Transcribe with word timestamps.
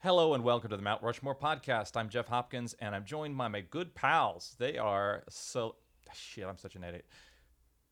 Hello 0.00 0.32
and 0.34 0.44
welcome 0.44 0.70
to 0.70 0.76
the 0.76 0.82
Mount 0.82 1.02
Rushmore 1.02 1.34
podcast. 1.34 1.96
I'm 1.96 2.08
Jeff 2.08 2.28
Hopkins 2.28 2.72
and 2.80 2.94
I'm 2.94 3.04
joined 3.04 3.36
by 3.36 3.48
my 3.48 3.62
good 3.62 3.96
pals. 3.96 4.54
They 4.56 4.78
are 4.78 5.24
so 5.28 5.74
ah, 6.08 6.12
shit. 6.14 6.44
I'm 6.46 6.56
such 6.56 6.76
an 6.76 6.84
idiot. 6.84 7.04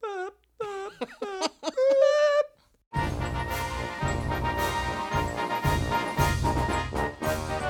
Boop, 0.04 0.30
boop, 0.61 0.90
boop, 1.21 1.48
boop. 1.64 1.72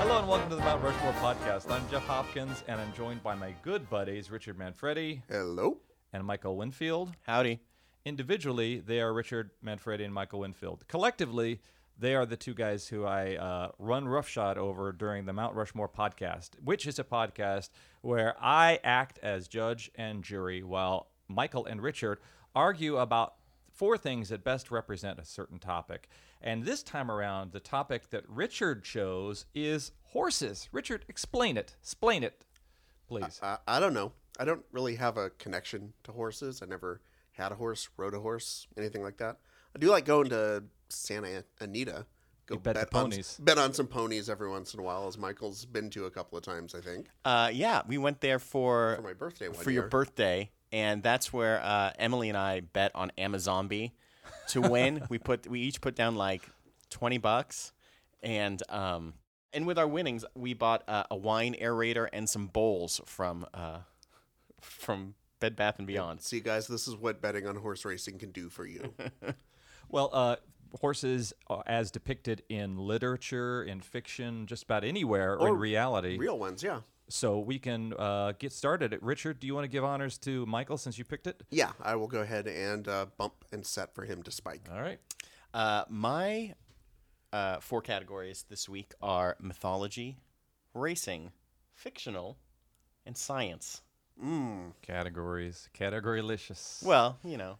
Hello 0.00 0.18
and 0.18 0.29
welcome 0.29 0.50
to 0.50 0.57
the 0.57 0.61
Mount 0.61 0.82
Rushmore 0.82 1.14
podcast. 1.14 1.71
I'm 1.71 1.89
Jeff 1.91 2.05
Hopkins 2.05 2.62
and 2.68 2.79
I'm 2.79 2.93
joined 2.93 3.23
by 3.23 3.34
my 3.34 3.55
good 3.62 3.89
buddies 3.89 4.30
Richard 4.30 4.59
Manfredi 4.59 5.23
Hello. 5.30 5.79
and 6.12 6.23
Michael 6.27 6.59
Winfield. 6.59 7.12
Howdy. 7.23 7.61
Individually, 8.05 8.80
they 8.80 9.00
are 9.00 9.14
Richard 9.14 9.50
Manfredi 9.64 10.05
and 10.05 10.12
Michael 10.12 10.41
Winfield. 10.41 10.84
Collectively, 10.89 11.61
they 11.99 12.15
are 12.15 12.27
the 12.27 12.37
two 12.37 12.55
guys 12.55 12.89
who 12.89 13.05
I 13.05 13.37
uh, 13.37 13.71
run 13.79 14.07
roughshod 14.07 14.59
over 14.59 14.93
during 14.93 15.25
the 15.25 15.33
Mount 15.33 15.55
Rushmore 15.55 15.89
podcast, 15.89 16.50
which 16.63 16.87
is 16.87 16.99
a 16.99 17.04
podcast 17.04 17.71
where 18.03 18.35
I 18.41 18.79
act 18.85 19.18
as 19.23 19.49
judge 19.49 19.91
and 19.95 20.23
jury 20.23 20.63
while 20.63 21.09
Michael 21.29 21.64
and 21.64 21.82
Richard 21.82 22.18
argue 22.54 22.96
about 22.99 23.35
four 23.73 23.99
things 23.99 24.29
that 24.29 24.45
best 24.45 24.71
represent 24.71 25.18
a 25.18 25.25
certain 25.25 25.59
topic. 25.59 26.09
And 26.40 26.64
this 26.64 26.82
time 26.82 27.11
around, 27.11 27.53
the 27.53 27.61
topic 27.61 28.11
that 28.11 28.29
Richard 28.29 28.85
chose 28.85 29.46
is 29.54 29.93
horses. 30.04 30.68
Richard, 30.73 31.04
explain 31.09 31.57
it. 31.57 31.76
Explain 31.81 32.23
it, 32.23 32.45
please. 33.09 33.41
I, 33.42 33.59
I 33.67 33.81
don't 33.81 33.95
know. 33.95 34.12
I 34.39 34.45
don't 34.45 34.65
really 34.70 34.97
have 34.97 35.17
a 35.17 35.31
connection 35.31 35.95
to 36.05 36.12
horses. 36.12 36.62
I 36.62 36.67
never 36.67 37.01
had 37.33 37.53
a 37.53 37.55
horse, 37.55 37.89
rode 37.97 38.15
a 38.15 38.20
horse, 38.20 38.67
anything 38.77 39.03
like 39.03 39.17
that. 39.19 39.39
I 39.75 39.78
do 39.78 39.91
like 39.91 40.05
going 40.05 40.28
to 40.31 40.65
Santa 40.89 41.45
Anita. 41.61 42.06
Go 42.47 42.55
You 42.55 42.61
bet 42.61 42.77
on- 42.77 42.86
ponies. 42.86 43.39
bet 43.42 43.58
on 43.58 43.72
some 43.72 43.89
ponies 43.89 44.28
every 44.31 44.48
once 44.48 44.72
in 44.72 44.78
a 44.78 44.83
while, 44.83 45.09
as 45.09 45.19
Michael's 45.19 45.64
been 45.64 45.91
to 45.91 46.05
a 46.05 46.11
couple 46.11 46.39
of 46.39 46.45
times, 46.45 46.75
I 46.77 46.81
think, 46.81 47.09
Uh, 47.25 47.50
yeah, 47.53 47.83
we 47.89 47.98
went 47.98 48.20
there 48.20 48.39
for 48.39 48.95
for 48.97 49.03
my 49.03 49.14
birthday 49.14 49.48
for 49.53 49.70
year. 49.70 49.81
your 49.83 49.89
birthday, 49.91 50.51
and 50.70 51.03
that's 51.03 51.33
where 51.33 51.61
uh, 51.61 51.92
Emily 51.98 52.29
and 52.29 52.39
I 52.39 52.61
bet 52.61 52.92
on 52.95 53.11
Amazonby 53.19 53.91
to 54.51 54.61
win. 54.70 55.03
we 55.09 55.19
put 55.19 55.48
we 55.48 55.61
each 55.61 55.81
put 55.81 55.97
down 55.97 56.14
like 56.14 56.42
twenty 56.89 57.19
bucks, 57.19 57.73
and 58.23 58.62
um, 58.69 59.14
and 59.53 59.67
with 59.67 59.77
our 59.77 59.89
winnings, 59.89 60.25
we 60.37 60.55
bought 60.55 60.84
uh, 60.89 61.03
a 61.11 61.17
wine 61.17 61.57
aerator 61.61 62.09
and 62.12 62.29
some 62.31 62.47
bowls 62.47 63.01
from 63.07 63.45
uh, 63.55 63.79
from 64.61 65.17
Bed 65.41 65.57
Bath 65.57 65.79
and 65.79 65.87
Beyond. 65.89 66.20
See, 66.20 66.39
guys, 66.39 66.69
this 66.69 66.87
is 66.87 66.95
what 66.95 67.20
betting 67.20 67.45
on 67.48 67.57
horse 67.57 67.84
racing 67.84 68.19
can 68.20 68.31
do 68.31 68.48
for 68.51 68.64
you. 68.64 68.95
Well, 69.89 70.11
uh, 70.12 70.37
horses, 70.81 71.33
uh, 71.48 71.62
as 71.67 71.91
depicted 71.91 72.42
in 72.48 72.77
literature, 72.77 73.62
in 73.62 73.81
fiction, 73.81 74.47
just 74.47 74.64
about 74.64 74.84
anywhere, 74.84 75.36
or, 75.36 75.48
in 75.48 75.55
reality. 75.56 76.19
Real 76.19 76.39
ones, 76.39 76.62
yeah. 76.62 76.81
So 77.08 77.39
we 77.39 77.58
can 77.58 77.95
uh, 77.98 78.33
get 78.39 78.53
started. 78.53 78.98
Richard, 79.00 79.39
do 79.39 79.47
you 79.47 79.55
want 79.55 79.64
to 79.64 79.69
give 79.69 79.84
honors 79.84 80.19
to 80.19 80.45
Michael 80.47 80.77
since 80.77 80.98
you 80.98 81.05
picked 81.05 81.27
it? 81.27 81.42
Yeah, 81.50 81.70
I 81.81 81.95
will 81.97 82.08
go 82.08 82.20
ahead 82.20 82.48
and 82.48 82.89
uh, 82.89 83.06
bump 83.17 83.45
and 83.53 83.64
set 83.64 83.95
for 83.95 84.05
him 84.05 84.23
to 84.25 84.31
spike. 84.33 84.62
All 84.73 84.81
right. 84.81 84.98
Uh, 85.55 85.84
my 85.89 86.55
uh, 87.33 87.61
four 87.61 87.80
categories 87.80 88.45
this 88.48 88.69
week 88.69 88.92
are 89.01 89.36
mythology, 89.41 90.19
racing, 90.75 91.30
fictional, 91.75 92.39
and 93.05 93.17
science. 93.17 93.83
Mm. 94.23 94.73
Categories. 94.83 95.69
Categorylicious. 95.78 96.84
Well, 96.84 97.19
you 97.25 97.36
know. 97.36 97.58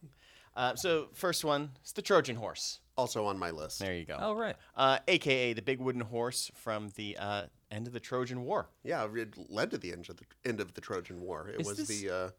Uh, 0.57 0.75
so 0.75 1.09
first 1.13 1.45
one 1.45 1.71
is 1.85 1.93
the 1.93 2.03
Trojan 2.03 2.37
horse. 2.37 2.81
Also 2.97 3.27
on 3.27 3.39
my 3.39 3.51
list. 3.51 3.79
There 3.79 3.95
you 3.95 4.07
go. 4.07 4.17
All 4.17 4.35
right. 4.35 4.57
Uh, 4.75 4.99
AKA 5.07 5.53
the 5.53 5.63
big 5.63 5.81
wooden 5.81 6.01
horse 6.01 6.51
from 6.55 6.89
the 6.97 7.17
uh, 7.19 7.43
end 7.71 7.87
of 7.87 7.93
the 7.93 8.01
Trojan 8.01 8.43
War. 8.45 8.69
Yeah, 8.85 9.07
it 9.15 9.35
led 9.51 9.71
to 9.73 9.79
the 9.79 9.93
end 9.93 10.09
of 10.09 10.17
the 10.17 10.25
end 10.49 10.61
of 10.61 10.73
the 10.73 10.81
Trojan 10.81 11.21
War. 11.21 11.49
It 11.49 11.61
Is 11.61 11.67
was 11.67 11.77
this- 11.79 12.01
the 12.01 12.11
uh, 12.11 12.31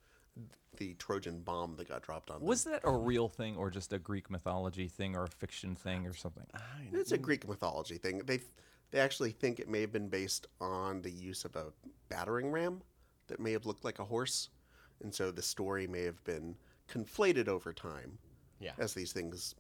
the 0.77 0.93
Trojan 0.95 1.41
bomb 1.41 1.75
that 1.77 1.87
got 1.89 2.03
dropped 2.03 2.29
on. 2.29 2.39
them. 2.39 2.47
Was 2.47 2.63
that 2.65 2.81
a 2.83 2.91
real 2.91 3.27
thing 3.29 3.55
or 3.55 3.71
just 3.71 3.93
a 3.93 3.97
Greek 3.99 4.29
mythology 4.29 4.87
thing 4.87 5.15
or 5.15 5.23
a 5.23 5.27
fiction 5.27 5.73
thing 5.75 6.05
or 6.05 6.13
something? 6.13 6.45
It's 6.93 7.11
a 7.11 7.17
Greek 7.17 7.47
mythology 7.47 7.97
thing. 7.97 8.19
They 8.25 8.39
they 8.91 8.99
actually 8.99 9.31
think 9.31 9.59
it 9.59 9.67
may 9.69 9.81
have 9.81 9.91
been 9.91 10.07
based 10.09 10.47
on 10.61 11.01
the 11.03 11.11
use 11.11 11.45
of 11.45 11.55
a 11.55 11.65
battering 12.09 12.51
ram 12.51 12.81
that 13.27 13.39
may 13.39 13.51
have 13.51 13.65
looked 13.65 13.83
like 13.85 13.99
a 13.99 14.05
horse, 14.05 14.49
and 15.03 15.13
so 15.13 15.29
the 15.31 15.41
story 15.41 15.87
may 15.87 16.03
have 16.03 16.23
been 16.23 16.55
conflated 16.91 17.47
over 17.47 17.73
time 17.73 18.17
Yeah. 18.59 18.71
as 18.79 18.93
these 18.93 19.11
things 19.11 19.55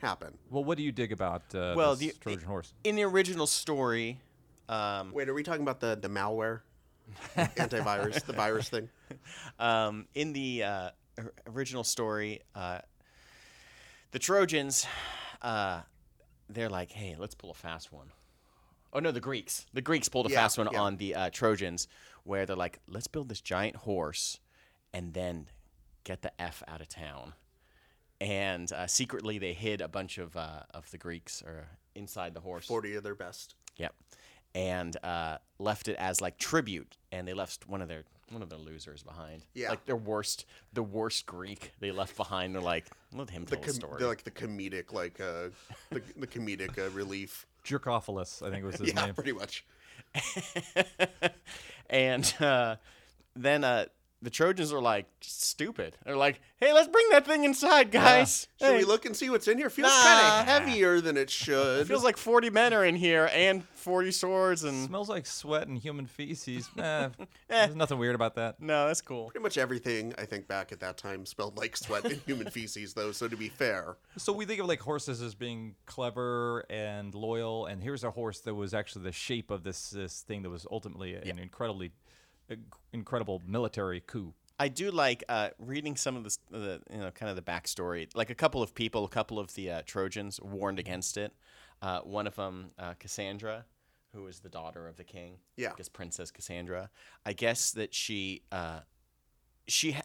happen. 0.00 0.36
Well, 0.50 0.64
what 0.64 0.76
do 0.78 0.82
you 0.84 0.92
dig 0.92 1.12
about 1.12 1.42
uh, 1.54 1.74
Well, 1.76 1.94
this 1.94 2.14
the- 2.14 2.18
Trojan 2.20 2.46
horse? 2.46 2.72
In 2.84 2.96
the 2.96 3.02
original 3.04 3.46
story, 3.46 4.20
um, 4.68 5.12
Wait, 5.12 5.28
are 5.28 5.34
we 5.34 5.42
talking 5.42 5.62
about 5.62 5.80
the 5.80 5.98
the 6.00 6.08
malware, 6.08 6.60
antivirus, 7.36 8.24
the 8.24 8.32
virus 8.32 8.68
thing? 8.68 8.88
um, 9.58 10.06
in 10.14 10.32
the 10.32 10.62
uh, 10.64 10.90
original 11.46 11.84
story, 11.84 12.40
uh, 12.54 12.78
the 14.12 14.18
Trojans, 14.18 14.86
uh, 15.42 15.80
they're 16.48 16.68
like, 16.70 16.90
"Hey, 16.90 17.16
let's 17.18 17.34
pull 17.34 17.50
a 17.50 17.54
fast 17.54 17.92
one." 17.92 18.10
Oh 18.92 18.98
no, 18.98 19.12
the 19.12 19.20
Greeks. 19.20 19.66
The 19.72 19.82
Greeks 19.82 20.08
pulled 20.08 20.26
a 20.26 20.30
Yeah, 20.30 20.40
fast 20.42 20.58
one 20.58 20.68
yeah. 20.72 20.80
on 20.80 20.96
the 20.96 21.14
uh, 21.14 21.30
Trojans, 21.30 21.86
where 22.24 22.46
they're 22.46 22.56
like, 22.56 22.80
"Let's 22.88 23.06
build 23.06 23.28
this 23.28 23.40
giant 23.40 23.76
horse, 23.76 24.40
and 24.92 25.14
then 25.14 25.46
get 26.04 26.22
the 26.22 26.32
f 26.40 26.62
out 26.66 26.80
of 26.80 26.88
town." 26.88 27.34
And 28.20 28.70
uh, 28.72 28.86
secretly, 28.86 29.38
they 29.38 29.52
hid 29.54 29.80
a 29.80 29.88
bunch 29.88 30.18
of 30.18 30.36
uh, 30.36 30.60
of 30.74 30.90
the 30.90 30.98
Greeks 30.98 31.42
or 31.42 31.66
inside 31.94 32.34
the 32.34 32.40
horse. 32.40 32.66
Forty 32.66 32.94
of 32.96 33.02
their 33.02 33.14
best. 33.14 33.54
Yep. 33.76 33.94
And 34.54 34.96
uh, 35.04 35.38
left 35.58 35.88
it 35.88 35.96
as 35.96 36.20
like 36.20 36.36
tribute, 36.36 36.96
and 37.12 37.26
they 37.26 37.34
left 37.34 37.68
one 37.68 37.80
of 37.80 37.88
their 37.88 38.02
one 38.30 38.42
of 38.42 38.50
their 38.50 38.58
losers 38.58 39.02
behind. 39.02 39.44
Yeah. 39.54 39.70
Like 39.70 39.86
their 39.86 39.96
worst, 39.96 40.44
the 40.72 40.82
worst 40.82 41.24
Greek 41.26 41.72
they 41.80 41.92
left 41.92 42.16
behind. 42.16 42.54
They're 42.54 42.60
like, 42.62 42.86
let 43.14 43.30
him 43.30 43.44
The 43.44 43.52
tell 43.56 43.60
the 43.60 43.66
com- 43.66 43.74
story. 43.74 43.96
they're 43.98 44.08
like 44.08 44.24
the 44.24 44.30
comedic, 44.30 44.92
like 44.92 45.20
uh, 45.20 45.48
the, 45.90 46.02
the 46.16 46.26
comedic 46.26 46.78
uh, 46.78 46.90
relief. 46.90 47.46
Jerkophilus, 47.64 48.46
I 48.46 48.50
think 48.50 48.64
was 48.64 48.76
his 48.76 48.88
yeah, 48.94 49.06
name. 49.06 49.14
pretty 49.14 49.32
much. 49.32 49.64
and 51.90 52.34
uh, 52.40 52.76
then 53.36 53.64
uh, 53.64 53.86
the 54.22 54.30
Trojans 54.30 54.72
are 54.72 54.80
like 54.80 55.06
stupid. 55.20 55.96
They're 56.04 56.16
like, 56.16 56.40
hey, 56.58 56.72
let's 56.72 56.88
bring 56.88 57.06
that 57.12 57.26
thing 57.26 57.44
inside, 57.44 57.90
guys. 57.90 58.48
Should 58.60 58.68
Hey, 58.72 58.76
we 58.78 58.84
look 58.84 59.06
and 59.06 59.16
see 59.16 59.30
what's 59.30 59.48
in 59.48 59.56
here? 59.58 59.70
Feels 59.70 59.88
Nah. 59.90 60.02
kind 60.02 60.40
of 60.40 60.46
heavier 60.46 61.00
than 61.00 61.16
it 61.16 61.30
should. 61.40 61.80
It 61.80 61.86
feels 61.86 62.04
like 62.04 62.16
40 62.16 62.50
men 62.50 62.74
are 62.74 62.84
in 62.84 62.96
here 62.96 63.30
and 63.32 63.64
40 63.64 64.10
swords 64.12 64.64
and 64.64 64.86
Smells 64.86 65.08
like 65.08 65.24
sweat 65.26 65.66
and 65.68 65.78
human 65.78 66.06
feces. 66.06 66.68
Eh, 66.78 67.08
there's 67.66 67.74
nothing 67.74 67.98
weird 67.98 68.14
about 68.14 68.36
that. 68.36 68.60
no, 68.60 68.86
that's 68.86 69.00
cool. 69.00 69.26
Pretty 69.30 69.42
much 69.42 69.58
everything 69.58 70.14
I 70.18 70.24
think 70.24 70.46
back 70.46 70.70
at 70.70 70.78
that 70.80 70.96
time 70.96 71.26
smelled 71.26 71.56
like 71.56 71.76
sweat 71.76 72.04
and 72.04 72.20
human 72.26 72.48
feces, 72.50 72.94
though. 72.94 73.10
So 73.10 73.26
to 73.26 73.36
be 73.36 73.48
fair, 73.48 73.96
So 74.18 74.32
we 74.32 74.44
think 74.44 74.60
of 74.60 74.66
like 74.68 74.80
horses 74.80 75.20
as 75.20 75.34
being 75.34 75.74
clever 75.86 76.64
and 76.70 77.12
loyal, 77.14 77.66
and 77.66 77.82
here's 77.82 78.04
a 78.04 78.10
horse 78.12 78.40
that 78.42 78.54
was 78.54 78.72
actually 78.72 79.02
the 79.04 79.12
shape 79.12 79.50
of 79.50 79.64
this 79.64 79.90
this 79.90 80.20
thing 80.20 80.42
that 80.42 80.50
was 80.50 80.64
ultimately 80.70 81.14
an 81.14 81.38
incredibly 81.40 81.90
incredible 82.92 83.42
military 83.46 84.00
coup. 84.00 84.34
I 84.58 84.68
do 84.68 84.90
like 84.90 85.24
uh, 85.28 85.50
reading 85.58 85.96
some 85.96 86.16
of 86.16 86.24
the, 86.24 86.36
the 86.50 86.80
you 86.90 86.98
know 86.98 87.10
kind 87.10 87.30
of 87.30 87.36
the 87.36 87.42
backstory. 87.42 88.08
Like 88.14 88.30
a 88.30 88.34
couple 88.34 88.62
of 88.62 88.74
people, 88.74 89.04
a 89.04 89.08
couple 89.08 89.38
of 89.38 89.54
the 89.54 89.70
uh, 89.70 89.82
Trojans 89.86 90.38
warned 90.40 90.78
against 90.78 91.16
it. 91.16 91.32
Uh, 91.80 92.00
one 92.00 92.26
of 92.26 92.36
them, 92.36 92.72
uh, 92.78 92.92
Cassandra, 92.98 93.64
who 94.14 94.24
was 94.24 94.40
the 94.40 94.50
daughter 94.50 94.86
of 94.86 94.96
the 94.96 95.04
king. 95.04 95.38
Yeah. 95.56 95.70
I 95.72 95.76
guess 95.76 95.88
Princess 95.88 96.30
Cassandra. 96.30 96.90
I 97.24 97.32
guess 97.32 97.70
that 97.72 97.94
she 97.94 98.42
uh, 98.52 98.80
she 99.66 99.92
ha- 99.92 100.02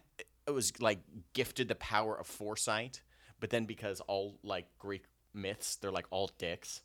it 0.47 0.51
was 0.51 0.79
like 0.79 1.00
gifted 1.34 1.67
the 1.67 1.75
power 1.75 2.17
of 2.17 2.28
foresight, 2.28 3.01
but 3.39 3.50
then 3.50 3.66
because 3.66 4.00
all 4.01 4.39
like 4.44 4.67
Greek 4.79 5.03
myths, 5.34 5.75
they're 5.75 5.91
like 5.91 6.07
all 6.11 6.29
dicks. 6.38 6.81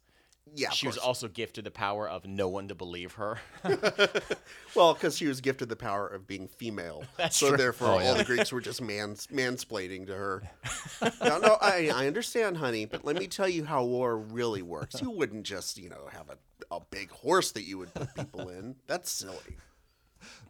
Yeah, 0.55 0.71
she 0.71 0.87
was 0.87 0.97
also 0.99 1.29
gifted 1.29 1.65
the 1.65 1.71
power 1.71 2.09
of 2.09 2.27
no 2.27 2.49
one 2.49 2.69
to 2.69 2.75
believe 2.75 3.13
her. 3.15 3.39
well 4.75 4.95
because 4.95 5.17
she 5.17 5.27
was 5.27 5.41
gifted 5.41 5.69
the 5.69 5.77
power 5.77 6.07
of 6.07 6.27
being 6.27 6.49
female. 6.49 7.05
That's 7.17 7.37
so 7.37 7.49
true. 7.49 7.57
therefore, 7.57 7.89
Oh, 7.89 7.93
all 7.93 8.03
yeah. 8.03 8.15
the 8.15 8.25
Greeks 8.25 8.53
were 8.53 8.61
just 8.61 8.81
mans 8.83 9.27
mansplaining 9.33 10.07
to 10.07 10.15
her. 10.15 10.43
no, 11.23 11.39
no, 11.39 11.57
I, 11.61 11.91
I 11.95 12.07
understand, 12.07 12.57
honey, 12.57 12.85
but 12.85 13.05
let 13.05 13.17
me 13.17 13.27
tell 13.27 13.49
you 13.49 13.65
how 13.65 13.85
war 13.85 14.17
really 14.19 14.63
works. 14.63 15.01
You 15.01 15.11
wouldn't 15.11 15.45
just, 15.45 15.79
you 15.79 15.89
know, 15.91 16.09
have 16.13 16.29
a, 16.31 16.75
a 16.75 16.81
big 16.91 17.11
horse 17.11 17.53
that 17.53 17.63
you 17.63 17.79
would 17.79 17.93
put 17.95 18.15
people 18.15 18.49
in. 18.49 18.77
That's 18.87 19.11
silly. 19.11 19.57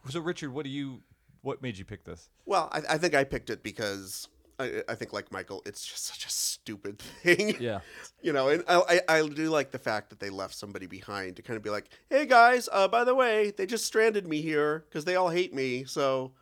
So 0.09 0.21
Richard, 0.21 0.53
what 0.53 0.65
do 0.65 0.71
you 0.71 1.03
what 1.43 1.63
made 1.63 1.79
you 1.79 1.85
pick 1.85 2.05
this? 2.05 2.29
Well, 2.47 2.69
I, 2.73 2.83
I 2.91 2.99
think 2.99 3.15
I 3.15 3.25
picked 3.25 3.51
it 3.51 3.63
because 3.63 4.29
I, 4.61 4.83
I 4.89 4.95
think, 4.95 5.13
like 5.13 5.33
Michael, 5.33 5.63
it's 5.65 5.85
just 5.87 6.07
such 6.07 6.27
a 6.27 6.31
stupid 6.31 6.99
thing. 7.23 7.57
Yeah. 7.59 7.81
You 8.23 8.33
know, 8.33 8.49
and 8.49 8.65
I, 8.69 9.01
I 9.09 9.19
I 9.19 9.29
do 9.29 9.51
like 9.51 9.71
the 9.71 9.79
fact 9.79 10.11
that 10.11 10.21
they 10.21 10.31
left 10.31 10.55
somebody 10.55 10.87
behind 10.87 11.37
to 11.37 11.43
kind 11.43 11.57
of 11.57 11.63
be 11.63 11.71
like, 11.71 11.87
hey 12.11 12.27
guys, 12.27 12.69
uh, 12.73 12.89
by 12.89 13.05
the 13.05 13.15
way, 13.15 13.51
they 13.51 13.67
just 13.67 13.85
stranded 13.85 14.27
me 14.27 14.41
here 14.41 14.85
because 14.89 15.05
they 15.05 15.17
all 15.17 15.31
hate 15.31 15.55
me. 15.55 15.85
So 15.85 16.33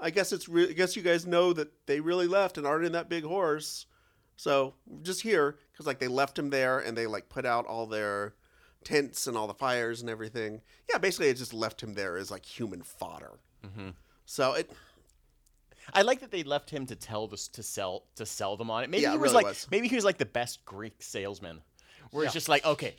I 0.00 0.10
guess 0.10 0.32
it's 0.32 0.48
re- 0.48 0.70
I 0.70 0.72
guess 0.72 0.96
you 0.96 1.02
guys 1.02 1.26
know 1.26 1.52
that 1.52 1.70
they 1.86 2.00
really 2.00 2.26
left 2.26 2.58
and 2.58 2.66
aren't 2.66 2.84
in 2.84 2.92
that 2.92 3.08
big 3.08 3.24
horse. 3.24 3.86
So 4.36 4.74
just 5.02 5.22
here 5.22 5.58
because 5.72 5.86
like 5.86 5.98
they 5.98 6.08
left 6.08 6.38
him 6.38 6.50
there 6.50 6.78
and 6.78 6.96
they 6.96 7.06
like 7.06 7.28
put 7.28 7.46
out 7.46 7.66
all 7.66 7.86
their 7.86 8.34
tents 8.84 9.26
and 9.26 9.36
all 9.36 9.46
the 9.46 9.54
fires 9.54 10.00
and 10.00 10.10
everything. 10.10 10.62
Yeah, 10.90 10.98
basically, 10.98 11.28
it 11.28 11.36
just 11.36 11.54
left 11.54 11.82
him 11.82 11.94
there 11.94 12.16
as 12.16 12.30
like 12.30 12.44
human 12.44 12.82
fodder. 12.82 13.38
Mm-hmm. 13.64 13.90
So 14.24 14.54
it, 14.54 14.70
I 15.94 16.02
like 16.02 16.20
that 16.20 16.30
they 16.30 16.42
left 16.42 16.70
him 16.70 16.86
to 16.86 16.96
tell 16.96 17.26
this 17.26 17.48
to 17.48 17.62
sell 17.62 18.04
to 18.16 18.26
sell 18.26 18.56
them 18.56 18.70
on 18.70 18.84
it. 18.84 18.90
Maybe 18.90 19.02
Yeah, 19.02 19.12
he 19.12 19.18
was 19.18 19.32
really 19.32 19.44
like 19.44 19.46
was. 19.46 19.66
maybe 19.70 19.88
he 19.88 19.94
was 19.94 20.04
like 20.04 20.18
the 20.18 20.26
best 20.26 20.64
Greek 20.64 21.02
salesman, 21.02 21.60
where 22.10 22.24
it's 22.24 22.34
just 22.34 22.48
like, 22.48 22.64
okay, 22.64 22.94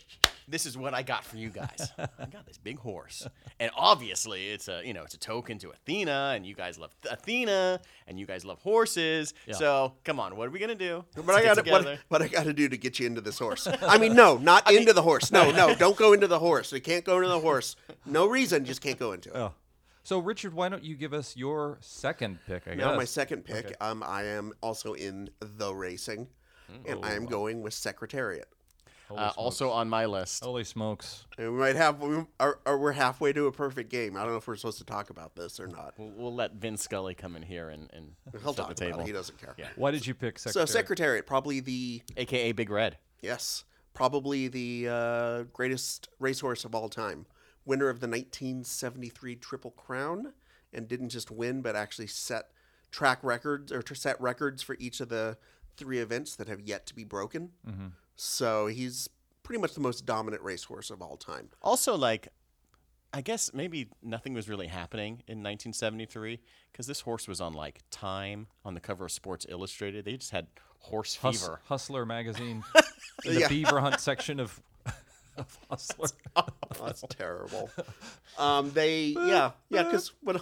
this 0.48 0.66
is 0.66 0.78
what 0.78 0.94
I 0.94 1.02
got 1.04 1.24
for 1.24 1.38
you 1.38 1.50
guys. 1.50 1.92
I 1.98 2.26
got 2.26 2.46
this 2.46 2.58
big 2.58 2.80
horse, 2.80 3.28
and 3.60 3.72
obviously 3.76 4.50
it's 4.50 4.68
a 4.68 4.82
you 4.84 4.94
know 4.94 5.04
it's 5.04 5.14
a 5.14 5.20
token 5.20 5.58
to 5.60 5.70
Athena, 5.70 6.34
and 6.36 6.46
you 6.46 6.54
guys 6.54 6.78
love 6.78 6.92
Athena, 7.10 7.80
and 8.08 8.20
you 8.20 8.26
guys 8.26 8.46
love 8.46 8.60
horses. 8.60 9.34
Yeah. 9.48 9.56
So 9.56 9.94
come 10.04 10.20
on, 10.20 10.36
what 10.36 10.48
are 10.48 10.52
we 10.52 10.60
gonna 10.60 10.76
do? 10.76 11.06
But 11.16 11.36
I 11.36 11.44
got 11.44 11.64
get 11.64 11.72
what, 11.72 12.00
what 12.10 12.22
I 12.22 12.28
got 12.28 12.44
to 12.44 12.54
do 12.54 12.68
to 12.70 12.78
get 12.78 13.00
you 13.00 13.08
into 13.08 13.22
this 13.22 13.40
horse. 13.40 13.68
I 13.82 13.98
mean, 13.98 14.16
no, 14.16 14.38
not 14.42 14.70
into 14.72 14.94
the 14.94 15.02
horse. 15.02 15.32
No, 15.32 15.52
no, 15.52 15.74
don't 15.80 15.96
go 15.96 16.14
into 16.14 16.28
the 16.28 16.40
horse. 16.40 16.72
We 16.72 16.80
can't 16.80 17.06
go 17.06 17.18
into 17.18 17.30
the 17.30 17.40
horse. 17.40 17.76
No 18.06 18.28
reason, 18.28 18.66
just 18.66 18.82
can't 18.82 19.00
go 19.00 19.14
into 19.14 19.30
it. 19.30 19.36
Oh. 19.36 19.54
So 20.03 20.19
Richard, 20.19 20.53
why 20.53 20.69
don't 20.69 20.83
you 20.83 20.95
give 20.95 21.13
us 21.13 21.36
your 21.38 21.77
second 21.81 22.39
pick? 22.48 22.68
I 22.68 22.74
Now, 22.74 22.89
guess. 22.89 22.98
my 22.98 23.06
second 23.06 23.45
pick, 23.45 23.65
Okay. 23.68 23.75
um, 23.81 24.03
I 24.06 24.24
am 24.24 24.51
also 24.62 24.94
in 24.94 25.30
the 25.39 25.74
racing, 25.74 26.27
and 26.88 27.06
I 27.06 27.13
am 27.13 27.25
going 27.25 27.62
with 27.62 27.74
Secretariat. 27.74 28.48
Uh, 29.12 29.30
also 29.36 29.69
on 29.69 29.89
my 29.89 30.06
list. 30.06 30.42
holy 30.42 30.63
smokes. 30.63 31.25
And 31.38 31.51
we 31.53 31.59
might 31.59 31.75
have, 31.75 32.01
we 32.01 32.24
are, 32.39 32.59
are 32.65 32.77
we're 32.77 32.94
halfway 32.94 33.33
to 33.33 33.45
a 33.48 33.51
perfect 33.51 33.89
game. 33.89 34.15
I 34.15 34.21
don't 34.21 34.31
know 34.31 34.38
if 34.38 34.48
we're 34.48 34.56
supposed 34.56 34.77
to 34.77 34.86
talk 34.86 35.09
about 35.09 35.36
this 35.36 35.59
or 35.59 35.68
not. 35.68 35.94
We'll, 35.98 36.12
we'll 36.15 36.33
let 36.33 36.54
Vin 36.54 36.77
Scully 36.77 37.13
come 37.13 37.36
in 37.36 37.44
here 37.44 37.69
and, 37.69 37.89
and 37.94 38.13
He'll 38.42 38.54
talk 38.54 38.56
the 38.56 38.62
about 38.63 38.77
table. 38.77 39.00
it. 39.01 39.07
He 39.07 39.12
doesn't 39.12 39.38
care. 39.38 39.54
Yeah. 39.57 39.68
Why 39.75 39.92
did 39.92 40.07
you 40.07 40.13
pick 40.13 40.39
So 40.39 40.63
Secretariat, 40.65 41.27
probably 41.27 41.59
the 41.59 42.01
AKA 42.15 42.54
Big 42.54 42.69
Red. 42.69 42.97
yes, 43.21 43.65
probably 43.94 44.47
the 44.47 44.88
uh, 44.89 45.44
greatest 45.51 46.07
racehorse 46.19 46.63
of 46.63 46.74
all 46.74 46.88
time. 46.88 47.25
Winner 47.66 47.90
of 47.90 48.00
the 48.00 48.08
1973 48.08 49.36
Triple 49.36 49.72
Crown, 49.72 50.34
and 50.74 50.88
didn't 50.88 51.10
just 51.10 51.30
win, 51.31 51.62
but 51.62 51.75
actually 51.75 52.08
set 52.08 52.48
track 52.92 53.19
records 53.24 53.72
or 53.72 53.81
to 53.81 53.96
set 53.96 54.19
records 54.22 54.62
for 54.62 54.75
each 54.80 55.00
of 55.00 55.10
the 55.10 55.38
three 55.78 56.00
events 56.00 56.36
that 56.36 56.48
have 56.48 56.60
yet 56.62 56.86
to 56.88 56.96
be 56.96 57.04
broken. 57.04 57.52
Mm-hmm. 57.68 57.88
So 58.16 58.68
he's 58.68 59.10
pretty 59.44 59.62
much 59.62 59.74
the 59.74 59.80
most 59.80 60.06
dominant 60.06 60.44
racehorse 60.44 60.90
of 60.90 61.02
all 61.02 61.18
time. 61.18 61.50
Also, 61.62 61.96
like, 61.96 62.28
I 63.13 63.22
guess 63.22 63.52
maybe 63.54 63.90
nothing 64.02 64.34
was 64.34 64.48
really 64.48 64.68
happening 64.68 65.24
in 65.28 65.40
1973 65.44 66.40
because 66.72 66.88
this 66.88 67.02
horse 67.02 67.28
was 67.28 67.42
on 67.42 67.54
like 67.54 67.81
Time 67.92 68.48
on 68.64 68.74
the 68.74 68.80
cover 68.80 69.06
of 69.06 69.12
Sports 69.12 69.46
Illustrated. 69.50 70.06
They 70.06 70.16
just 70.18 70.31
had 70.31 70.48
horse 70.80 71.16
Hus- 71.16 71.42
fever. 71.42 71.60
Hustler 71.66 72.06
magazine 72.06 72.64
the 73.24 73.40
Yeah. 73.42 73.48
beaver 73.50 73.80
hunt 73.81 74.00
section 74.00 74.40
of, 74.40 74.62
of 75.42 75.60
Hustler. 75.70 76.08
Oh, 76.36 76.46
that's 76.86 77.04
terrible. 77.10 77.70
Um, 78.38 78.72
they 78.72 79.08
yeah 79.18 79.52
yeah 79.70 79.84
because 79.84 80.14
what 80.22 80.42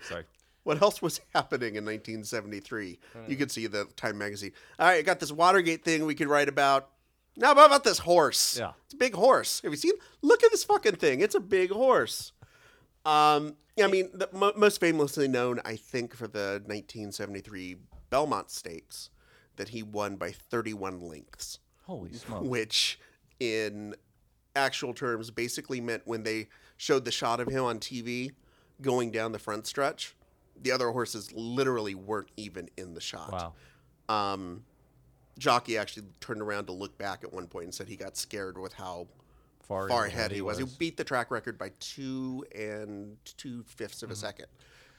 Sorry. 0.00 0.24
what 0.62 0.80
else 0.80 1.02
was 1.02 1.20
happening 1.34 1.74
in 1.74 1.84
1973? 1.84 2.98
You 3.26 3.36
could 3.36 3.50
see 3.50 3.66
the 3.66 3.86
Time 3.96 4.16
magazine. 4.18 4.52
All 4.78 4.86
right, 4.86 4.98
I 4.98 5.02
got 5.02 5.18
this 5.20 5.32
Watergate 5.32 5.84
thing 5.84 6.06
we 6.06 6.14
could 6.14 6.28
write 6.28 6.48
about. 6.48 6.88
Now 7.36 7.54
how 7.54 7.66
about 7.66 7.82
this 7.84 7.98
horse? 7.98 8.58
Yeah. 8.58 8.72
it's 8.84 8.94
a 8.94 8.96
big 8.96 9.14
horse. 9.14 9.60
Have 9.62 9.72
you 9.72 9.76
seen? 9.76 9.94
Look 10.22 10.42
at 10.44 10.50
this 10.52 10.62
fucking 10.64 10.96
thing. 10.96 11.20
It's 11.20 11.34
a 11.34 11.40
big 11.40 11.70
horse. 11.70 12.32
Um, 13.04 13.56
I 13.82 13.88
mean, 13.88 14.10
the, 14.14 14.28
mo- 14.32 14.52
most 14.56 14.78
famously 14.80 15.26
known, 15.28 15.60
I 15.64 15.76
think, 15.76 16.14
for 16.14 16.28
the 16.28 16.62
1973 16.66 17.76
Belmont 18.10 18.50
Stakes, 18.50 19.10
that 19.56 19.70
he 19.70 19.82
won 19.82 20.16
by 20.16 20.30
31 20.30 21.00
lengths. 21.00 21.58
Holy 21.86 22.12
smokes. 22.12 22.46
which 22.46 23.00
in 23.42 23.94
actual 24.54 24.94
terms 24.94 25.30
basically 25.30 25.80
meant 25.80 26.02
when 26.04 26.22
they 26.22 26.48
showed 26.76 27.04
the 27.04 27.10
shot 27.10 27.40
of 27.40 27.48
him 27.48 27.64
on 27.64 27.78
TV 27.78 28.30
going 28.80 29.10
down 29.10 29.32
the 29.32 29.38
front 29.38 29.66
stretch, 29.66 30.14
the 30.62 30.70
other 30.70 30.90
horses 30.90 31.32
literally 31.32 31.94
weren't 31.94 32.30
even 32.36 32.68
in 32.76 32.94
the 32.94 33.00
shot. 33.00 33.32
Wow. 33.32 33.52
Um, 34.08 34.62
jockey 35.38 35.76
actually 35.76 36.06
turned 36.20 36.40
around 36.40 36.66
to 36.66 36.72
look 36.72 36.96
back 36.98 37.24
at 37.24 37.32
one 37.32 37.46
point 37.46 37.64
and 37.64 37.74
said 37.74 37.88
he 37.88 37.96
got 37.96 38.16
scared 38.16 38.58
with 38.58 38.72
how 38.74 39.08
Far, 39.62 39.88
far 39.88 40.06
ahead 40.06 40.30
he 40.32 40.42
was. 40.42 40.58
He 40.58 40.64
beat 40.78 40.96
the 40.96 41.04
track 41.04 41.30
record 41.30 41.56
by 41.56 41.70
two 41.80 42.44
and 42.54 43.16
two 43.24 43.64
fifths 43.66 44.02
of 44.02 44.10
a 44.10 44.16
second, 44.16 44.46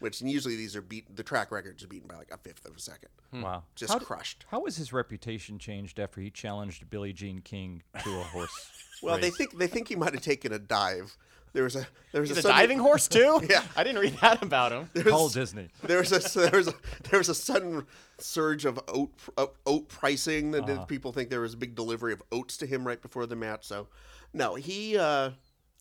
which 0.03 0.21
usually 0.21 0.55
these 0.55 0.75
are 0.75 0.81
beat. 0.81 1.15
The 1.15 1.23
track 1.23 1.49
records 1.51 1.83
are 1.83 1.87
beaten 1.87 2.07
by 2.07 2.15
like 2.17 2.29
a 2.31 2.37
fifth 2.37 2.65
of 2.65 2.75
a 2.75 2.79
second. 2.79 3.09
Wow. 3.31 3.63
Just 3.75 3.91
How 3.93 3.99
d- 3.99 4.05
crushed. 4.05 4.45
How 4.49 4.59
was 4.59 4.75
his 4.75 4.91
reputation 4.93 5.57
changed 5.57 5.99
after 5.99 6.19
he 6.21 6.29
challenged 6.29 6.89
Billie 6.89 7.13
Jean 7.13 7.39
King 7.39 7.81
to 8.03 8.09
a 8.19 8.23
horse? 8.23 8.71
Well, 9.01 9.17
they 9.17 9.31
think 9.31 9.57
they 9.57 9.67
think 9.67 9.89
he 9.89 9.97
might 9.97 10.13
have 10.13 10.23
taken 10.23 10.53
a 10.53 10.59
dive. 10.59 11.17
There 11.51 11.63
was 11.65 11.75
a 11.75 11.85
there 12.13 12.21
was 12.21 12.29
He's 12.29 12.37
a, 12.37 12.39
a 12.39 12.43
sudden- 12.43 12.57
diving 12.57 12.79
horse 12.79 13.09
too. 13.09 13.41
Yeah. 13.49 13.61
I 13.75 13.83
didn't 13.83 13.99
read 14.01 14.17
that 14.21 14.41
about 14.41 14.71
him. 14.71 14.89
There 14.93 15.03
was, 15.03 15.11
Call 15.11 15.27
Disney. 15.29 15.67
there 15.83 15.99
was 15.99 16.11
a 16.13 16.39
there 16.39 16.51
was 16.57 16.67
a 16.69 16.73
there 17.09 17.19
was 17.19 17.27
a 17.27 17.35
sudden 17.35 17.85
surge 18.17 18.63
of 18.63 18.79
oat 18.87 19.11
of 19.35 19.49
oat 19.65 19.89
pricing. 19.89 20.51
That 20.51 20.69
Uh-huh. 20.69 20.85
people 20.85 21.11
think 21.11 21.29
there 21.29 21.41
was 21.41 21.53
a 21.53 21.57
big 21.57 21.75
delivery 21.75 22.13
of 22.13 22.23
oats 22.31 22.55
to 22.59 22.65
him 22.65 22.87
right 22.87 23.01
before 23.01 23.25
the 23.25 23.35
match. 23.35 23.65
So, 23.65 23.87
no, 24.33 24.55
he 24.55 24.97
uh, 24.97 25.31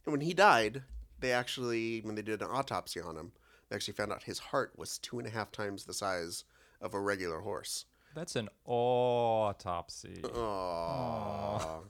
when 0.05 0.21
he 0.21 0.35
died, 0.35 0.83
they 1.21 1.31
actually 1.31 2.01
when 2.01 2.17
they 2.17 2.23
did 2.23 2.43
an 2.43 2.49
autopsy 2.51 3.01
on 3.01 3.17
him, 3.17 3.31
they 3.73 3.77
actually 3.77 3.95
found 3.95 4.13
out 4.13 4.25
his 4.25 4.39
heart 4.39 4.75
was 4.77 4.99
two 4.99 5.19
and 5.19 5.27
a 5.27 5.31
half 5.31 5.51
times 5.51 5.85
the 5.85 5.95
size 5.95 6.45
of 6.83 6.93
a 6.93 7.01
regular 7.01 7.41
horse. 7.41 7.87
That's 8.15 8.37
an 8.37 8.51
autopsy. 8.67 10.21
Aww. 10.23 11.85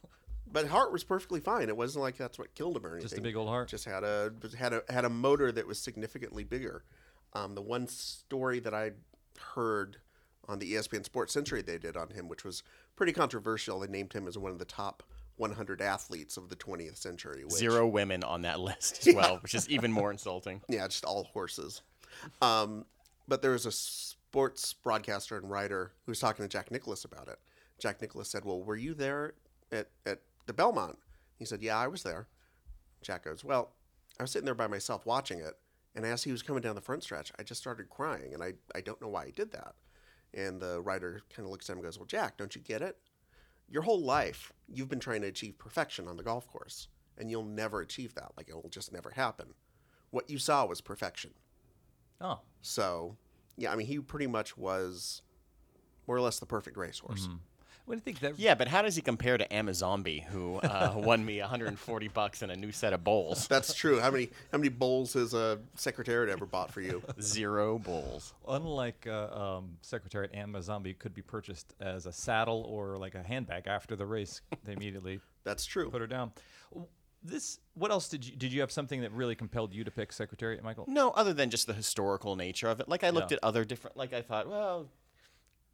But 0.46 0.68
heart 0.68 0.92
was 0.92 1.02
perfectly 1.02 1.40
fine. 1.40 1.68
It 1.68 1.76
wasn't 1.76 2.02
like 2.02 2.16
that's 2.16 2.38
what 2.38 2.54
killed 2.54 2.76
him 2.76 2.86
or 2.86 2.90
anything. 2.90 3.08
Just 3.08 3.18
a 3.18 3.22
big 3.22 3.34
old 3.34 3.48
heart. 3.48 3.68
Just 3.68 3.86
had 3.86 4.04
a 4.04 4.32
had 4.56 4.72
a 4.74 4.82
had 4.90 5.04
a 5.04 5.08
motor 5.08 5.50
that 5.50 5.66
was 5.66 5.80
significantly 5.80 6.44
bigger. 6.44 6.84
Um, 7.32 7.56
the 7.56 7.62
one 7.62 7.88
story 7.88 8.60
that 8.60 8.74
I 8.74 8.92
heard 9.54 9.96
on 10.46 10.60
the 10.60 10.74
ESPN 10.74 11.04
Sports 11.04 11.32
Century 11.32 11.62
they 11.62 11.78
did 11.78 11.96
on 11.96 12.10
him, 12.10 12.28
which 12.28 12.44
was 12.44 12.62
pretty 12.94 13.12
controversial, 13.12 13.80
they 13.80 13.88
named 13.88 14.12
him 14.12 14.28
as 14.28 14.38
one 14.38 14.52
of 14.52 14.58
the 14.58 14.64
top 14.64 15.02
100 15.36 15.80
athletes 15.80 16.36
of 16.36 16.48
the 16.48 16.56
20th 16.56 16.96
century. 16.96 17.44
Which, 17.44 17.54
Zero 17.54 17.86
women 17.86 18.22
on 18.22 18.42
that 18.42 18.60
list 18.60 19.06
as 19.06 19.14
well, 19.16 19.38
which 19.38 19.54
is 19.54 19.68
even 19.68 19.92
more 19.92 20.10
insulting. 20.10 20.60
Yeah, 20.68 20.86
just 20.86 21.04
all 21.04 21.24
horses. 21.32 21.82
Um, 22.40 22.84
but 23.28 23.42
there 23.42 23.50
was 23.52 23.66
a 23.66 23.72
sports 23.72 24.72
broadcaster 24.72 25.36
and 25.36 25.50
writer 25.50 25.92
who 26.04 26.12
was 26.12 26.18
talking 26.20 26.44
to 26.44 26.48
Jack 26.48 26.70
Nicklaus 26.70 27.04
about 27.04 27.28
it. 27.28 27.38
Jack 27.78 28.00
Nicklaus 28.00 28.28
said, 28.28 28.44
"Well, 28.44 28.62
were 28.62 28.76
you 28.76 28.94
there 28.94 29.34
at 29.70 29.88
at 30.06 30.20
the 30.46 30.52
Belmont?" 30.52 30.98
He 31.38 31.44
said, 31.44 31.62
"Yeah, 31.62 31.76
I 31.78 31.88
was 31.88 32.02
there." 32.02 32.28
Jack 33.02 33.24
goes, 33.24 33.42
"Well, 33.44 33.72
I 34.20 34.22
was 34.22 34.30
sitting 34.30 34.44
there 34.46 34.54
by 34.54 34.66
myself 34.68 35.04
watching 35.04 35.40
it, 35.40 35.58
and 35.94 36.04
as 36.06 36.22
he 36.22 36.30
was 36.32 36.42
coming 36.42 36.62
down 36.62 36.74
the 36.74 36.80
front 36.80 37.02
stretch, 37.02 37.32
I 37.38 37.42
just 37.42 37.60
started 37.60 37.90
crying, 37.90 38.34
and 38.34 38.42
I 38.42 38.54
I 38.74 38.80
don't 38.80 39.00
know 39.00 39.08
why 39.08 39.26
he 39.26 39.32
did 39.32 39.50
that." 39.52 39.74
And 40.34 40.60
the 40.60 40.80
writer 40.80 41.22
kind 41.34 41.44
of 41.46 41.50
looks 41.50 41.68
at 41.68 41.72
him 41.72 41.78
and 41.78 41.84
goes, 41.84 41.98
"Well, 41.98 42.06
Jack, 42.06 42.36
don't 42.36 42.54
you 42.54 42.60
get 42.60 42.82
it? 42.82 42.96
Your 43.72 43.82
whole 43.82 44.02
life, 44.02 44.52
you've 44.68 44.90
been 44.90 45.00
trying 45.00 45.22
to 45.22 45.28
achieve 45.28 45.58
perfection 45.58 46.06
on 46.06 46.18
the 46.18 46.22
golf 46.22 46.46
course, 46.46 46.88
and 47.16 47.30
you'll 47.30 47.42
never 47.42 47.80
achieve 47.80 48.14
that. 48.14 48.30
Like 48.36 48.50
it 48.50 48.54
will 48.54 48.68
just 48.68 48.92
never 48.92 49.10
happen. 49.10 49.54
What 50.10 50.28
you 50.28 50.38
saw 50.38 50.66
was 50.66 50.82
perfection." 50.82 51.30
Oh. 52.20 52.40
So, 52.60 53.16
yeah, 53.56 53.72
I 53.72 53.76
mean, 53.76 53.86
he 53.86 53.98
pretty 53.98 54.26
much 54.26 54.58
was 54.58 55.22
more 56.06 56.16
or 56.16 56.20
less 56.20 56.38
the 56.38 56.46
perfect 56.46 56.76
racehorse. 56.76 57.26
What 57.28 57.38
do 57.88 57.94
you 57.96 58.00
think 58.00 58.20
that? 58.20 58.38
Yeah, 58.38 58.54
but 58.54 58.68
how 58.68 58.82
does 58.82 58.96
he 58.96 59.02
compare 59.02 59.36
to 59.36 59.52
Amazombie, 59.52 60.20
who 60.30 60.56
uh, 60.56 60.92
won 60.96 61.24
me 61.24 61.40
140 61.40 62.08
bucks 62.08 62.42
and 62.42 62.50
a 62.52 62.56
new 62.56 62.72
set 62.72 62.92
of 62.92 63.02
bowls? 63.04 63.46
That's 63.48 63.74
true. 63.74 64.00
How 64.00 64.10
many 64.10 64.30
how 64.50 64.58
many 64.58 64.68
bowls 64.70 65.12
has 65.14 65.34
a 65.34 65.58
secretariat 65.74 66.30
ever 66.30 66.46
bought 66.46 66.70
for 66.72 66.80
you? 66.80 67.02
Zero 67.20 67.78
bowls. 67.78 68.34
Unlike 68.48 69.06
uh, 69.08 69.56
um, 69.58 69.76
Secretariat 69.82 70.30
and 70.32 70.54
Mazombi, 70.54 70.98
could 70.98 71.14
be 71.14 71.22
purchased 71.22 71.74
as 71.80 72.06
a 72.06 72.12
saddle 72.12 72.64
or 72.68 72.96
like 72.98 73.14
a 73.14 73.22
handbag 73.22 73.66
after 73.66 73.96
the 73.96 74.06
race. 74.06 74.40
They 74.64 74.72
immediately 74.72 75.20
That's 75.44 75.64
true. 75.64 75.90
put 75.90 76.00
her 76.00 76.06
down. 76.06 76.32
This. 77.24 77.60
What 77.74 77.90
else 77.92 78.08
did 78.08 78.26
you 78.26 78.34
did 78.34 78.52
you 78.52 78.60
have 78.62 78.72
something 78.72 79.00
that 79.02 79.12
really 79.12 79.36
compelled 79.36 79.72
you 79.72 79.84
to 79.84 79.90
pick 79.92 80.12
Secretariat, 80.12 80.62
Michael? 80.64 80.86
No, 80.88 81.10
other 81.10 81.32
than 81.32 81.50
just 81.50 81.68
the 81.68 81.72
historical 81.72 82.34
nature 82.34 82.68
of 82.68 82.80
it. 82.80 82.88
Like 82.88 83.04
I 83.04 83.10
looked 83.10 83.30
Yeah. 83.30 83.36
at 83.36 83.44
other 83.44 83.64
different. 83.64 83.96
Like 83.96 84.12
I 84.12 84.22
thought, 84.22 84.48
well, 84.48 84.88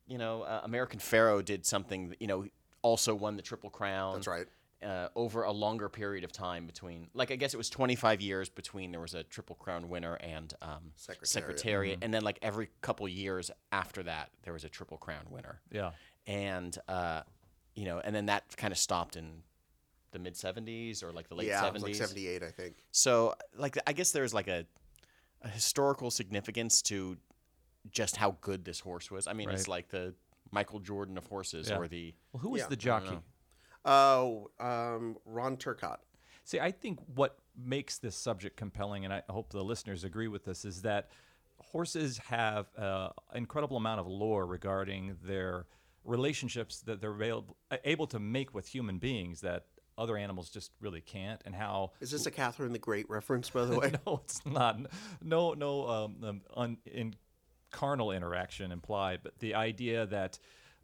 you 0.08 0.18
know, 0.18 0.42
uh, 0.42 0.60
American 0.64 0.98
Pharoah 0.98 1.42
did 1.42 1.64
something. 1.66 2.14
You 2.20 2.26
know, 2.26 2.46
also 2.82 3.14
won 3.14 3.36
the 3.36 3.42
Triple 3.42 3.70
Crown. 3.70 4.14
That's 4.14 4.26
right. 4.26 4.46
Uh, 4.80 5.08
over 5.16 5.42
a 5.42 5.50
longer 5.50 5.88
period 5.88 6.22
of 6.22 6.30
time 6.30 6.64
between, 6.64 7.08
like 7.12 7.32
I 7.32 7.36
guess 7.36 7.52
it 7.52 7.56
was 7.56 7.68
25 7.68 8.20
years 8.20 8.48
between 8.48 8.92
there 8.92 9.00
was 9.00 9.14
a 9.14 9.24
Triple 9.24 9.56
Crown 9.56 9.88
winner 9.88 10.14
and 10.14 10.54
um, 10.62 10.92
Secretariat. 10.94 11.28
Secretariat, 11.28 11.98
and 12.02 12.14
then 12.14 12.22
like 12.22 12.38
every 12.42 12.68
couple 12.80 13.08
years 13.08 13.50
after 13.72 14.04
that 14.04 14.30
there 14.44 14.52
was 14.52 14.62
a 14.62 14.68
Triple 14.68 14.96
Crown 14.96 15.24
winner, 15.30 15.60
Yeah. 15.72 15.90
and 16.28 16.78
uh, 16.88 17.22
you 17.74 17.86
know, 17.86 17.98
and 17.98 18.14
then 18.14 18.26
that 18.26 18.56
kind 18.56 18.70
of 18.70 18.78
stopped 18.78 19.16
in 19.16 19.42
the 20.12 20.20
mid 20.20 20.34
70s 20.34 21.02
or 21.02 21.10
like 21.10 21.28
the 21.28 21.34
late 21.34 21.48
yeah, 21.48 21.60
70s. 21.64 21.66
it 21.66 21.72
was 21.74 21.82
like 21.82 21.94
78, 21.96 22.42
I 22.44 22.50
think. 22.50 22.76
So, 22.92 23.34
like, 23.56 23.76
I 23.84 23.92
guess 23.92 24.12
there's 24.12 24.32
like 24.32 24.46
a, 24.46 24.64
a 25.42 25.48
historical 25.48 26.10
significance 26.12 26.82
to 26.82 27.16
just 27.90 28.16
how 28.16 28.36
good 28.40 28.64
this 28.64 28.80
horse 28.80 29.10
was. 29.10 29.26
I 29.26 29.32
mean, 29.32 29.48
it's 29.50 29.68
like 29.68 29.88
the 29.88 30.14
Michael 30.50 30.80
Jordan 30.80 31.18
of 31.18 31.26
horses 31.26 31.68
Yeah. 31.68 31.78
or 31.78 31.88
the. 31.88 32.14
Well, 32.32 32.40
who 32.42 32.50
was 32.50 32.60
Yeah, 32.62 32.66
the 32.68 32.76
jockey? 32.76 33.10
know. 33.10 33.22
Oh, 33.84 34.50
um, 34.60 35.16
Ron 35.24 35.56
Turcotte. 35.56 35.98
See, 36.44 36.60
I 36.60 36.70
think 36.70 36.98
what 37.14 37.38
makes 37.56 37.98
this 37.98 38.16
subject 38.16 38.56
compelling, 38.56 39.04
and 39.04 39.12
I 39.12 39.22
hope 39.30 39.50
the 39.50 39.62
listeners 39.62 40.04
agree 40.04 40.28
with 40.28 40.44
this, 40.44 40.64
is 40.64 40.82
that 40.82 41.10
horses 41.60 42.18
have 42.18 42.66
an 42.76 43.10
incredible 43.34 43.76
amount 43.76 44.00
of 44.00 44.06
lore 44.06 44.46
regarding 44.46 45.16
their 45.22 45.66
relationships 46.04 46.80
that 46.82 47.00
they're 47.00 47.22
able, 47.22 47.56
able 47.84 48.06
to 48.06 48.18
make 48.18 48.54
with 48.54 48.66
human 48.66 48.98
beings 48.98 49.40
that 49.42 49.66
other 49.98 50.16
animals 50.16 50.48
just 50.48 50.70
really 50.80 51.00
can't, 51.00 51.42
and 51.44 51.54
how 51.54 51.90
Is 52.00 52.10
this 52.12 52.24
a 52.26 52.30
Catherine 52.30 52.72
the 52.72 52.78
Great 52.78 53.10
reference, 53.10 53.50
by 53.50 53.64
the 53.64 53.76
way? 53.78 53.92
no, 54.06 54.20
it's 54.24 54.44
not. 54.46 54.78
No, 55.22 55.52
no, 55.54 55.86
um, 55.88 56.16
um, 56.24 56.40
un, 56.56 56.76
in 56.86 57.14
carnal 57.70 58.10
interaction 58.12 58.72
implied, 58.72 59.20
but 59.22 59.38
the 59.38 59.54
idea 59.54 60.06
that 60.06 60.38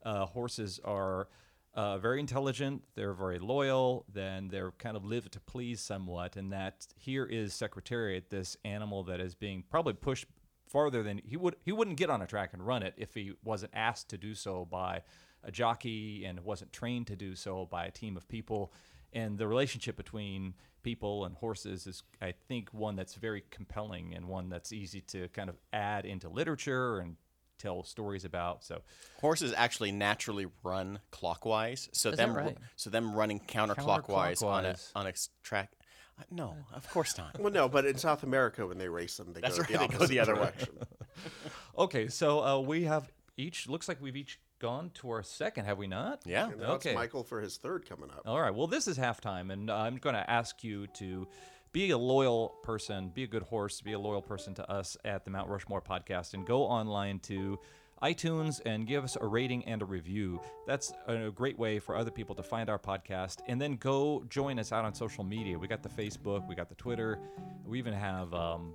uh, 0.05 0.27
horses 0.27 0.81
are 0.85 1.29
uh, 1.75 1.99
very 1.99 2.21
intelligent, 2.21 2.85
they're 2.95 3.15
very 3.15 3.39
loyal, 3.39 4.05
then 4.13 4.49
they're 4.49 4.71
kind 4.73 4.97
of 4.97 5.05
live 5.05 5.31
to 5.31 5.41
please 5.41 5.81
somewhat, 5.81 6.37
and 6.37 6.53
that 6.53 6.87
here 6.97 7.25
is 7.25 7.53
Secretariat, 7.53 8.31
this 8.31 8.57
animal 8.65 9.03
that 9.05 9.21
is 9.21 9.35
being 9.35 9.65
probably 9.69 9.95
pushed 9.95 10.27
farther 10.69 11.03
than 11.03 11.21
he 11.25 11.37
would. 11.37 11.57
He 11.65 11.73
wouldn't 11.73 11.97
get 11.97 12.11
on 12.11 12.23
a 12.23 12.27
track 12.27 12.53
and 12.53 12.65
run 12.65 12.83
it 12.83 12.95
if 12.97 13.15
he 13.15 13.33
wasn't 13.43 13.73
asked 13.75 14.09
to 14.11 14.19
do 14.19 14.35
so 14.35 14.65
by 14.65 15.03
a 15.43 15.51
jockey 15.51 16.25
and 16.25 16.41
wasn't 16.41 16.73
trained 16.73 17.07
to 17.09 17.17
do 17.17 17.35
so 17.35 17.67
by 17.67 17.87
a 17.87 17.91
team 17.91 18.17
of 18.17 18.29
people. 18.29 18.73
And 19.15 19.39
the 19.39 19.47
relationship 19.47 19.97
between 19.97 20.55
people 20.83 21.25
and 21.25 21.35
horses 21.37 21.87
is, 21.87 22.03
I 22.21 22.35
think, 22.49 22.69
one 22.75 22.97
that's 22.97 23.15
very 23.15 23.45
compelling 23.51 24.13
and 24.15 24.27
one 24.27 24.49
that's 24.51 24.73
easy 24.73 25.01
to 25.03 25.29
kind 25.29 25.49
of 25.49 25.57
add 25.73 26.05
into 26.05 26.29
literature 26.29 26.99
and 26.99 27.17
tell 27.59 27.85
stories 27.85 28.25
about. 28.25 28.65
So, 28.65 28.83
Horses 29.21 29.55
actually 29.57 29.93
naturally 29.93 30.47
run 30.65 30.99
clockwise, 31.13 31.89
so 31.93 32.11
Is 32.11 32.17
that 32.17 32.27
them 32.27 32.37
right? 32.37 32.59
so 32.77 32.91
them 32.91 33.15
running 33.15 33.39
counterclockwise, 33.41 34.43
on 34.43 34.67
a 34.67 34.77
on 34.97 35.07
a 35.07 35.11
s- 35.11 35.31
track. 35.43 35.71
uh, 36.19 36.25
No, 36.31 36.57
of 36.73 36.91
course 36.91 37.17
not. 37.17 37.39
Well, 37.39 37.53
no, 37.53 37.69
but 37.69 37.87
in 37.87 37.97
South 37.97 38.25
America, 38.25 38.67
when 38.67 38.77
they 38.79 38.89
race 38.89 39.17
them, 39.17 39.33
they 39.33 39.41
That's 39.41 39.57
go 39.57 39.63
right, 39.63 39.73
the 39.73 39.79
they 39.95 39.99
go 39.99 40.07
the 40.07 40.19
other 40.19 40.35
way. 40.35 40.41
direction. 40.41 40.79
okay, 41.79 42.09
so 42.09 42.45
uh, 42.45 42.59
we 42.61 42.85
have 42.85 43.11
each. 43.37 43.69
Looks 43.69 43.89
like 43.89 44.01
we've 44.03 44.17
each 44.17 44.39
gone 44.59 44.91
to 44.95 45.11
our 45.11 45.23
second, 45.23 45.65
have 45.67 45.79
we 45.79 45.87
not? 45.87 46.23
Yeah. 46.25 46.49
And 46.51 46.61
now 46.61 46.73
Okay. 46.73 46.91
it's 46.91 46.97
Michael 46.97 47.25
for 47.25 47.41
his 47.41 47.57
third 47.57 47.89
coming 47.89 48.11
up. 48.11 48.23
All 48.27 48.41
right. 48.41 48.55
Well, 48.55 48.67
this 48.67 48.87
is 48.89 48.99
halftime, 48.99 49.53
and 49.53 49.71
uh, 49.71 49.77
I'm 49.77 49.97
going 49.97 50.15
to 50.15 50.29
ask 50.31 50.63
you 50.65 50.87
to 50.95 51.27
be 51.73 51.91
a 51.91 51.99
loyal 51.99 52.51
person, 52.63 53.09
be 53.09 53.25
a 53.25 53.27
good 53.27 53.43
horse, 53.43 53.81
be 53.81 53.93
a 53.93 53.99
loyal 53.99 54.23
person 54.23 54.55
to 54.55 54.71
us 54.71 54.97
at 55.05 55.25
the 55.25 55.31
Mount 55.31 55.49
Rushmore 55.49 55.83
podcast, 55.83 56.35
and 56.35 56.47
go 56.47 56.63
online 56.65 57.19
to 57.21 57.59
iTunes 58.03 58.61
and 58.67 58.87
give 58.87 59.03
us 59.03 59.17
a 59.21 59.27
rating 59.27 59.65
and 59.65 59.81
a 59.83 59.85
review. 59.85 60.41
That's 60.67 60.93
a 61.07 61.31
great 61.31 61.59
way 61.59 61.79
for 61.79 61.97
other 61.97 62.11
people 62.11 62.35
to 62.37 62.43
find 62.43 62.69
our 62.71 62.79
podcast, 62.79 63.39
and 63.49 63.61
then 63.61 63.77
go 63.77 64.25
join 64.29 64.59
us 64.59 64.73
out 64.73 64.85
on 64.85 64.95
social 64.95 65.25
media. 65.25 65.59
We 65.59 65.67
got 65.69 65.83
the 65.83 65.89
Facebook, 65.89 66.47
we 66.49 66.55
got 66.55 66.69
the 66.69 66.75
Twitter, 66.77 67.19
we 67.67 67.79
even 67.79 67.95
have. 67.95 68.33
Um, 68.35 68.75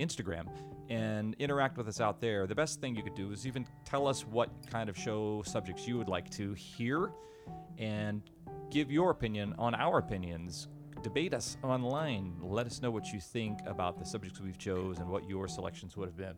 Instagram 0.00 0.46
and 0.88 1.34
interact 1.38 1.76
with 1.76 1.88
us 1.88 2.00
out 2.00 2.20
there. 2.20 2.46
The 2.46 2.54
best 2.54 2.80
thing 2.80 2.94
you 2.94 3.02
could 3.02 3.14
do 3.14 3.32
is 3.32 3.46
even 3.46 3.66
tell 3.84 4.06
us 4.06 4.26
what 4.26 4.50
kind 4.70 4.88
of 4.88 4.98
show 4.98 5.42
subjects 5.46 5.86
you 5.86 5.96
would 5.98 6.08
like 6.08 6.30
to 6.30 6.52
hear 6.54 7.12
and 7.78 8.22
give 8.70 8.90
your 8.90 9.10
opinion 9.10 9.54
on 9.58 9.74
our 9.74 9.98
opinions. 9.98 10.68
Debate 11.02 11.34
us 11.34 11.56
online. 11.62 12.34
Let 12.40 12.66
us 12.66 12.80
know 12.80 12.90
what 12.90 13.12
you 13.12 13.20
think 13.20 13.60
about 13.66 13.98
the 13.98 14.04
subjects 14.04 14.40
we've 14.40 14.58
chose 14.58 14.98
and 14.98 15.08
what 15.08 15.28
your 15.28 15.48
selections 15.48 15.96
would 15.96 16.08
have 16.08 16.16
been. 16.16 16.34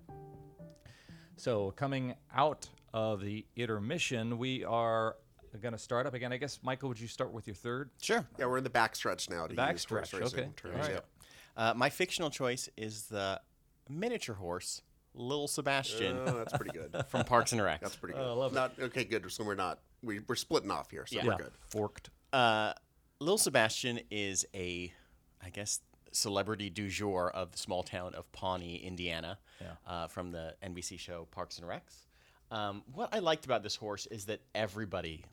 So, 1.37 1.71
coming 1.73 2.15
out 2.35 2.69
of 2.95 3.21
the 3.21 3.45
intermission, 3.57 4.39
we 4.39 4.65
are 4.65 5.17
going 5.61 5.73
to 5.73 5.79
start 5.79 6.07
up 6.07 6.15
again. 6.15 6.33
I 6.33 6.37
guess, 6.37 6.61
Michael, 6.63 6.89
would 6.89 7.01
you 7.01 7.09
start 7.09 7.33
with 7.33 7.47
your 7.47 7.55
third? 7.55 7.91
Sure. 8.01 8.27
Yeah, 8.39 8.47
we're 8.47 8.59
in 8.59 8.65
the 8.65 8.71
backstretch 8.71 9.31
now 9.31 9.47
to 9.47 9.55
Backstretch, 9.55 10.15
okay. 10.15 10.49
terms. 10.57 10.75
All 10.75 10.81
right. 10.81 10.91
Yep. 10.93 11.07
Uh, 11.57 11.73
my 11.75 11.89
fictional 11.91 12.31
choice 12.31 12.69
is 12.77 13.07
the 13.07 13.41
miniature 13.89 14.35
horse, 14.35 14.83
Little 15.15 15.49
Sebastian 15.49 16.19
Oh, 16.27 16.37
that's 16.39 16.53
pretty 16.57 16.79
good. 16.79 16.95
from 17.09 17.25
Parks 17.25 17.53
and 17.53 17.63
Rec. 17.63 17.81
That's 17.81 17.97
pretty 17.97 18.15
good. 18.15 18.23
I 18.27 18.33
love 18.33 18.53
it. 18.53 18.57
Not 18.57 18.73
okay. 18.79 19.05
Good. 19.05 19.31
So 19.33 19.45
we're 19.45 19.55
not. 19.55 19.79
We, 20.03 20.21
we're 20.21 20.35
splitting 20.35 20.71
off 20.71 20.91
here, 20.91 21.07
so 21.07 21.17
Yeah. 21.17 21.25
we're 21.27 21.37
good. 21.37 21.53
forked. 21.69 22.11
Uh, 22.33 22.75
Little 23.19 23.39
Sebastian 23.39 24.01
is 24.11 24.45
a, 24.55 24.93
I 25.43 25.49
guess, 25.49 25.81
celebrity 26.13 26.69
du 26.69 26.89
jour 26.91 27.31
of 27.31 27.53
the 27.53 27.59
small 27.59 27.83
town 27.83 28.15
of 28.15 28.31
Pawnee, 28.33 28.77
Indiana, 28.77 29.39
Yeah. 29.61 29.69
uh, 29.87 30.07
from 30.09 30.33
the 30.33 30.55
NBC 30.63 30.99
show 30.99 31.27
Parks 31.31 31.59
and 31.59 31.67
Recs. 31.67 32.05
Um, 32.51 32.83
what 32.93 33.09
I 33.15 33.21
liked 33.21 33.47
about 33.47 33.63
this 33.63 33.77
horse 33.77 34.05
is 34.07 34.27
that 34.27 34.41
everybody 34.55 35.25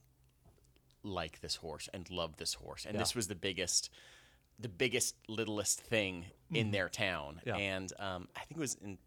liked 1.04 1.42
this 1.42 1.58
horse 1.58 1.90
and 1.94 2.10
loved 2.10 2.40
this 2.40 2.54
horse, 2.54 2.86
and 2.86 2.96
Yeah. 2.96 3.00
this 3.00 3.14
was 3.16 3.28
the 3.28 3.36
biggest, 3.36 3.90
the 4.60 4.70
biggest 4.70 5.16
littlest 5.28 5.82
thing 5.82 6.26
in 6.54 6.72
their 6.72 6.90
town. 6.90 7.42
Yeah. 7.46 7.58
And 7.58 7.92
um, 8.00 8.28
I 8.36 8.42
think 8.42 8.58
it 8.58 8.62
was 8.62 8.76
in 8.84 8.98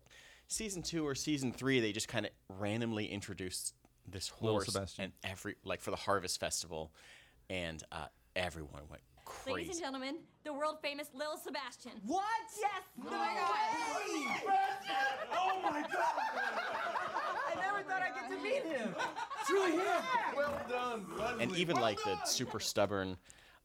season 0.48 0.82
two 0.82 1.06
or 1.06 1.14
season 1.14 1.52
three 1.52 1.80
they 1.80 1.92
just 1.92 2.08
kind 2.08 2.26
of 2.26 2.32
randomly 2.58 3.06
introduced 3.06 3.74
this 4.08 4.28
horse 4.28 4.66
Sebastian. 4.66 5.04
and 5.04 5.12
every 5.24 5.56
like 5.64 5.80
for 5.80 5.90
the 5.90 5.96
Harvest 5.96 6.38
Festival, 6.38 6.92
and 7.50 7.82
uh, 7.92 8.06
everyone 8.34 8.82
went 8.88 9.02
Ladies 9.46 9.70
and 9.70 9.80
gentlemen, 9.80 10.16
the 10.44 10.52
world 10.52 10.76
famous 10.82 11.08
Lil 11.14 11.36
Sebastian. 11.36 11.92
What? 12.04 12.24
Yes! 12.60 12.82
Oh 12.98 13.10
my 13.10 13.34
Oh 15.32 15.60
my 15.62 15.82
god! 15.82 15.92
I 17.48 17.54
never 17.56 17.82
thought 17.88 18.02
I'd 18.02 18.14
get 18.14 18.30
to 18.30 18.42
meet 18.42 18.62
him. 18.62 18.94
It's 19.40 19.50
really 19.50 19.72
him. 19.72 20.02
Well 20.36 20.60
done, 20.68 21.40
and 21.40 21.56
even 21.56 21.76
like 21.76 21.98
the 22.04 22.16
super 22.24 22.60
stubborn, 22.60 23.16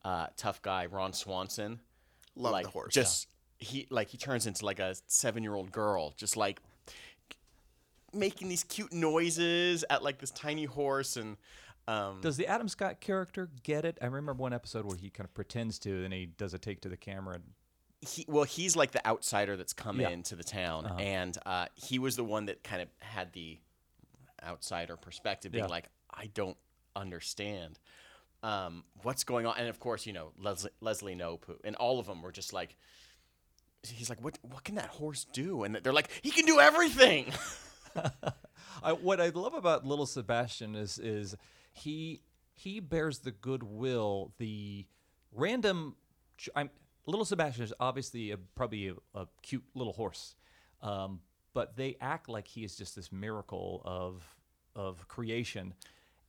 uh, 0.03 0.27
tough 0.38 0.62
guy 0.62 0.86
Ron 0.88 1.13
Swanson, 1.13 1.79
Love 2.36 2.51
like 2.53 2.65
the 2.65 2.72
horse. 2.72 2.93
just 2.93 3.27
he 3.60 3.88
like 3.89 4.10
he 4.10 4.17
turns 4.17 4.48
into 4.48 4.65
like 4.65 4.79
a 4.79 4.96
seven 5.08 5.43
year 5.43 5.53
old 5.55 5.72
girl, 5.72 6.13
just 6.17 6.36
like 6.38 6.60
making 8.13 8.50
these 8.50 8.63
cute 8.63 8.91
noises 8.93 9.86
at 9.89 10.03
like 10.03 10.20
this 10.20 10.31
tiny 10.31 10.65
horse 10.65 11.17
and. 11.17 11.38
Um, 11.88 12.20
Does 12.22 12.38
the 12.38 12.46
Adam 12.46 12.67
Scott 12.70 13.01
character 13.01 13.50
get 13.63 13.86
it? 13.86 13.98
I 14.01 14.05
remember 14.05 14.34
one 14.34 14.53
episode 14.53 14.86
where 14.86 14.96
he 14.96 15.10
kind 15.10 15.25
of 15.27 15.34
pretends 15.34 15.79
to, 15.79 16.03
and 16.05 16.13
he 16.13 16.27
does 16.27 16.53
a 16.53 16.60
take 16.60 16.81
to 16.81 16.89
the 16.89 16.96
camera. 16.98 17.36
And, 17.36 17.43
he 18.08 18.25
well 18.27 18.43
he's 18.46 18.75
like 18.75 18.91
the 18.91 19.05
outsider 19.05 19.55
that's 19.58 19.74
come 19.74 20.00
Yeah. 20.00 20.10
into 20.10 20.36
the 20.36 20.43
town 20.43 20.86
Uh-huh. 20.86 20.96
and 21.00 21.38
uh, 21.46 21.65
he 21.75 22.00
was 22.00 22.15
the 22.15 22.24
one 22.24 22.46
that 22.48 22.63
kind 22.63 22.81
of 22.81 22.88
had 23.00 23.31
the 23.34 23.60
outsider 24.43 24.96
perspective 24.98 25.51
being 25.51 25.65
Yeah. 25.65 25.70
like 25.70 25.88
i 26.12 26.25
don't 26.34 26.58
understand 26.96 27.77
um, 28.43 28.83
what's 29.03 29.24
going 29.24 29.45
on 29.45 29.55
and 29.57 29.67
of 29.67 29.79
course 29.79 30.05
you 30.05 30.13
know 30.13 30.31
leslie, 30.39 30.71
leslie 30.81 31.15
Knope, 31.15 31.45
who 31.45 31.55
and 31.63 31.75
all 31.75 32.00
of 32.00 32.07
them 32.07 32.21
were 32.21 32.31
just 32.31 32.53
like 32.53 32.75
he's 33.83 34.10
like 34.10 34.24
what 34.24 34.38
what 34.41 34.63
can 34.63 34.75
that 34.75 34.88
horse 34.88 35.25
do 35.33 35.63
and 35.63 35.75
they're 35.75 35.93
like 35.93 36.10
he 36.21 36.31
can 36.31 36.45
do 36.45 36.60
everything 36.60 37.31
I, 38.83 38.93
what 38.93 39.19
I 39.21 39.29
love 39.29 39.53
about 39.53 39.86
Little 39.86 40.05
Sebastian 40.05 40.75
is 40.75 40.98
is 41.00 41.36
he 41.74 42.21
he 42.53 42.79
bears 42.79 43.19
the 43.19 43.31
goodwill, 43.31 44.33
the 44.38 44.86
random. 45.31 45.95
I'm 46.55 46.69
Little 47.05 47.25
Sebastian 47.25 47.63
is 47.63 47.74
obviously 47.79 48.31
a, 48.31 48.38
probably 48.38 48.89
a, 48.89 49.19
a 49.19 49.27
cute 49.41 49.63
little 49.74 49.93
horse, 49.93 50.36
um, 50.81 51.19
but 51.53 51.75
they 51.75 51.98
act 52.00 52.29
like 52.29 52.48
he 52.48 52.63
is 52.63 52.75
just 52.75 52.95
this 52.95 53.12
miracle 53.12 53.81
of 53.86 54.24
of 54.75 55.07
creation. 55.07 55.74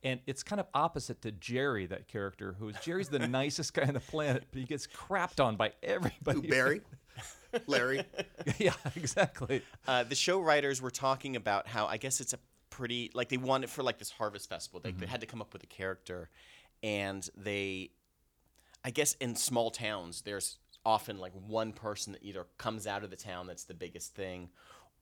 And 0.03 0.19
it's 0.27 0.43
kind 0.43 0.59
of 0.59 0.67
opposite 0.73 1.21
to 1.21 1.31
Jerry, 1.31 1.85
that 1.85 2.07
character, 2.07 2.55
who 2.59 2.67
is 2.69 2.75
Jerry's 2.81 3.07
the 3.09 3.19
nicest 3.27 3.73
guy 3.73 3.83
on 3.83 3.93
the 3.93 3.99
planet, 3.99 4.43
but 4.51 4.59
he 4.59 4.65
gets 4.65 4.85
crapped 4.87 5.43
on 5.43 5.55
by 5.55 5.71
everybody. 5.81 6.41
Who, 6.41 6.47
Barry, 6.47 6.81
Larry. 7.67 8.03
yeah, 8.57 8.73
exactly. 8.95 9.61
uh, 9.87 10.03
the 10.03 10.15
show 10.15 10.39
writers 10.41 10.81
were 10.81 10.91
talking 10.91 11.35
about 11.35 11.67
how 11.67 11.85
I 11.85 11.97
guess 11.97 12.19
it's 12.19 12.33
a 12.33 12.39
pretty 12.69 13.11
like 13.13 13.29
they 13.29 13.37
wanted 13.37 13.69
for 13.69 13.83
like 13.83 13.99
this 13.99 14.09
harvest 14.11 14.49
festival. 14.49 14.79
They, 14.83 14.91
they 14.91 15.05
had 15.05 15.21
to 15.21 15.27
come 15.27 15.41
up 15.41 15.53
with 15.53 15.63
a 15.63 15.67
character, 15.67 16.29
and 16.81 17.27
they, 17.37 17.91
I 18.83 18.89
guess 18.89 19.13
in 19.21 19.35
small 19.35 19.71
towns, 19.71 20.21
there's 20.23 20.57
often 20.85 21.17
like 21.17 21.31
one 21.47 21.71
person 21.71 22.11
that 22.13 22.23
either 22.23 22.45
comes 22.57 22.87
out 22.87 23.03
of 23.03 23.09
the 23.09 23.15
town 23.15 23.47
that's 23.47 23.63
the 23.63 23.73
biggest 23.73 24.15
thing, 24.15 24.49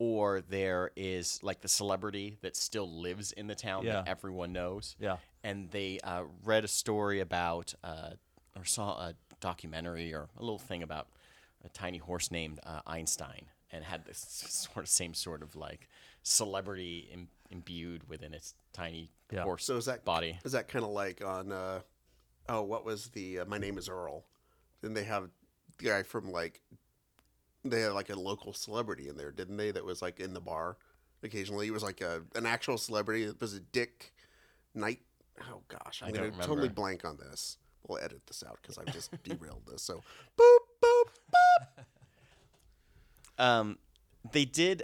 or 0.03 0.41
there 0.41 0.89
is 0.95 1.39
like 1.43 1.61
the 1.61 1.67
celebrity 1.67 2.35
that 2.41 2.55
still 2.55 2.89
lives 2.89 3.31
in 3.33 3.45
the 3.45 3.53
town 3.53 3.85
that 3.85 4.07
everyone 4.07 4.51
knows. 4.51 4.95
Yeah. 4.99 5.17
And 5.43 5.69
they 5.69 5.99
uh, 6.03 6.23
read 6.43 6.63
a 6.65 6.67
story 6.67 7.19
about 7.19 7.75
uh, 7.83 8.13
or 8.57 8.65
saw 8.65 8.93
a 8.97 9.13
documentary 9.41 10.11
or 10.11 10.27
a 10.39 10.41
little 10.41 10.57
thing 10.57 10.81
about 10.81 11.05
a 11.63 11.69
tiny 11.69 11.99
horse 11.99 12.31
named 12.31 12.59
uh, 12.65 12.79
Einstein 12.87 13.45
and 13.71 13.83
had 13.83 14.03
this 14.05 14.17
sort 14.73 14.83
of 14.85 14.89
same 14.89 15.13
sort 15.13 15.43
of 15.43 15.55
like 15.55 15.87
celebrity 16.23 17.07
Im- 17.13 17.27
imbued 17.51 18.09
within 18.09 18.33
its 18.33 18.55
tiny 18.73 19.11
Yeah. 19.31 19.43
horse 19.43 19.65
So 19.65 19.77
is 19.77 19.85
that 19.85 20.03
body. 20.03 20.39
Is 20.43 20.53
that 20.53 20.67
kind 20.67 20.83
of 20.83 20.89
like 20.89 21.23
on? 21.23 21.51
Uh, 21.51 21.81
oh, 22.49 22.63
what 22.63 22.85
was 22.85 23.09
the? 23.09 23.41
Uh, 23.41 23.45
My 23.45 23.59
name 23.59 23.77
is 23.77 23.87
Earl. 23.87 24.23
Then 24.81 24.95
they 24.95 25.03
have 25.03 25.29
the 25.77 25.85
guy 25.85 26.01
from 26.01 26.31
like. 26.31 26.59
They 27.63 27.81
had 27.81 27.93
like 27.93 28.09
a 28.09 28.15
local 28.15 28.53
celebrity 28.53 29.07
in 29.07 29.17
there, 29.17 29.31
didn't 29.31 29.57
they? 29.57 29.71
That 29.71 29.85
was 29.85 30.01
like 30.01 30.19
in 30.19 30.33
the 30.33 30.41
bar. 30.41 30.77
Occasionally, 31.23 31.65
he 31.65 31.71
was 31.71 31.83
like 31.83 32.01
a 32.01 32.21
an 32.35 32.45
actual 32.45 32.77
celebrity. 32.77 33.23
It 33.23 33.39
was 33.39 33.53
a 33.53 33.59
Dick 33.59 34.13
Knight. 34.73 34.99
Oh 35.41 35.61
gosh, 35.67 36.01
I'm 36.01 36.09
I 36.09 36.11
gonna 36.11 36.31
totally 36.41 36.69
blank 36.69 37.05
on 37.05 37.17
this. 37.17 37.57
We'll 37.87 37.99
edit 37.99 38.21
this 38.27 38.43
out 38.47 38.59
because 38.61 38.77
I've 38.77 38.93
just 38.93 39.11
derailed 39.23 39.63
this. 39.67 39.83
So, 39.83 40.03
boop 40.37 40.57
boop 40.83 41.03
boop. 41.31 41.83
Um, 43.37 43.79
they 44.33 44.45
did. 44.45 44.83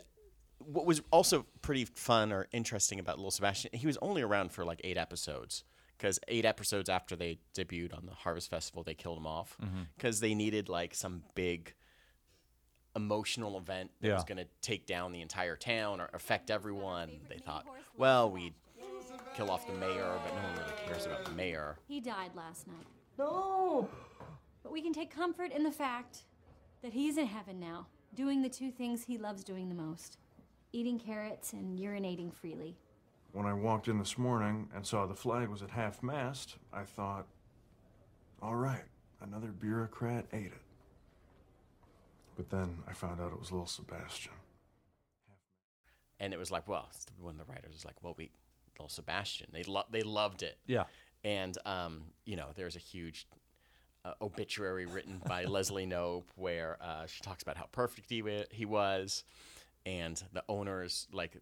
What 0.60 0.88
was 0.88 1.02
also 1.12 1.46
pretty 1.62 1.86
fun 1.86 2.32
or 2.34 2.48
interesting 2.52 3.00
about 3.00 3.18
Little 3.18 3.30
Sebastian, 3.30 3.70
he 3.74 3.86
was 3.86 3.98
only 4.02 4.24
around 4.24 4.52
for 4.52 4.66
like 4.66 4.82
eight 4.84 4.98
episodes. 4.98 5.64
Because 5.96 6.20
eight 6.28 6.46
episodes 6.46 6.90
after 6.90 7.16
they 7.16 7.40
debuted 7.56 7.96
on 7.96 8.06
the 8.06 8.14
Harvest 8.14 8.50
Festival, 8.50 8.84
they 8.84 8.94
killed 8.94 9.18
him 9.18 9.26
off 9.28 9.58
because 9.96 10.20
they 10.20 10.34
needed 10.36 10.70
like 10.70 10.94
some 10.94 11.24
big 11.36 11.74
emotional 12.98 13.58
event 13.58 13.92
that 14.02 14.14
was 14.14 14.26
going 14.26 14.40
to 14.40 14.48
take 14.62 14.86
down 14.86 15.14
the 15.14 15.22
entire 15.22 15.56
town 15.56 16.02
or 16.02 16.10
affect 16.14 16.52
everyone. 16.52 17.12
They 17.30 17.38
thought, 17.38 17.66
well, 17.96 18.30
we'd 18.30 18.54
kill 19.36 19.50
off 19.50 19.66
the 19.66 19.74
mayor, 19.74 20.20
but 20.26 20.36
no 20.36 20.42
one 20.42 20.58
really 20.58 20.74
cares 20.86 21.06
about 21.06 21.24
the 21.24 21.32
mayor. 21.32 21.78
He 21.88 22.02
died 22.02 22.32
last 22.36 22.68
night. 22.68 22.88
No. 23.18 23.88
But 24.64 24.72
we 24.74 24.82
can 24.82 24.92
take 24.92 25.10
comfort 25.10 25.52
in 25.52 25.64
the 25.64 25.72
fact 25.72 26.24
that 26.82 26.92
he's 26.92 27.18
in 27.18 27.28
heaven 27.28 27.60
now, 27.60 27.88
doing 28.16 28.42
the 28.42 28.50
two 28.50 28.72
things 28.72 29.04
he 29.04 29.18
loves 29.18 29.44
doing 29.44 29.70
the 29.70 29.76
most 29.76 30.18
eating 30.74 31.00
carrots 31.00 31.54
and 31.54 31.80
urinating 31.80 32.34
freely. 32.34 32.76
When 33.32 33.46
I 33.46 33.54
walked 33.54 33.88
in 33.88 33.98
this 33.98 34.18
morning 34.18 34.70
and 34.76 34.86
saw 34.86 35.06
the 35.06 35.16
flag 35.16 35.48
was 35.48 35.62
at 35.62 35.70
half 35.70 36.04
mast, 36.04 36.58
I 36.74 36.84
thought, 36.84 37.26
all 38.42 38.56
right, 38.56 38.84
another 39.22 39.48
bureaucrat 39.48 40.26
ate 40.34 40.48
it. 40.48 40.62
But 42.38 42.52
then 42.52 42.84
I 42.88 42.94
found 42.94 43.20
out 43.20 43.34
it 43.34 43.40
was 43.40 43.52
little 43.52 43.66
Sebastian. 43.66 44.32
And 46.20 46.34
it 46.34 46.38
was 46.38 46.52
like, 46.52 46.68
well, 46.68 46.90
one 47.20 47.40
of 47.40 47.46
the 47.46 47.52
writers 47.52 47.74
was 47.74 47.84
like, 47.84 47.96
well, 48.02 48.14
we, 48.18 48.32
little 48.78 48.90
Sebastian, 48.90 49.48
they 49.52 49.64
lo- 49.64 49.86
they 49.92 50.02
loved 50.02 50.44
it. 50.44 50.58
Yeah. 50.68 50.84
And 51.24 51.58
um, 51.66 52.04
you 52.26 52.36
know, 52.36 52.48
there's 52.56 52.76
a 52.76 52.80
huge 52.80 53.28
uh, 54.06 54.14
obituary 54.22 54.86
written 54.86 55.22
by 55.26 55.46
Leslie 55.56 55.88
Knope 55.88 56.30
where 56.36 56.78
uh, 56.82 57.08
she 57.08 57.22
talks 57.22 57.44
about 57.44 57.58
how 57.58 57.68
perfect 57.72 58.10
he 58.10 58.22
wa- 58.22 58.46
he 58.52 58.66
was, 58.66 59.24
and 59.86 60.22
the 60.34 60.44
owners, 60.48 61.08
like 61.12 61.38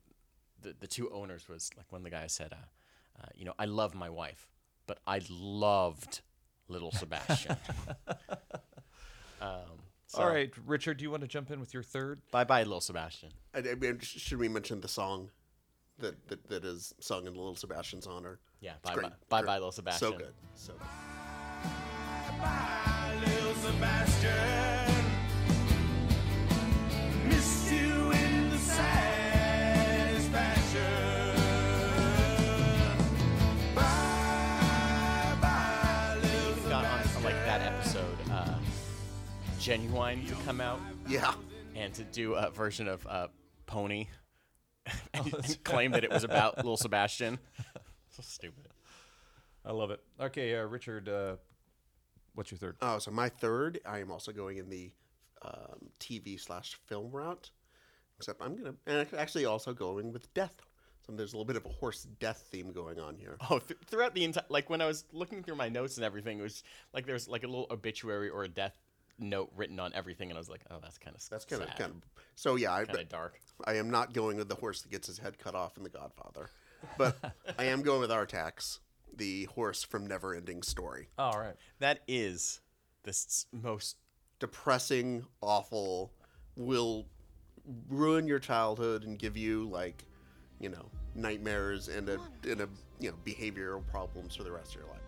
the 0.62 0.76
the 0.80 0.88
two 0.88 1.12
owners, 1.12 1.48
was 1.48 1.70
like 1.78 1.92
one 1.92 2.00
of 2.00 2.04
the 2.04 2.10
guys 2.10 2.32
said, 2.32 2.54
uh, 2.54 3.22
uh, 3.22 3.28
you 3.36 3.46
know, 3.46 3.54
I 3.60 3.66
love 3.66 3.96
my 3.96 4.10
wife, 4.10 4.48
but 4.88 5.00
I 5.06 5.22
loved 5.30 6.22
little 6.68 6.92
Sebastian. 6.94 7.58
um, 9.42 9.85
so, 10.16 10.24
All 10.24 10.30
right, 10.30 10.52
Richard, 10.66 10.98
do 10.98 11.04
you 11.04 11.12
want 11.12 11.22
to 11.22 11.28
jump 11.28 11.52
in 11.52 11.60
with 11.60 11.74
your 11.74 11.84
third? 11.84 12.22
bye 12.32 12.44
bye, 12.44 12.64
little 12.64 12.82
Sebastian. 12.82 13.30
I, 13.54 13.60
I 13.60 13.76
mean, 13.76 14.00
should 14.00 14.40
we 14.40 14.48
mention 14.48 14.82
the 14.82 14.88
song 14.88 15.30
that 16.00 16.28
that, 16.28 16.48
that 16.50 16.66
is 16.66 16.94
sung 17.00 17.28
in 17.28 17.34
Little 17.36 17.56
Sebastian's 17.56 18.08
honor? 18.08 18.40
Yeah, 18.62 18.74
It's 18.82 18.90
bye 18.90 18.96
great, 18.96 19.10
bye, 19.30 19.42
bye 19.42 19.46
bye, 19.46 19.54
little 19.56 19.72
Sebastian. 19.72 20.12
So 20.12 20.18
good. 20.18 20.34
So 20.56 20.74
good. 20.74 20.88
little 23.28 23.54
Sebastian. 23.56 24.65
Genuine 39.66 40.24
to 40.28 40.36
come 40.46 40.62
out 40.62 40.80
Yeah. 41.08 41.34
and 41.76 41.92
to 41.96 42.04
do 42.04 42.36
a 42.36 42.52
version 42.52 42.88
of 42.88 43.08
uh, 43.08 43.30
Pony 43.66 44.06
and, 45.16 45.34
and 45.44 45.64
claim 45.64 45.90
that 45.94 46.04
it 46.04 46.12
was 46.12 46.24
about 46.24 46.58
little 46.58 46.78
Sebastian. 46.78 47.40
so 48.12 48.22
stupid. 48.22 48.68
I 49.66 49.72
love 49.72 49.90
it. 49.90 50.02
Okay, 50.22 50.56
uh, 50.56 50.66
Richard, 50.66 51.10
uh, 51.10 51.38
what's 52.36 52.52
your 52.52 52.60
third? 52.60 52.76
Oh, 52.80 53.00
so 53.00 53.10
my 53.10 53.28
third, 53.28 53.80
I 53.88 53.98
am 53.98 54.12
also 54.12 54.32
going 54.32 54.58
in 54.58 54.70
the 54.70 54.92
um, 55.42 55.90
TV 56.00 56.40
slash 56.40 56.76
film 56.86 57.10
route. 57.10 57.50
Except 58.20 58.40
I'm 58.44 58.56
gonna, 58.56 58.76
and 58.86 59.00
I'm 59.00 59.08
actually 59.18 59.46
also 59.46 59.74
going 59.74 60.14
with 60.14 60.32
death. 60.36 60.62
So 61.08 61.12
there's 61.14 61.34
a 61.34 61.38
little 61.38 61.46
bit 61.46 61.56
of 61.56 61.66
a 61.66 61.70
horse 61.70 62.04
death 62.20 62.48
theme 62.52 62.72
going 62.72 63.00
on 63.00 63.16
here. 63.16 63.38
Oh, 63.50 63.58
th- 63.58 63.80
throughout 63.88 64.14
the 64.14 64.26
entire, 64.26 64.46
like 64.50 64.70
when 64.70 64.80
I 64.82 64.86
was 64.86 65.06
looking 65.12 65.42
through 65.42 65.56
my 65.56 65.70
notes 65.70 65.98
and 65.98 66.06
everything, 66.06 66.38
it 66.38 66.44
was 66.44 66.62
like 66.94 67.08
there 67.08 67.14
was 67.14 67.28
like 67.28 67.44
a 67.44 67.48
little 67.48 67.66
obituary 67.72 68.30
or 68.30 68.44
a 68.44 68.48
death 68.48 68.78
note 69.20 69.52
written 69.56 69.80
on 69.80 69.94
everything, 69.94 70.30
and 70.30 70.38
I 70.38 70.40
was 70.40 70.50
like, 70.50 70.62
oh, 70.70 70.78
that's 70.82 70.98
kind 70.98 71.16
of 71.16 71.30
That's 71.30 71.46
kind 71.46 71.62
of 71.62 71.70
kind 71.76 71.92
of. 71.92 72.02
So 72.36 72.56
yeah, 72.56 72.74
I, 72.74 72.86
kind 72.86 73.00
of 73.00 73.10
dark. 73.10 73.40
I 73.66 73.76
am 73.76 73.90
not 73.90 74.14
going 74.14 74.38
with 74.38 74.50
the 74.50 74.56
horse 74.56 74.82
that 74.82 74.92
gets 74.92 75.08
his 75.08 75.18
head 75.18 75.38
cut 75.38 75.56
off 75.56 75.78
in 75.78 75.84
The 75.84 75.90
Godfather, 75.90 76.50
but 76.98 77.18
I 77.60 77.66
am 77.66 77.82
going 77.82 78.02
with 78.02 78.10
Artax, 78.10 78.80
the 79.16 79.46
horse 79.46 79.84
from 79.84 80.08
Neverending 80.08 80.64
Story. 80.64 81.08
All 81.18 81.40
right. 81.40 81.56
That 81.80 82.02
is 82.08 82.62
the 83.04 83.16
most 83.52 83.98
Depressing, 84.40 85.26
awful, 85.42 86.12
will 86.58 87.08
ruin 87.88 88.28
your 88.28 88.40
childhood 88.40 89.04
and 89.04 89.18
give 89.18 89.38
you 89.38 89.70
like, 89.70 90.04
you 90.60 90.68
know, 90.68 90.92
nightmares 91.16 91.88
and 91.88 92.10
a 92.10 92.20
and 92.44 92.60
a 92.60 92.68
you 93.00 93.10
know 93.10 93.16
behavioral 93.26 93.86
problems 93.88 94.36
for 94.36 94.44
the 94.44 94.52
rest 94.52 94.76
of 94.76 94.82
your 94.82 94.90
life. 94.90 95.05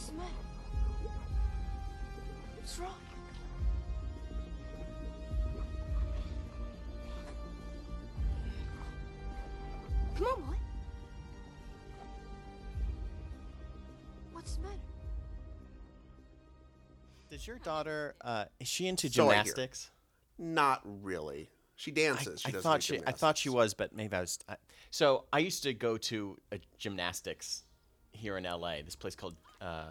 What's 0.00 0.12
the 0.12 0.16
matter? 0.16 0.32
What's 2.56 2.78
wrong? 2.78 2.88
Come 10.16 10.26
on, 10.26 10.40
boy. 10.40 10.56
What's 14.32 14.54
the 14.56 14.62
matter? 14.62 14.74
Does 17.30 17.46
your 17.46 17.58
daughter 17.58 18.14
uh, 18.22 18.46
is 18.58 18.68
she 18.68 18.86
into 18.88 19.10
So 19.10 19.28
I 19.28 19.34
hear. 19.34 19.42
gymnastics? 19.44 19.90
Not 20.38 20.80
really. 20.82 21.50
She 21.76 21.90
I, 21.90 21.94
dances. 21.94 22.40
she 22.40 22.48
I 22.48 22.52
doesn't 22.52 22.62
thought 22.62 22.80
do 22.80 22.86
she 22.86 23.00
I 23.06 23.12
thought 23.12 23.36
she 23.36 23.50
gymnastics. 23.50 23.54
was, 23.54 23.74
but 23.74 23.94
maybe 23.94 24.16
I 24.16 24.20
was. 24.20 24.38
I, 24.48 24.56
so 24.90 25.24
I 25.30 25.40
used 25.40 25.62
to 25.64 25.74
go 25.74 25.98
to 25.98 26.38
a 26.52 26.58
gymnastics 26.78 27.64
here 28.12 28.36
in 28.36 28.44
LA. 28.44 28.76
This 28.84 28.96
place 28.96 29.14
called 29.14 29.36
uh, 29.60 29.88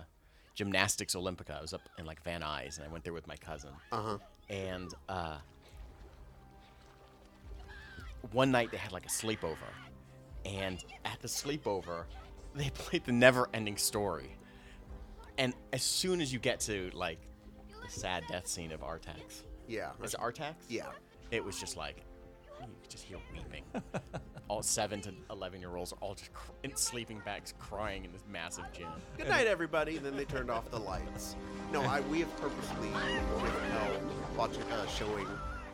Gymnastics 0.56 1.16
Olympica. 1.16 1.58
I 1.58 1.62
was 1.62 1.74
up 1.74 1.82
in 1.98 2.06
like 2.06 2.24
Van 2.24 2.42
Nuys, 2.42 2.78
and 2.78 2.86
I 2.88 2.92
went 2.92 3.04
there 3.04 3.14
with 3.14 3.28
my 3.28 3.36
cousin. 3.38 3.72
Uh 3.92 4.02
huh. 4.02 4.18
And 4.50 4.94
uh, 5.08 5.38
one 8.32 8.52
night 8.52 8.72
they 8.72 8.78
had 8.78 8.92
like 8.92 9.06
a 9.06 9.10
sleepover, 9.10 9.58
and 10.46 10.84
at 11.06 11.20
the 11.22 11.28
sleepover, 11.28 12.06
they 12.56 12.70
played 12.74 13.06
the 13.06 13.12
never-ending 13.12 13.78
story. 13.78 14.36
And 15.38 15.54
as 15.72 15.84
soon 15.84 16.20
as 16.20 16.34
you 16.34 16.40
get 16.40 16.60
to 16.62 16.90
like 16.94 17.20
the 17.84 17.90
sad 17.90 18.24
death 18.30 18.48
scene 18.48 18.72
of 18.72 18.82
Artax, 18.82 19.44
Yeah. 19.68 19.92
is 20.04 20.14
it 20.14 20.20
Artax? 20.20 20.56
Yeah. 20.68 20.88
It 21.32 21.44
was 21.44 21.60
just 21.60 21.78
like 21.78 21.98
you 22.60 22.68
could 22.82 22.90
just 22.90 23.04
hear 23.06 23.18
weeping. 23.32 23.64
all 24.50 24.64
seven 24.64 25.00
to 25.02 25.14
eleven 25.32 25.62
year 25.62 25.76
olds 25.76 25.94
are 25.94 25.98
all 26.02 26.16
just 26.16 26.34
cr- 26.34 26.52
in 26.64 26.76
sleeping 26.76 27.22
bags, 27.24 27.54
crying 27.60 28.04
in 28.04 28.12
this 28.12 28.24
massive 28.30 28.66
gym. 28.74 28.88
Good 29.18 29.30
night, 29.30 29.48
everybody. 29.48 29.98
And 29.98 30.06
then 30.06 30.18
they 30.18 30.26
turned 30.26 30.52
off 30.52 30.70
the 30.72 30.80
lights. 30.80 31.36
No, 31.72 31.82
I 31.82 32.02
we 32.02 32.20
have 32.22 32.36
purposely 32.38 32.90
withheld 32.90 34.02
watching 34.36 34.64
uh, 34.64 34.88
showing 34.88 35.28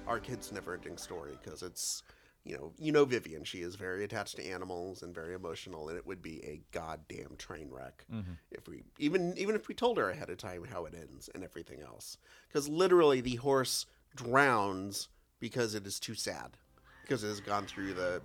our 0.07 0.19
kids' 0.19 0.51
never-ending 0.51 0.97
story 0.97 1.38
because 1.41 1.63
it's 1.63 2.03
you 2.43 2.55
know 2.57 2.73
you 2.77 2.91
know 2.91 3.05
Vivian. 3.05 3.43
She 3.45 3.59
is 3.59 3.75
very 3.75 4.03
attached 4.03 4.35
to 4.35 4.45
animals 4.45 5.01
and 5.03 5.15
very 5.15 5.33
emotional, 5.33 5.88
and 5.89 5.97
it 5.97 6.05
would 6.05 6.21
be 6.21 6.43
a 6.43 6.61
goddamn 6.71 7.35
train 7.38 7.69
wreck 7.71 8.05
if 8.51 8.67
we 8.67 8.83
even 8.99 9.33
even 9.38 9.55
if 9.55 9.67
we 9.69 9.73
told 9.73 9.97
her 9.97 10.09
ahead 10.09 10.29
of 10.29 10.38
time 10.38 10.65
how 10.65 10.85
it 10.85 10.93
ends 10.93 11.29
and 11.33 11.43
everything 11.43 11.81
else. 11.81 12.17
Because 12.47 12.67
literally, 12.67 13.21
the 13.21 13.35
horse 13.35 13.85
drowns 14.15 15.07
because 15.39 15.75
it 15.75 15.85
is 15.88 15.99
too 15.99 16.15
sad 16.15 16.57
because 17.01 17.23
it 17.23 17.27
has 17.27 17.39
gone 17.39 17.65
through 17.65 17.93
the 17.93 18.21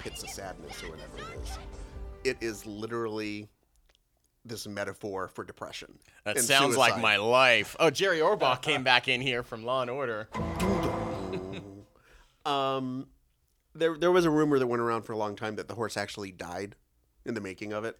pits 0.00 0.22
of 0.22 0.30
sadness 0.30 0.82
or 0.82 0.90
whatever 0.90 1.18
it 1.18 1.40
is. 1.42 1.58
It 2.24 2.36
is 2.40 2.66
literally 2.66 3.48
this 4.44 4.66
metaphor 4.66 5.28
for 5.28 5.44
depression. 5.44 5.98
That 6.24 6.36
and 6.36 6.44
sounds 6.44 6.76
like 6.76 7.00
my 7.00 7.16
life. 7.16 7.76
Oh, 7.78 7.90
Jerry 7.90 8.18
Orbach 8.18 8.62
came 8.62 8.82
back 8.82 9.08
in 9.08 9.20
here 9.20 9.42
from 9.42 9.64
Law 9.64 9.82
and 9.82 9.90
Order. 9.90 10.28
Um, 12.46 13.08
there 13.74 13.98
there 13.98 14.10
was 14.10 14.24
a 14.24 14.30
rumor 14.30 14.58
that 14.58 14.66
went 14.66 14.80
around 14.80 15.02
for 15.02 15.12
a 15.12 15.18
long 15.18 15.36
time 15.36 15.56
that 15.56 15.68
the 15.68 15.74
horse 15.74 15.98
actually 15.98 16.32
died 16.32 16.76
in 17.26 17.34
the 17.34 17.42
making 17.42 17.74
of 17.74 17.84
it. 17.84 17.98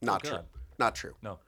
Not 0.00 0.22
true. 0.22 0.38
Not 0.78 0.94
true. 0.94 1.14
No. 1.20 1.40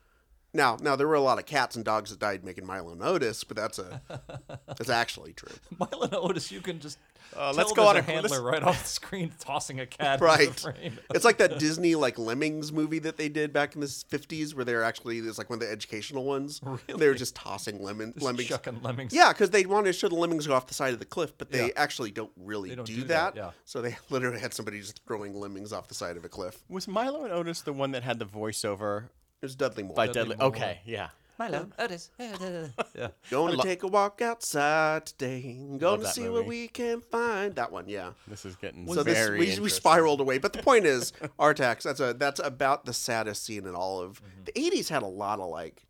Now, 0.52 0.76
now 0.80 0.96
there 0.96 1.06
were 1.06 1.14
a 1.14 1.20
lot 1.20 1.38
of 1.38 1.46
cats 1.46 1.76
and 1.76 1.84
dogs 1.84 2.10
that 2.10 2.18
died 2.18 2.44
making 2.44 2.66
Milo 2.66 2.90
and 2.92 3.02
Otis, 3.02 3.44
but 3.44 3.56
that's 3.56 3.78
a 3.78 4.00
that's 4.66 4.90
actually 4.90 5.32
true. 5.32 5.54
Milo 5.78 6.02
and 6.02 6.14
Otis, 6.14 6.50
you 6.50 6.60
can 6.60 6.80
just 6.80 6.98
Uh, 7.36 7.52
tell 7.52 7.54
let's 7.54 7.72
go 7.72 7.86
on 7.86 7.94
a 7.96 8.00
a- 8.00 8.02
handler 8.02 8.28
let's- 8.30 8.42
right 8.42 8.62
off 8.64 8.82
the 8.82 8.88
screen 8.88 9.32
tossing 9.38 9.78
a 9.78 9.86
cat 9.86 10.20
Right. 10.20 10.48
the 10.52 10.60
frame. 10.72 10.98
It's 11.14 11.24
like 11.24 11.38
that 11.38 11.60
Disney 11.60 11.94
like 11.94 12.18
Lemmings 12.18 12.72
movie 12.72 12.98
that 13.00 13.16
they 13.16 13.28
did 13.28 13.52
back 13.52 13.76
in 13.76 13.80
the 13.80 13.86
fifties, 14.08 14.52
where 14.54 14.64
they're 14.64 14.82
actually 14.82 15.18
it's 15.18 15.38
like 15.38 15.48
one 15.48 15.58
of 15.58 15.60
the 15.60 15.70
educational 15.70 16.24
ones. 16.24 16.60
They 16.88 17.06
were 17.06 17.14
just 17.14 17.36
tossing 17.36 17.80
lemon 17.80 18.12
Just 18.14 18.24
lemmings. 18.24 18.48
shucking 18.48 18.82
lemmings. 18.82 19.12
Yeah, 19.14 19.32
because 19.32 19.50
they 19.50 19.64
wanted 19.66 19.92
to 19.92 19.92
show 19.92 20.08
the 20.08 20.16
lemmings 20.16 20.48
go 20.48 20.54
off 20.54 20.66
the 20.66 20.74
side 20.74 20.92
of 20.94 20.98
the 20.98 21.04
cliff, 21.04 21.32
but 21.38 21.52
they 21.52 21.66
Yeah. 21.68 21.72
actually 21.76 22.10
don't 22.10 22.32
really 22.36 22.70
They 22.70 22.74
don't 22.74 22.84
do, 22.86 22.96
do 22.96 23.04
that. 23.04 23.34
that, 23.34 23.40
yeah. 23.40 23.50
So 23.64 23.80
they 23.80 23.96
literally 24.10 24.40
had 24.40 24.52
somebody 24.52 24.80
just 24.80 25.00
throwing 25.06 25.32
lemmings 25.38 25.72
off 25.72 25.86
the 25.86 25.94
side 25.94 26.16
of 26.16 26.24
a 26.24 26.28
cliff. 26.28 26.64
Was 26.68 26.88
Milo 26.88 27.22
and 27.24 27.32
Otis 27.32 27.60
the 27.60 27.72
one 27.72 27.92
that 27.92 28.02
had 28.02 28.18
the 28.18 28.26
voiceover 28.26 29.10
It 29.42 29.46
was 29.46 29.56
Dudley 29.56 29.84
Moore. 29.84 29.96
by 29.96 30.06
Dudley 30.06 30.20
Dudley? 30.20 30.36
Moore. 30.36 30.48
Okay, 30.48 30.80
yeah. 30.84 31.08
Milo, 31.40 31.70
Otis. 31.78 32.10
Oh, 32.20 32.68
yeah. 32.94 33.08
Going 33.30 33.52
to 33.52 33.56
lo- 33.56 33.64
take 33.64 33.82
a 33.82 33.86
walk 33.86 34.20
outside 34.20 35.06
today. 35.06 35.58
Going 35.78 36.00
to 36.00 36.04
that 36.04 36.14
see 36.14 36.28
what 36.28 36.44
movie. 36.44 36.48
we 36.48 36.68
can 36.68 37.00
find. 37.00 37.54
That 37.54 37.72
one, 37.72 37.88
yeah. 37.88 38.10
This 38.28 38.44
is 38.44 38.56
getting 38.56 38.86
so 38.92 39.02
this 39.02 39.16
very 39.16 39.38
we, 39.38 39.46
we 39.46 39.52
interesting. 39.52 39.80
spiraled 39.80 40.20
away. 40.20 40.36
But 40.36 40.52
the 40.52 40.62
point 40.62 40.84
is, 40.84 41.12
Artax. 41.38 41.84
That's 41.84 42.00
a 42.00 42.12
that's 42.12 42.40
about 42.40 42.84
the 42.84 42.92
saddest 42.92 43.42
scene 43.42 43.66
in 43.66 43.74
all 43.74 44.00
of 44.00 44.20
mm-hmm. 44.22 44.44
the 44.44 44.52
'80s. 44.52 44.90
Had 44.90 45.02
a 45.02 45.06
lot 45.06 45.40
of 45.40 45.48
like, 45.48 45.86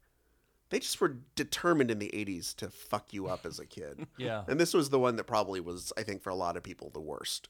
they 0.68 0.78
just 0.78 1.00
were 1.00 1.16
determined 1.34 1.90
in 1.90 1.98
the 1.98 2.12
'80s 2.14 2.54
to 2.58 2.70
fuck 2.70 3.12
you 3.12 3.26
up 3.26 3.44
as 3.44 3.58
a 3.58 3.66
kid. 3.66 4.06
Yeah. 4.18 4.44
And 4.46 4.60
this 4.60 4.72
was 4.72 4.90
the 4.90 5.00
one 5.00 5.16
that 5.16 5.24
probably 5.24 5.58
was, 5.58 5.92
I 5.98 6.04
think, 6.04 6.22
for 6.22 6.30
a 6.30 6.36
lot 6.36 6.56
of 6.56 6.62
people, 6.62 6.90
the 6.90 7.00
worst. 7.00 7.48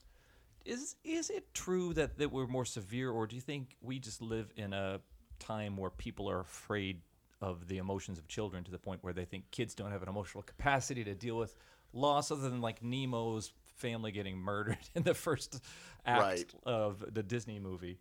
Is 0.65 0.97
is 1.05 1.29
it 1.29 1.53
true 1.53 1.93
that, 1.93 2.17
that 2.17 2.33
we're 2.33 2.47
more 2.47 2.65
severe, 2.65 3.11
or 3.11 3.27
do 3.27 3.37
you 3.37 3.43
think 3.43 3.77
we 3.83 3.99
just 3.99 4.23
live 4.23 4.51
in 4.57 4.73
a 4.73 5.01
time 5.41 5.77
where 5.77 5.91
people 5.91 6.31
are 6.31 6.41
afraid 6.41 7.01
of 7.41 7.67
the 7.69 7.79
emotions 7.79 8.19
of 8.19 8.29
children 8.29 8.63
to 8.65 8.71
the 8.71 8.79
point 8.79 9.03
where 9.03 9.13
they 9.15 9.25
think 9.25 9.51
kids 9.51 9.75
don't 9.75 9.91
have 9.91 10.03
an 10.03 10.09
emotional 10.09 10.43
capacity 10.43 11.03
to 11.05 11.15
deal 11.15 11.37
with 11.37 11.57
loss, 11.93 12.31
other 12.31 12.49
than 12.49 12.61
like 12.61 12.83
Nemo's 12.83 13.53
family 13.77 14.13
getting 14.13 14.37
murdered 14.37 14.79
in 14.95 15.03
the 15.03 15.15
first 15.15 15.61
act 16.07 16.21
Right. 16.23 16.55
of 16.65 17.03
the 17.15 17.23
Disney 17.23 17.59
movie? 17.59 17.99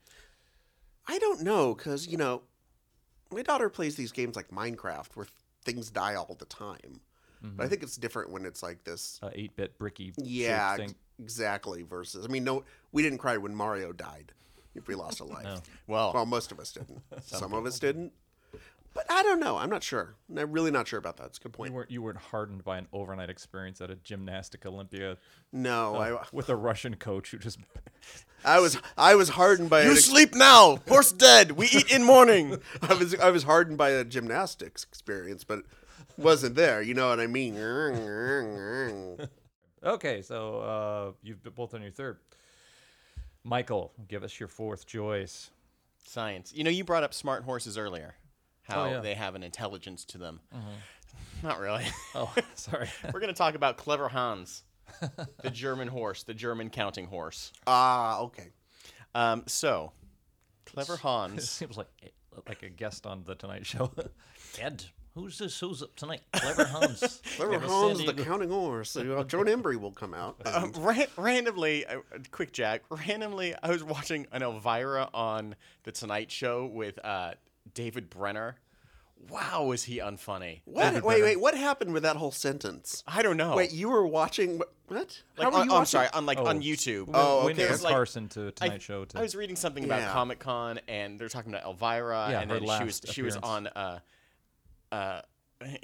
I 1.07 1.17
don't 1.19 1.41
know 1.41 1.73
because 1.73 2.05
you 2.07 2.17
know, 2.17 2.41
my 3.31 3.41
daughter 3.41 3.69
plays 3.69 3.95
these 3.95 4.11
games 4.11 4.35
like 4.35 4.49
Minecraft 4.51 5.15
where 5.15 5.27
things 5.63 5.89
die 5.89 6.15
all 6.15 6.35
the 6.37 6.45
time. 6.45 7.01
But 7.41 7.65
I 7.65 7.69
think 7.69 7.83
it's 7.83 7.95
different 7.95 8.31
when 8.31 8.45
it's 8.45 8.61
like 8.61 8.83
this. 8.83 9.17
Uh, 9.23 9.29
Eight-bit 9.33 9.79
bricky. 9.79 10.11
Yeah, 10.17 10.75
thing. 10.75 10.93
exactly. 11.19 11.83
Versus, 11.83 12.25
I 12.25 12.27
mean, 12.27 12.43
no, 12.43 12.65
we 12.91 13.01
didn't 13.01 13.19
cry 13.19 13.37
when 13.37 13.55
Mario 13.55 13.93
died. 13.93 14.33
If 14.75 14.87
we 14.87 14.95
lost 14.95 15.19
a 15.19 15.23
life, 15.35 15.61
Well, 15.87 16.11
well, 16.13 16.25
most 16.25 16.51
of 16.51 16.59
us 16.59 16.71
didn't. 16.71 17.01
Some 17.23 17.53
of 17.53 17.65
us 17.65 17.79
didn't. 17.79 18.13
But 18.91 19.05
I 19.07 19.21
don't 19.21 19.39
know. 19.39 19.55
I'm 19.57 19.69
not 19.69 19.83
sure. 19.83 20.15
I'm 20.35 20.51
really 20.51 20.71
not 20.71 20.87
sure 20.87 20.97
about 20.97 21.17
that. 21.17 21.27
It's 21.27 21.37
a 21.37 21.41
good 21.41 21.49
You 21.53 21.57
point. 21.57 21.73
weren't 21.73 21.91
you 21.91 22.01
weren't 22.01 22.17
hardened 22.17 22.63
by 22.63 22.79
an 22.79 22.87
overnight 22.91 23.29
experience 23.29 23.79
at 23.81 23.91
a 23.91 23.95
gymnastic 23.95 24.65
Olympia 24.65 25.17
No, 25.53 25.95
uh, 25.95 26.23
with 26.33 26.49
a 26.49 26.55
Russian 26.55 26.95
coach 26.95 27.29
who 27.29 27.37
just 27.37 27.59
I, 28.43 28.55
I 28.55 28.59
was 28.59 28.79
I 28.97 29.13
was 29.13 29.29
hardened 29.29 29.69
by 29.69 29.83
you 29.83 29.91
an 29.91 29.95
ex- 29.97 30.05
sleep 30.05 30.33
now. 30.33 30.77
Horse 30.87 31.11
dead. 31.11 31.51
We 31.51 31.67
eat 31.67 31.91
in 31.91 32.03
morning. 32.03 32.57
I 32.81 32.95
was 32.95 33.13
I 33.19 33.29
was 33.29 33.43
hardened 33.43 33.77
by 33.77 33.91
a 33.91 34.03
gymnastics 34.03 34.83
experience, 34.85 35.43
but 35.43 35.65
wasn't 36.17 36.55
there. 36.55 36.81
You 36.81 36.95
know 36.95 37.09
what 37.09 37.19
I 37.19 37.27
mean? 37.27 37.55
Okay, 39.83 40.21
so 40.21 40.59
uh, 40.59 41.11
you've 41.23 41.41
been 41.43 41.53
both 41.53 41.73
on 41.73 41.81
your 41.81 41.91
third. 41.91 42.17
Michael, 43.43 43.93
give 44.07 44.23
us 44.23 44.39
your 44.39 44.49
fourth 44.49 44.85
choice. 44.85 45.51
Science. 46.05 46.53
You 46.55 46.63
know, 46.63 46.69
you 46.69 46.83
brought 46.83 47.03
up 47.03 47.13
smart 47.13 47.43
horses 47.43 47.77
earlier. 47.77 48.15
How 48.63 48.85
yeah. 48.85 48.99
they 48.99 49.15
have 49.15 49.35
an 49.35 49.43
intelligence 49.43 50.05
to 50.05 50.17
them. 50.17 50.41
Not 51.41 51.59
really. 51.59 51.85
Oh, 52.13 52.33
sorry. 52.55 52.89
We're 53.03 53.19
going 53.19 53.33
to 53.33 53.37
talk 53.37 53.55
about 53.55 53.77
Clever 53.77 54.09
Hans, 54.09 54.63
the 55.41 55.49
German 55.49 55.87
horse, 55.87 56.23
the 56.23 56.33
German 56.33 56.69
counting 56.69 57.07
horse. 57.07 57.51
Ah, 57.65 58.19
okay. 58.21 58.49
Um, 59.15 59.43
so, 59.47 59.91
Clever 60.65 60.93
It 60.95 60.99
Hans. 60.99 61.49
seems 61.49 61.77
like 61.77 61.87
like 62.47 62.63
a 62.63 62.69
guest 62.69 63.05
on 63.05 63.23
the 63.25 63.35
Tonight 63.35 63.65
Show. 63.65 63.91
Ed, 64.61 64.85
who's 65.19 65.37
this? 65.37 65.59
Who's 65.59 65.81
up 65.83 65.95
tonight? 65.95 66.21
Clever 66.33 66.65
Hans. 66.65 67.21
Clever 67.35 67.59
From 67.59 67.69
Hans, 67.69 67.97
San 67.97 68.07
the 68.07 68.13
Diego. 68.13 68.29
counting 68.29 68.49
horse. 68.49 68.95
Uh, 68.95 69.23
Joan 69.27 69.45
Embery 69.45 69.77
will 69.79 69.91
come 69.91 70.13
out. 70.13 70.37
Um, 70.45 70.63
and- 70.65 70.77
ran- 70.85 71.07
randomly, 71.17 71.85
uh, 71.85 71.99
uh, 71.99 72.19
quick 72.31 72.51
Jack. 72.53 72.83
Randomly, 72.89 73.53
I 73.61 73.69
was 73.69 73.83
watching 73.83 74.27
an 74.31 74.41
Elvira 74.43 75.09
on 75.13 75.55
the 75.83 75.91
Tonight 75.91 76.31
Show 76.31 76.65
with 76.65 76.97
uh, 77.05 77.33
David 77.73 78.09
Brenner. 78.09 78.55
Wow, 79.29 79.65
was 79.65 79.83
he 79.83 79.97
unfunny? 79.99 80.61
what? 80.63 81.03
Wait, 81.03 81.21
wait. 81.21 81.39
What 81.41 81.53
happened 81.55 81.91
with 81.93 82.03
that 82.03 82.15
whole 82.15 82.31
sentence? 82.31 83.03
I 83.05 83.21
don't 83.21 83.35
know. 83.35 83.53
Wait, 83.55 83.73
you 83.73 83.89
were 83.89 84.07
watching 84.07 84.57
what? 84.59 84.73
what? 84.87 85.21
like, 85.37 85.51
How 85.53 85.59
on- 85.59 85.65
you 85.65 85.71
oh, 85.71 85.75
I'm 85.75 85.79
watching? 85.81 85.85
sorry, 85.85 86.07
on 86.13 86.25
like 86.25 86.37
on 86.39 86.57
Oh. 86.57 86.61
YouTube. 86.61 87.09
Oh, 87.13 87.43
When 87.45 87.51
okay. 87.53 87.63
Nick 87.63 87.71
It's 87.71 87.83
like- 87.83 87.93
Carson 87.93 88.29
to 88.29 88.47
I, 88.47 88.51
Tonight 88.51 88.81
Show. 88.81 89.03
To, 89.05 89.19
I 89.19 89.21
was 89.21 89.35
reading 89.35 89.57
something 89.57 89.83
about 89.83 89.99
Yeah. 89.99 90.13
Comic 90.13 90.39
Con, 90.39 90.79
and 90.87 91.19
they're 91.19 91.27
talking 91.27 91.51
about 91.53 91.65
Elvira, 91.65 92.29
Yeah, 92.31 92.39
and 92.39 92.49
her 92.49 92.59
then 92.61 92.67
she 92.79 92.85
was 92.85 93.03
last 93.03 93.13
she 93.13 93.21
was 93.21 93.35
on 93.35 93.67
uh, 93.67 93.99
uh, 94.91 95.21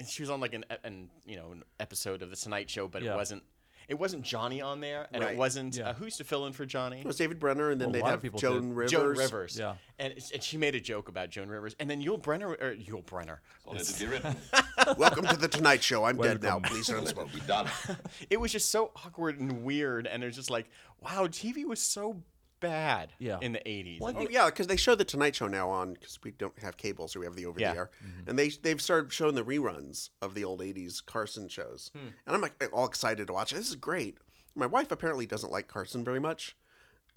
she 0.08 0.22
was 0.22 0.30
on 0.30 0.40
like 0.40 0.54
an, 0.54 0.66
an 0.84 1.10
you 1.26 1.36
know 1.36 1.52
an 1.52 1.64
episode 1.80 2.22
of 2.22 2.30
the 2.30 2.36
Tonight 2.36 2.70
Show, 2.70 2.88
but 2.88 3.02
Yeah. 3.04 3.14
it 3.14 3.18
wasn't 3.18 3.44
it 3.88 4.00
wasn't 4.00 4.24
Johnny 4.24 4.62
on 4.62 4.80
there, 4.80 5.08
and 5.12 5.24
Right. 5.24 5.34
it 5.34 5.38
wasn't 5.38 5.76
Yeah. 5.76 5.90
uh, 5.90 5.94
who 5.94 6.06
used 6.06 6.18
to 6.18 6.24
fill 6.24 6.48
in 6.48 6.54
for 6.54 6.66
Johnny. 6.66 7.02
It 7.02 7.06
was 7.06 7.18
David 7.18 7.40
Brenner, 7.40 7.70
and 7.70 7.80
then 7.80 7.92
Well, 7.92 8.18
they'd 8.18 8.30
have 8.30 8.36
Joan 8.36 8.70
did. 8.70 8.76
Rivers. 8.78 8.92
Joan 8.92 9.08
Rivers. 9.16 9.60
Yeah. 9.60 9.76
And, 10.00 10.14
and 10.34 10.42
she 10.42 10.58
made 10.58 10.74
a 10.74 10.80
joke 10.80 11.08
about 11.08 11.30
Joan 11.30 11.50
Rivers. 11.50 11.76
And 11.80 11.88
then 11.88 12.02
Yul 12.02 12.20
Brynner, 12.20 12.60
or 12.60 12.76
Yul 12.76 13.04
Brynner. 13.06 13.38
Welcome 14.98 15.28
to 15.28 15.38
the 15.38 15.48
Tonight 15.48 15.84
Show. 15.84 16.04
I'm 16.04 16.18
dead 16.18 16.42
now. 16.42 16.60
Please 16.62 16.88
don't 16.88 17.08
smoke. 17.08 17.30
It 17.36 17.98
It 18.32 18.38
was 18.40 18.52
just 18.52 18.72
so 18.72 18.92
awkward 19.06 19.40
and 19.40 19.64
weird. 19.64 20.08
And 20.08 20.24
it 20.24 20.26
was 20.26 20.36
just 20.36 20.50
like, 20.50 20.68
wow, 21.02 21.28
TV 21.28 21.64
was 21.66 21.80
so 21.80 22.24
bad 22.60 23.14
Yeah. 23.20 23.40
in 23.42 23.54
the 23.54 23.62
80s. 23.66 24.00
Oh 24.02 24.28
yeah, 24.30 24.46
because 24.46 24.68
they 24.68 24.78
show 24.78 24.96
the 24.96 25.06
Tonight 25.06 25.36
Show 25.36 25.48
now 25.48 25.70
on 25.70 25.94
because 25.94 26.20
we 26.24 26.32
don't 26.32 26.58
have 26.60 26.78
cable, 26.78 27.08
so 27.08 27.20
we 27.20 27.26
have 27.26 27.36
the 27.36 27.46
over 27.46 27.58
the 27.58 27.62
Yeah. 27.62 27.74
air, 27.74 27.92
mm-hmm. 28.04 28.30
and 28.30 28.40
they 28.40 28.50
they've 28.50 28.82
started 28.82 29.12
showing 29.12 29.36
the 29.36 29.44
reruns 29.44 30.10
of 30.22 30.34
the 30.34 30.44
old 30.44 30.62
'80s 30.62 31.06
Carson 31.06 31.48
shows, 31.48 31.92
hmm. 31.94 32.08
and 32.26 32.36
I'm 32.36 32.42
like 32.42 32.62
all 32.74 32.86
excited 32.86 33.28
to 33.28 33.34
watch 33.34 33.52
it. 33.52 33.56
This 33.56 33.70
is 33.70 33.76
great. 33.76 34.18
My 34.56 34.66
wife 34.66 34.92
apparently 34.92 35.26
doesn't 35.26 35.52
like 35.52 35.68
Carson 35.68 36.04
very 36.04 36.20
much, 36.20 36.56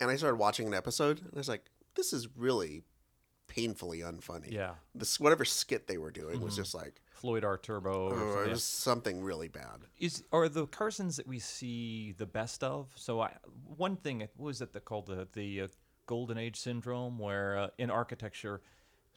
and 0.01 0.11
I 0.11 0.17
started 0.17 0.37
watching 0.37 0.67
an 0.67 0.75
episode, 0.75 1.21
and 1.21 1.31
I 1.35 1.39
was 1.39 1.49
like, 1.49 1.71
this 1.95 2.13
is 2.13 2.29
really 2.37 2.85
painfully 3.49 4.01
unfunny. 4.01 4.53
Yeah. 4.53 4.75
this 4.95 5.19
whatever 5.19 5.45
skit 5.45 5.87
they 5.87 5.99
were 5.99 6.11
doing 6.11 6.41
was 6.41 6.53
mm-hmm. 6.53 6.63
just 6.63 6.75
like, 6.75 7.01
Floyd 7.19 7.45
R. 7.45 7.59
Turbo. 7.59 8.11
or 8.11 8.15
oh, 8.15 8.35
something. 8.35 8.53
it 8.53 8.59
something 8.59 9.23
really 9.23 9.49
bad. 9.49 9.81
Is 9.99 10.25
are 10.33 10.49
the 10.49 10.67
Carsons 10.67 11.17
that 11.17 11.27
we 11.27 11.39
see 11.39 12.15
the 12.17 12.27
best 12.27 12.63
of? 12.63 12.89
So 12.95 13.21
I, 13.21 13.33
one 13.65 13.97
thing 13.97 14.21
what 14.21 14.47
was 14.47 14.61
it 14.61 14.73
that 14.73 14.85
called 14.85 15.07
the 15.07 15.27
the 15.33 15.63
uh, 15.63 15.69
golden 16.07 16.39
age 16.39 16.57
syndrome, 16.57 17.19
where 17.19 17.59
uh, 17.59 17.69
in 17.79 17.91
architecture, 17.91 18.63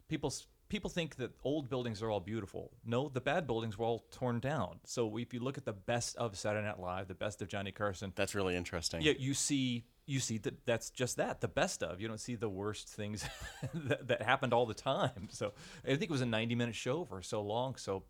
people 0.08 0.32
people 0.68 0.90
think 0.90 1.16
that 1.16 1.30
old 1.44 1.68
buildings 1.68 2.02
are 2.02 2.10
all 2.10 2.20
beautiful. 2.20 2.72
No, 2.84 3.08
the 3.08 3.20
bad 3.20 3.46
buildings 3.46 3.76
were 3.78 3.84
all 3.84 4.06
torn 4.10 4.40
down. 4.40 4.80
So 4.84 5.18
if 5.18 5.32
you 5.34 5.40
look 5.40 5.58
at 5.58 5.64
the 5.64 5.72
best 5.72 6.16
of 6.16 6.36
Saturday 6.36 6.66
Night 6.66 6.80
Live, 6.80 7.08
the 7.08 7.14
best 7.14 7.42
of 7.42 7.48
Johnny 7.48 7.72
Carson, 7.72 8.12
That's 8.16 8.34
really 8.34 8.56
interesting. 8.56 9.02
yeah, 9.02 9.12
you 9.18 9.34
see 9.34 9.84
you 10.12 10.20
see 10.20 10.38
that 10.38 10.66
that's 10.66 10.90
just 10.90 11.16
that 11.16 11.40
the 11.40 11.48
best 11.48 11.82
of. 11.82 12.00
You 12.00 12.06
don't 12.06 12.20
see 12.20 12.34
the 12.34 12.48
worst 12.48 12.88
things 12.88 13.24
that, 13.74 14.08
that 14.08 14.22
happened 14.22 14.52
all 14.52 14.66
the 14.66 14.74
time. 14.74 15.28
So 15.30 15.52
I 15.84 15.88
think 15.88 16.02
it 16.02 16.10
was 16.10 16.20
a 16.20 16.26
90 16.26 16.54
minute 16.54 16.74
show 16.74 17.04
for 17.04 17.22
so 17.22 17.42
long. 17.42 17.76
So 17.76 18.04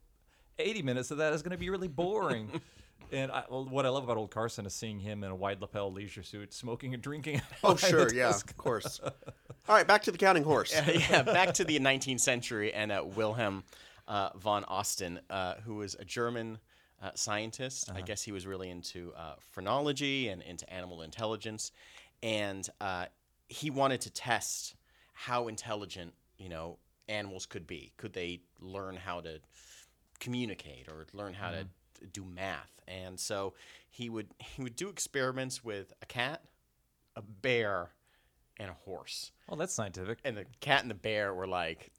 80 0.59 0.83
minutes 0.83 1.11
of 1.11 1.19
that 1.19 1.33
is 1.33 1.43
going 1.43 1.53
to 1.53 1.59
be 1.59 1.71
really 1.71 1.89
boring. 1.89 2.61
and 3.13 3.31
I, 3.31 3.45
well, 3.49 3.65
what 3.65 3.87
I 3.87 3.89
love 3.91 4.05
about 4.05 4.17
old 4.17 4.33
Carson 4.33 4.67
is 4.67 4.75
seeing 4.75 4.99
him 4.99 5.23
in 5.23 5.31
a 5.31 5.35
wide 5.35 5.61
lapel 5.61 5.93
leisure 5.93 6.25
suit, 6.25 6.53
smoking 6.53 6.93
and 6.93 7.03
drinking. 7.03 7.41
Oh 7.63 7.77
sure, 7.77 8.13
yeah, 8.13 8.31
of 8.31 8.57
course. 8.57 9.01
All 9.03 9.77
right, 9.77 9.87
back 9.87 10.03
to 10.03 10.11
the 10.11 10.19
counting 10.19 10.43
horse. 10.43 10.73
yeah, 10.75 10.91
yeah 11.11 11.23
back 11.23 11.55
to 11.55 11.65
the 11.65 11.79
19th 11.79 12.21
century 12.21 12.73
and 12.73 12.91
uh, 12.91 13.05
Wilhelm 13.15 13.63
uh, 14.09 14.31
von 14.37 14.65
Osten, 14.65 15.21
uh, 15.31 15.55
who 15.65 15.77
was 15.77 15.95
a 15.95 16.05
German 16.05 16.59
uh, 17.03 17.11
scientist. 17.15 17.91
I 17.95 18.01
guess 18.01 18.23
he 18.23 18.33
was 18.33 18.47
really 18.47 18.71
into 18.71 19.13
uh, 19.17 19.35
phrenology 19.41 20.29
and 20.29 20.41
into 20.43 20.71
animal 20.73 21.03
intelligence, 21.03 21.73
and 22.23 22.69
uh, 22.81 23.07
he 23.49 23.71
wanted 23.71 24.01
to 24.03 24.11
test 24.11 24.77
how 25.13 25.49
intelligent 25.49 26.15
you 26.39 26.49
know 26.49 26.79
animals 27.09 27.47
could 27.47 27.67
be. 27.67 27.93
Could 27.97 28.13
they 28.13 28.41
learn 28.61 28.97
how 28.97 29.21
to 29.21 29.41
communicate 30.21 30.89
or 30.89 31.07
learn 31.13 31.35
how 31.35 31.51
to 31.51 31.67
do 32.13 32.25
math? 32.25 32.71
And 32.89 33.19
so 33.19 33.55
he 33.91 34.09
would 34.09 34.29
he 34.39 34.63
would 34.63 34.77
do 34.77 34.89
experiments 34.89 35.65
with 35.65 35.93
a 36.03 36.07
cat, 36.07 36.43
a 37.17 37.23
bear, 37.23 37.91
and 38.59 38.71
a 38.71 38.75
horse. 38.85 39.33
Well, 39.49 39.57
that's 39.57 39.75
scientific. 39.75 40.19
And 40.25 40.37
the 40.37 40.47
cat 40.61 40.83
and 40.83 40.91
the 40.91 40.95
bear 40.95 41.35
were 41.35 41.47
like, 41.49 41.91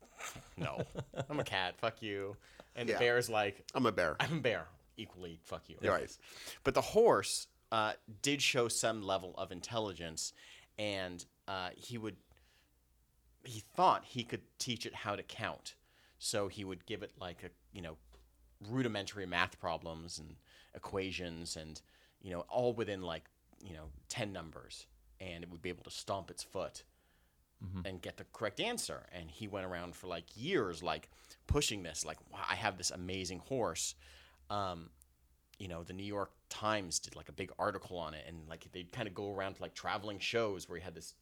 "No, 0.57 0.85
I'm 1.29 1.39
a 1.39 1.43
cat. 1.57 1.77
Fuck 1.77 2.01
you." 2.01 2.37
And 2.75 2.89
Yeah. 2.89 2.95
the 2.95 2.99
bear's 2.99 3.29
like, 3.29 3.63
I'm 3.75 3.85
a 3.85 3.91
bear. 3.91 4.15
"I'm 4.19 4.37
a 4.37 4.41
bear. 4.41 4.67
Equally, 4.97 5.39
fuck 5.43 5.69
you." 5.69 5.77
Right. 5.81 6.17
But 6.63 6.73
the 6.73 6.81
horse 6.81 7.47
uh, 7.71 7.93
did 8.21 8.41
show 8.41 8.67
some 8.67 9.01
level 9.01 9.33
of 9.37 9.51
intelligence, 9.51 10.33
and 10.77 11.23
uh, 11.47 11.69
he 11.75 11.97
would. 11.97 12.17
He 13.45 13.61
thought 13.75 14.05
he 14.05 14.23
could 14.23 14.41
teach 14.57 14.85
it 14.85 14.95
how 14.95 15.15
to 15.15 15.23
count. 15.23 15.75
So 16.17 16.47
he 16.47 16.63
would 16.63 16.85
give 16.85 17.03
it 17.03 17.11
like 17.19 17.43
a 17.43 17.49
you 17.73 17.81
know 17.81 17.97
rudimentary 18.69 19.25
math 19.25 19.59
problems 19.59 20.19
and 20.19 20.35
equations 20.75 21.55
and 21.55 21.81
you 22.21 22.31
know 22.31 22.45
all 22.49 22.73
within 22.73 23.01
like 23.01 23.25
you 23.61 23.73
know 23.73 23.85
10 24.09 24.31
numbers 24.31 24.87
and 25.19 25.43
it 25.43 25.49
would 25.49 25.61
be 25.61 25.69
able 25.69 25.83
to 25.83 25.91
stomp 25.91 26.29
its 26.29 26.43
foot 26.43 26.83
and 27.85 28.01
get 28.01 28.17
the 28.17 28.25
correct 28.33 28.59
answer 28.59 29.05
and 29.13 29.29
he 29.31 29.47
went 29.47 29.65
around 29.65 29.95
for 29.95 30.07
like 30.07 30.25
years 30.35 30.83
like 30.83 31.09
pushing 31.47 31.83
this 31.83 32.03
like 32.05 32.17
wow 32.31 32.39
i 32.49 32.55
have 32.55 32.77
this 32.77 32.91
amazing 32.91 33.39
horse 33.39 33.95
um, 34.49 34.89
you 35.57 35.67
know 35.67 35.83
the 35.83 35.93
new 35.93 36.03
york 36.03 36.31
times 36.49 36.99
did 36.99 37.15
like 37.15 37.29
a 37.29 37.33
big 37.33 37.51
article 37.57 37.97
on 37.97 38.13
it 38.13 38.25
and 38.27 38.37
like 38.49 38.67
they'd 38.71 38.91
kind 38.91 39.07
of 39.07 39.13
go 39.13 39.33
around 39.33 39.55
to 39.55 39.61
like 39.61 39.73
traveling 39.73 40.19
shows 40.19 40.67
where 40.67 40.77
he 40.77 40.83
had 40.83 40.95
this 40.95 41.13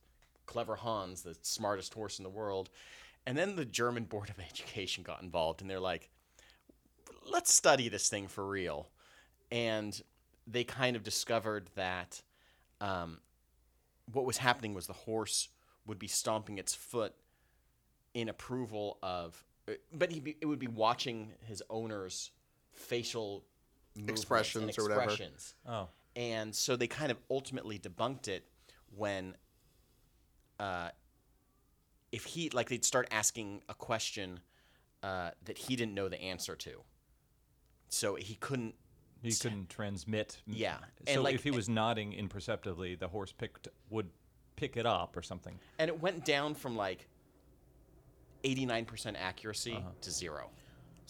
clever 0.45 0.75
hans 0.75 1.21
the 1.21 1.35
smartest 1.41 1.93
horse 1.93 2.19
in 2.19 2.23
the 2.23 2.29
world 2.29 2.69
and 3.25 3.37
then 3.37 3.55
the 3.55 3.65
german 3.65 4.03
board 4.03 4.29
of 4.29 4.39
education 4.49 5.03
got 5.03 5.21
involved 5.21 5.61
and 5.61 5.69
they're 5.69 5.79
like 5.79 6.09
let's 7.29 7.53
study 7.53 7.89
this 7.89 8.09
thing 8.09 8.27
for 8.27 8.47
real. 8.47 8.89
And 9.51 9.99
they 10.47 10.63
kind 10.63 10.95
of 10.95 11.03
discovered 11.03 11.69
that 11.75 12.21
um, 12.79 13.19
what 14.11 14.25
was 14.25 14.37
happening 14.37 14.73
was 14.73 14.87
the 14.87 14.93
horse 14.93 15.49
would 15.85 15.99
be 15.99 16.07
stomping 16.07 16.57
its 16.57 16.73
foot 16.73 17.13
in 18.13 18.29
approval 18.29 18.97
of 19.01 19.43
uh, 19.69 19.73
but 19.93 20.09
be, 20.23 20.35
it 20.41 20.45
would 20.45 20.59
be 20.59 20.67
watching 20.67 21.31
his 21.45 21.63
owner's 21.69 22.31
facial 22.81 23.43
movements 23.95 23.95
and 23.95 24.09
Expressions 24.09 24.77
or 24.79 24.83
whatever. 24.83 25.01
expressions. 25.03 25.55
Oh. 25.67 25.87
and 26.15 26.53
so 26.55 26.75
they 26.75 26.87
kind 26.87 27.11
of 27.11 27.17
ultimately 27.29 27.77
debunked 27.79 28.27
it 28.27 28.45
when 28.95 29.35
uh, 30.59 30.89
if 32.11 32.25
he 32.25 32.49
like 32.49 32.69
they'd 32.69 32.85
start 32.85 33.07
asking 33.11 33.61
a 33.69 33.73
question 33.73 34.39
uh, 35.03 35.31
that 35.45 35.57
he 35.57 35.75
didn't 35.75 35.93
know 35.93 36.07
the 36.09 36.21
answer 36.21 36.55
to 36.55 36.81
so 37.89 38.15
he 38.15 38.35
couldn't 38.35 38.75
He 39.21 39.33
couldn't 39.33 39.69
transmit. 39.69 40.37
Yeah, 40.47 40.77
So 41.07 41.13
and, 41.13 41.23
like- 41.23 41.35
if 41.35 41.43
he 41.43 41.51
was 41.51 41.67
nodding 41.69 42.13
imperceptibly, 42.13 42.95
the 42.95 43.07
horse 43.07 43.31
picked 43.31 43.67
would 43.89 44.09
pick 44.55 44.77
it 44.77 44.85
up 44.85 45.15
or 45.17 45.21
something. 45.21 45.59
and 45.79 45.89
it 45.89 45.99
went 46.01 46.23
down 46.25 46.53
from 46.55 46.75
like 46.75 47.07
89% 48.43 49.15
accuracy 49.19 49.73
Uh-huh. 49.73 49.89
to 50.01 50.11
zero 50.11 50.49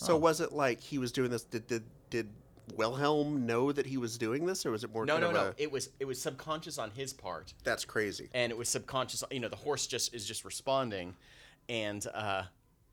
So 0.05 0.17
was 0.17 0.41
it 0.41 0.51
like 0.51 0.79
he 0.81 0.97
was 0.97 1.11
doing 1.11 1.29
this? 1.29 1.43
Did 1.43 1.67
did 1.67 1.83
did 2.09 2.29
Wilhelm 2.75 3.45
know 3.45 3.71
that 3.71 3.85
he 3.85 3.97
was 3.97 4.17
doing 4.17 4.45
this, 4.45 4.65
or 4.65 4.71
was 4.71 4.83
it 4.83 4.91
more? 4.93 5.05
no 5.05 5.13
kind 5.19 5.23
no 5.23 5.29
of 5.29 5.33
no 5.35 5.53
A, 5.57 5.61
it 5.63 5.71
was 5.71 5.89
it 5.99 6.05
was 6.05 6.21
subconscious 6.21 6.77
on 6.77 6.91
his 6.91 7.13
part 7.13 7.53
that's 7.63 7.85
crazy. 7.85 8.29
and 8.33 8.51
it 8.51 8.57
was 8.57 8.69
subconscious 8.69 9.23
you 9.31 9.39
know 9.39 9.49
the 9.49 9.55
horse 9.55 9.87
just 9.87 10.13
is 10.13 10.25
just 10.25 10.45
responding 10.45 11.15
and 11.69 12.07
uh, 12.13 12.43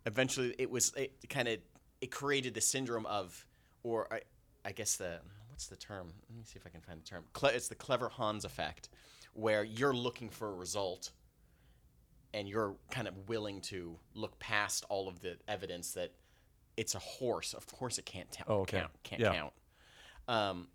eventually 0.06 0.54
it 0.58 0.70
was 0.70 0.92
it 0.96 1.12
kind 1.28 1.48
of 1.48 1.58
it 2.00 2.10
created 2.10 2.54
the 2.54 2.60
syndrome 2.60 3.06
of 3.06 3.46
or 3.82 4.12
I, 4.12 4.20
I 4.64 4.72
guess 4.72 4.96
the 4.96 5.20
what's 5.48 5.66
the 5.66 5.76
term 5.76 6.08
let 6.28 6.36
me 6.38 6.44
see 6.44 6.56
if 6.58 6.66
i 6.66 6.70
can 6.70 6.80
find 6.80 7.00
the 7.00 7.04
term 7.04 7.24
Cle- 7.32 7.50
it's 7.50 7.68
the 7.68 7.74
clever 7.74 8.08
hans 8.08 8.44
effect 8.44 8.88
where 9.32 9.64
you're 9.64 9.94
looking 9.94 10.28
for 10.30 10.48
a 10.48 10.54
result 10.54 11.10
and 12.34 12.48
you're 12.48 12.74
kind 12.90 13.08
of 13.08 13.28
willing 13.28 13.60
to 13.62 13.96
look 14.14 14.38
past 14.38 14.84
all 14.88 15.08
of 15.08 15.20
the 15.20 15.36
evidence 15.48 15.92
that 15.92 16.12
it's 16.78 16.94
a 16.94 16.98
horse 16.98 17.52
of 17.54 17.66
course 17.66 17.98
it 17.98 18.06
can't 18.06 18.30
ta- 18.32 18.44
Oh, 18.48 18.60
okay. 18.60 18.78
count 18.80 18.92
can't 19.02 19.20
Yeah. 19.20 19.32
count 19.34 19.52
um, 20.28 20.68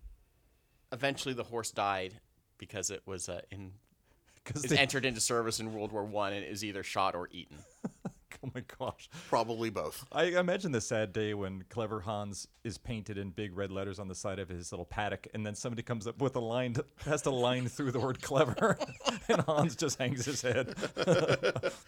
eventually 0.92 1.34
the 1.34 1.44
horse 1.44 1.70
died 1.70 2.20
because 2.58 2.90
it 2.90 3.02
was 3.06 3.28
uh, 3.28 3.40
in 3.50 3.72
Because 4.44 4.64
is 4.66 4.72
entered 4.72 5.04
into 5.06 5.20
service 5.20 5.58
in 5.60 5.72
World 5.72 5.90
War 5.90 6.04
One 6.04 6.32
and 6.34 6.44
is 6.44 6.62
either 6.64 6.82
shot 6.82 7.14
or 7.14 7.28
eaten. 7.32 7.56
oh 8.44 8.50
my 8.54 8.62
gosh. 8.78 9.08
Probably 9.28 9.70
both. 9.70 10.04
I 10.12 10.24
imagine 10.24 10.70
the 10.70 10.82
sad 10.82 11.14
day 11.14 11.32
when 11.32 11.64
Clever 11.70 12.00
Hans 12.00 12.46
is 12.62 12.76
painted 12.76 13.16
in 13.16 13.30
big 13.30 13.56
red 13.56 13.70
letters 13.70 13.98
on 13.98 14.06
the 14.06 14.14
side 14.14 14.38
of 14.38 14.50
his 14.50 14.70
little 14.70 14.84
paddock, 14.84 15.28
and 15.32 15.46
then 15.46 15.54
somebody 15.54 15.82
comes 15.82 16.06
up 16.06 16.20
with 16.20 16.36
a 16.36 16.40
line, 16.40 16.76
has 17.06 17.22
to 17.22 17.30
line 17.30 17.68
through 17.68 17.92
the 17.92 18.00
word 18.00 18.20
clever, 18.20 18.76
and 19.30 19.40
Hans 19.42 19.76
just 19.76 19.98
hangs 19.98 20.26
his 20.26 20.42
head. 20.42 20.74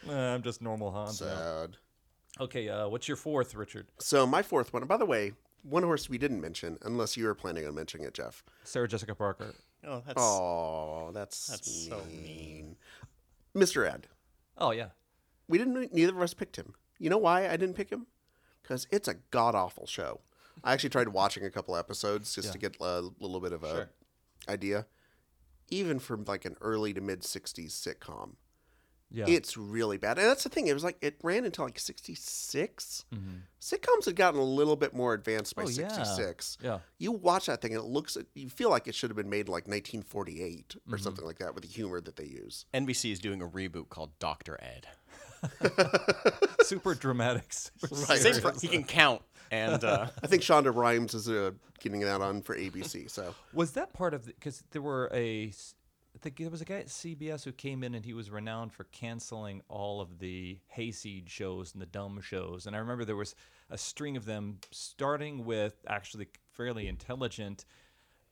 Nah, 0.07 0.35
I'm 0.35 0.43
just 0.43 0.63
normal 0.63 0.91
Hans. 0.93 1.21
now. 1.21 1.67
Sad. 2.37 2.45
Okay, 2.45 2.69
uh, 2.69 2.89
what's 2.89 3.09
your 3.09 3.17
fourth, 3.17 3.55
Richard? 3.55 3.87
So 3.99 4.27
my 4.27 4.43
fourth 4.43 4.73
one. 4.73 4.85
By 4.87 4.97
the 4.97 5.07
way, 5.07 5.33
one 5.63 5.83
horse 5.83 6.09
we 6.09 6.19
didn't 6.19 6.41
mention, 6.41 6.79
unless 6.83 7.17
you 7.17 7.25
were 7.25 7.35
planning 7.35 7.67
on 7.67 7.75
mentioning 7.75 8.07
it, 8.07 8.15
Jeff. 8.15 8.45
Sarah 8.65 8.89
Jessica 8.89 9.15
Parker. 9.15 9.55
Oh, 9.87 10.03
that's 10.07 10.21
Oh, 10.23 11.11
that's 11.13 11.47
That's 11.47 11.71
so 11.89 12.03
mean. 12.11 12.77
Mr. 13.55 13.89
Ed. 13.91 14.09
Oh 14.59 14.71
yeah. 14.71 14.89
We 15.49 15.59
didn't. 15.59 15.93
Neither 15.95 16.15
of 16.17 16.23
us 16.23 16.35
picked 16.35 16.57
him. 16.57 16.75
You 16.99 17.11
know 17.11 17.19
why 17.19 17.47
I 17.49 17.57
didn't 17.57 17.75
pick 17.77 17.91
him? 17.91 18.07
Because 18.63 18.87
it's 18.91 19.07
a 19.09 19.15
god 19.31 19.55
awful 19.55 19.87
show. 19.87 20.21
I 20.65 20.73
actually 20.73 20.91
tried 20.91 21.09
watching 21.09 21.45
a 21.45 21.51
couple 21.51 21.77
episodes 21.77 22.35
just 22.35 22.53
to 22.53 22.59
get 22.59 22.77
a 22.81 23.01
little 23.21 23.41
bit 23.41 23.53
of 23.53 23.63
a 23.63 23.71
Sure. 23.75 23.91
idea. 24.49 24.87
Even 25.69 25.99
from 25.99 26.25
like 26.25 26.45
an 26.45 26.57
early 26.61 26.93
to 26.95 27.01
mid 27.01 27.21
'60s 27.23 27.71
sitcom, 27.73 28.35
Yeah. 29.11 29.25
it's 29.29 29.57
really 29.57 29.99
bad. 29.99 30.19
And 30.19 30.27
that's 30.29 30.43
the 30.43 30.49
thing. 30.49 30.67
It 30.67 30.75
was 30.75 30.83
like 30.85 30.99
it 31.01 31.17
ran 31.23 31.45
until 31.45 31.65
like 31.65 31.79
'66. 31.79 33.05
Sitcoms 33.61 34.05
had 34.05 34.17
gotten 34.17 34.39
a 34.41 34.45
little 34.45 34.77
bit 34.77 34.95
more 34.95 35.15
advanced 35.15 35.55
by 35.57 35.63
Mm-hmm. 35.65 35.85
Oh, 35.85 35.89
'66. 36.05 36.59
Yeah. 36.63 36.79
You 36.99 37.13
watch 37.13 37.47
that 37.47 37.63
thing 37.63 37.75
and 37.75 37.83
it 37.83 37.87
looks. 37.89 38.17
You 38.35 38.49
feel 38.51 38.71
like 38.71 38.89
it 38.89 38.95
should 38.95 39.11
have 39.11 39.17
been 39.17 39.31
made 39.31 39.49
like 39.49 39.67
1948 39.69 40.77
Mm-hmm. 40.77 40.95
or 40.95 40.99
something 40.99 41.25
like 41.25 41.39
that 41.39 41.55
with 41.55 41.63
the 41.65 41.71
humor 41.71 42.01
that 42.01 42.17
they 42.17 42.25
use. 42.25 42.67
NBC 42.75 43.13
is 43.13 43.19
doing 43.19 43.41
a 43.43 43.47
reboot 43.49 43.89
called 43.89 44.11
Doctor 44.19 44.59
Ed. 44.61 44.87
super 46.63 46.95
dramatic. 46.95 47.53
Super 47.53 47.95
Right. 48.09 48.19
Same 48.19 48.35
for, 48.41 48.53
he 48.61 48.69
can 48.69 48.85
count 48.85 49.23
and 49.51 49.83
uh, 49.85 50.07
I 50.23 50.27
think 50.27 50.43
Shonda 50.43 50.75
Rhimes 50.75 51.15
is 51.15 51.29
uh, 51.29 51.53
getting 51.81 52.01
that 52.01 52.21
on 52.21 52.43
for 52.43 52.57
ABC. 52.57 53.09
So 53.11 53.35
Was 53.53 53.73
that 53.73 53.93
part 53.93 54.15
of 54.15 54.27
because 54.27 54.63
there 54.73 54.83
were 54.83 55.11
a, 55.13 55.53
think 56.19 56.37
there 56.37 56.51
was 56.51 56.61
a 56.61 56.65
guy 56.65 56.77
at 56.77 56.87
CBS 56.87 57.45
who 57.45 57.53
came 57.53 57.83
in 57.83 57.95
and 57.95 58.05
he 58.05 58.15
was 58.15 58.31
renowned 58.31 58.73
for 58.73 58.85
canceling 58.85 59.63
all 59.69 60.01
of 60.01 60.19
the 60.19 60.59
hayseed 60.69 61.29
shows 61.29 61.73
and 61.73 61.83
the 61.83 61.87
dumb 61.87 62.21
shows. 62.21 62.67
And 62.67 62.75
I 62.75 62.79
remember 62.79 63.05
there 63.05 63.17
was 63.17 63.35
a 63.71 63.79
string 63.79 64.17
of 64.17 64.25
them, 64.25 64.59
starting 64.71 65.45
with 65.45 65.75
actually 65.87 66.29
fairly 66.53 66.89
intelligent 66.89 67.65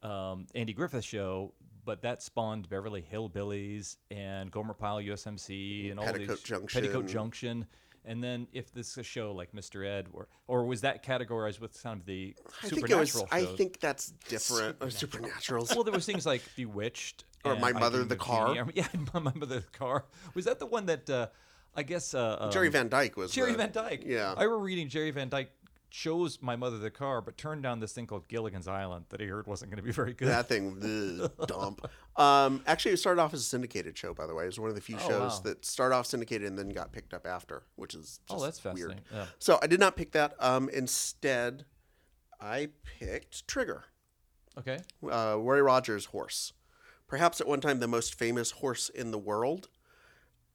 um, 0.02 0.46
Andy 0.54 0.72
Griffith 0.72 1.04
show, 1.04 1.52
but 1.84 2.02
that 2.02 2.22
spawned 2.22 2.68
Beverly 2.68 3.04
Hillbillies 3.12 3.96
and 4.10 4.50
Gomer 4.50 4.74
Pyle 4.74 5.00
USMC 5.00 5.90
and 5.90 5.98
all 5.98 6.06
Petticoat 6.06 6.28
these 6.28 6.42
Junction. 6.42 6.80
Petticoat 6.80 7.06
Junction. 7.06 7.66
And 8.06 8.22
then 8.22 8.46
if 8.52 8.72
this 8.72 8.90
is 8.90 8.98
a 8.98 9.02
show 9.02 9.32
like 9.32 9.52
Mr. 9.52 9.86
Ed, 9.86 10.08
or 10.12 10.28
or 10.46 10.64
was 10.64 10.82
that 10.82 11.02
categorized 11.04 11.58
with 11.60 11.74
some 11.76 12.00
of 12.00 12.04
the 12.06 12.34
I 12.62 12.68
think 12.68 12.72
it 12.72 12.76
supernatural 12.88 13.24
was. 13.24 13.32
I 13.32 13.44
think 13.56 13.80
that's 13.80 14.12
different. 14.28 14.76
Or 14.80 14.88
supernaturals. 14.88 15.74
Well, 15.74 15.84
there 15.84 15.94
was 15.94 16.04
things 16.04 16.26
like 16.26 16.42
Bewitched 16.56 17.24
Or 17.44 17.56
My 17.56 17.72
Mother 17.72 18.04
the 18.04 18.16
Car. 18.16 18.54
Jeannie. 18.54 18.72
Yeah, 18.74 18.88
My 19.14 19.20
Mother 19.20 19.46
the 19.46 19.64
Car. 19.72 20.04
Was 20.34 20.44
that 20.44 20.58
the 20.58 20.66
one 20.66 20.86
that 20.86 21.08
uh, 21.08 21.28
I 21.74 21.82
guess 21.82 22.12
uh, 22.14 22.36
um, 22.40 22.50
Jerry 22.52 22.68
Van 22.68 22.88
Dyke 22.88 23.16
was 23.16 23.30
Jerry 23.32 23.52
the- 23.52 23.58
Van 23.58 23.72
Dyke? 23.72 24.02
Yeah. 24.04 24.34
I 24.36 24.42
remember 24.44 24.64
reading 24.64 24.88
Jerry 24.88 25.10
Van 25.10 25.28
Dyke 25.30 25.50
chose 25.96 26.40
My 26.42 26.56
Mother 26.56 26.78
the 26.78 26.90
Car, 26.90 27.20
but 27.20 27.38
turned 27.38 27.62
down 27.62 27.78
this 27.78 27.92
thing 27.92 28.06
called 28.08 28.26
Gilligan's 28.26 28.66
Island 28.66 29.04
that 29.10 29.20
he 29.20 29.26
heard 29.26 29.46
wasn't 29.46 29.70
going 29.70 29.76
to 29.76 29.82
be 29.84 29.92
very 29.92 30.12
good. 30.12 30.26
that 30.26 30.48
thing, 30.48 30.76
ugh, 31.38 31.46
dump. 31.46 31.88
Um, 32.16 32.62
actually, 32.66 32.94
it 32.94 32.96
started 32.96 33.20
off 33.22 33.32
as 33.32 33.40
a 33.40 33.44
syndicated 33.44 33.96
show. 33.96 34.12
By 34.12 34.26
the 34.26 34.34
way, 34.34 34.42
it 34.42 34.46
was 34.48 34.58
one 34.58 34.70
of 34.70 34.74
the 34.74 34.80
few 34.80 34.96
Oh, 34.96 35.08
shows 35.08 35.32
wow. 35.36 35.40
that 35.44 35.64
started 35.64 35.94
off 35.94 36.06
syndicated 36.06 36.48
and 36.48 36.58
then 36.58 36.70
got 36.70 36.90
picked 36.90 37.14
up 37.14 37.26
after, 37.26 37.62
which 37.76 37.94
is 37.94 38.18
oh, 38.28 38.42
that's 38.42 38.62
weird. 38.64 38.76
fascinating. 38.76 39.04
Yeah. 39.12 39.26
So 39.38 39.58
I 39.62 39.68
did 39.68 39.78
not 39.78 39.94
pick 39.96 40.10
that. 40.12 40.34
Um, 40.40 40.68
instead, 40.70 41.64
I 42.40 42.70
picked 42.98 43.46
Trigger, 43.46 43.84
Okay. 44.58 44.78
uh, 45.08 45.36
Roy 45.38 45.60
Rogers' 45.60 46.06
horse. 46.06 46.52
Perhaps 47.06 47.40
at 47.40 47.46
one 47.46 47.60
time 47.60 47.78
the 47.78 47.86
most 47.86 48.18
famous 48.18 48.50
horse 48.50 48.88
in 48.88 49.12
the 49.12 49.18
world. 49.18 49.68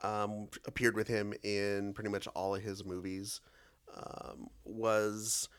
Um, 0.02 0.48
appeared 0.66 0.96
with 0.96 1.08
him 1.10 1.34
in 1.44 1.94
pretty 1.94 2.10
much 2.10 2.26
all 2.28 2.56
of 2.56 2.62
his 2.62 2.86
movies. 2.86 3.42
Um, 3.96 4.50
was 4.66 5.50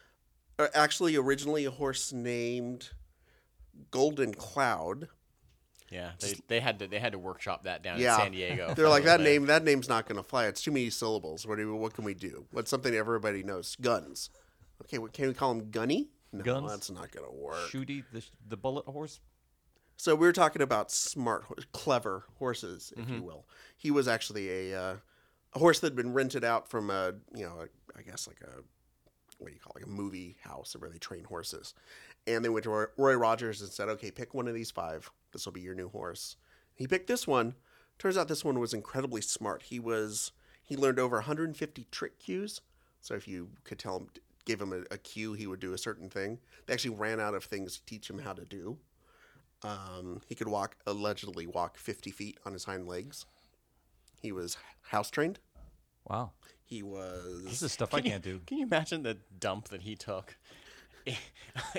uh, 0.59 0.69
actually 0.75 1.16
originally 1.16 1.64
a 1.64 1.71
horse 1.71 2.12
named 2.12 2.90
Golden 3.90 4.33
Cloud. 4.35 5.09
yeah, 5.90 6.12
they, 6.21 6.35
they 6.49 6.61
had 6.61 6.79
to 6.79 6.87
they 6.87 6.99
had 6.99 7.12
to 7.12 7.19
workshop 7.19 7.64
that 7.64 7.83
down 7.83 7.99
Yeah. 8.01 8.14
in 8.14 8.21
San 8.21 8.33
Diego. 8.33 8.73
They're 8.77 8.88
like 8.88 9.05
that 9.05 9.21
little 9.21 9.25
bit." 9.27 9.40
name. 9.40 9.47
That 9.47 9.64
name's 9.64 9.88
not 9.88 10.07
going 10.07 10.16
to 10.16 10.23
fly. 10.23 10.47
It's 10.47 10.62
too 10.62 10.71
many 10.71 10.90
syllables. 10.90 11.47
What 11.47 11.59
do 11.59 11.75
what 11.77 11.93
can 11.95 12.05
we 12.05 12.14
do? 12.14 12.47
What's 12.53 12.71
something 12.71 12.95
everybody 12.95 13.43
knows? 13.43 13.77
Guns. 13.81 14.31
Okay, 14.85 14.99
what, 14.99 15.12
can 15.12 15.29
we 15.29 15.35
call 15.35 15.51
him 15.53 15.71
Gunny? 15.71 16.09
No, 16.33 16.43
Guns? 16.43 16.71
that's 16.71 16.90
not 16.90 17.11
going 17.11 17.27
to 17.27 17.33
work. 17.37 17.57
Shooty, 17.71 18.05
the, 18.12 18.23
the 18.49 18.57
bullet 18.57 18.87
horse. 18.87 19.21
So 19.99 20.14
we 20.14 20.27
were 20.27 20.33
talking 20.33 20.62
about 20.62 20.90
smart, 20.90 21.45
clever 21.73 22.25
horses, 22.38 22.90
if 22.97 23.05
Mm-hmm. 23.05 23.14
you 23.16 23.23
will. 23.23 23.45
He 23.77 23.90
was 23.90 24.09
actually 24.09 24.71
a 24.71 24.81
uh, 24.81 24.97
a 25.55 25.59
horse 25.59 25.81
that 25.81 25.89
had 25.89 25.97
been 25.97 26.13
rented 26.13 26.45
out 26.45 26.69
from 26.69 26.91
a 26.91 27.13
you 27.35 27.45
know 27.45 27.61
a, 27.61 27.99
I 27.99 28.03
guess 28.03 28.29
like 28.29 28.41
a 28.43 28.63
what 29.39 29.49
do 29.49 29.55
you 29.55 29.61
call 29.61 29.73
it, 29.75 29.81
like 29.81 29.87
a 29.87 29.91
movie 29.91 30.37
house 30.43 30.77
where 30.79 30.91
they 30.91 30.99
train 30.99 31.25
horses, 31.25 31.75
and 32.27 32.45
they 32.45 32.49
went 32.51 32.65
to 32.65 32.71
Roy, 32.71 32.85
Roy 32.99 33.15
Rogers 33.15 33.63
and 33.63 33.71
said, 33.71 33.89
okay, 33.89 34.11
pick 34.11 34.35
one 34.35 34.47
of 34.49 34.55
these 34.55 34.71
five. 34.71 35.11
This 35.33 35.47
will 35.47 35.53
be 35.53 35.63
your 35.63 35.75
new 35.75 35.89
horse. 35.89 36.37
He 36.75 36.87
picked 36.87 37.07
this 37.07 37.27
one. 37.27 37.55
Turns 37.99 38.17
out 38.17 38.29
this 38.29 38.45
one 38.45 38.59
was 38.59 38.75
incredibly 38.75 39.21
smart. 39.23 39.63
He 39.63 39.81
was 39.81 40.33
he 40.63 40.77
learned 40.77 40.99
over 40.99 41.17
150 41.17 41.87
trick 41.91 42.19
cues 42.19 42.61
So 43.01 43.15
if 43.15 43.27
you 43.27 43.51
could 43.65 43.79
tell 43.79 43.97
him, 43.99 44.09
give 44.45 44.61
him 44.61 44.73
a, 44.73 44.95
a 44.95 44.99
cue, 44.99 45.33
he 45.33 45.47
would 45.47 45.61
do 45.61 45.73
a 45.73 45.79
certain 45.79 46.09
thing. 46.09 46.39
They 46.67 46.75
actually 46.75 46.97
ran 46.97 47.21
out 47.21 47.35
of 47.35 47.45
things 47.45 47.79
to 47.79 47.85
teach 47.87 48.09
him 48.09 48.19
how 48.21 48.33
to 48.35 48.45
do. 48.45 48.79
Um, 49.63 50.23
he 50.27 50.35
could 50.35 50.49
walk, 50.49 50.77
allegedly 50.87 51.47
walk 51.47 51.77
50 51.77 52.11
feet 52.11 52.39
on 52.47 52.53
his 52.53 52.65
hind 52.65 52.87
legs. 52.87 53.27
He 54.20 54.33
was 54.33 54.56
house 54.83 55.11
trained. 55.11 55.38
Wow. 56.09 56.33
He 56.64 56.83
was. 56.83 57.44
This 57.44 57.62
is 57.62 57.72
stuff 57.72 57.92
I 57.94 57.98
Can 57.98 58.04
you- 58.06 58.11
can't 58.12 58.24
do. 58.24 58.40
Can 58.46 58.59
you 58.59 58.64
imagine 58.66 59.02
the 59.02 59.18
dump 59.38 59.68
that 59.68 59.83
he 59.83 59.96
took 59.96 60.37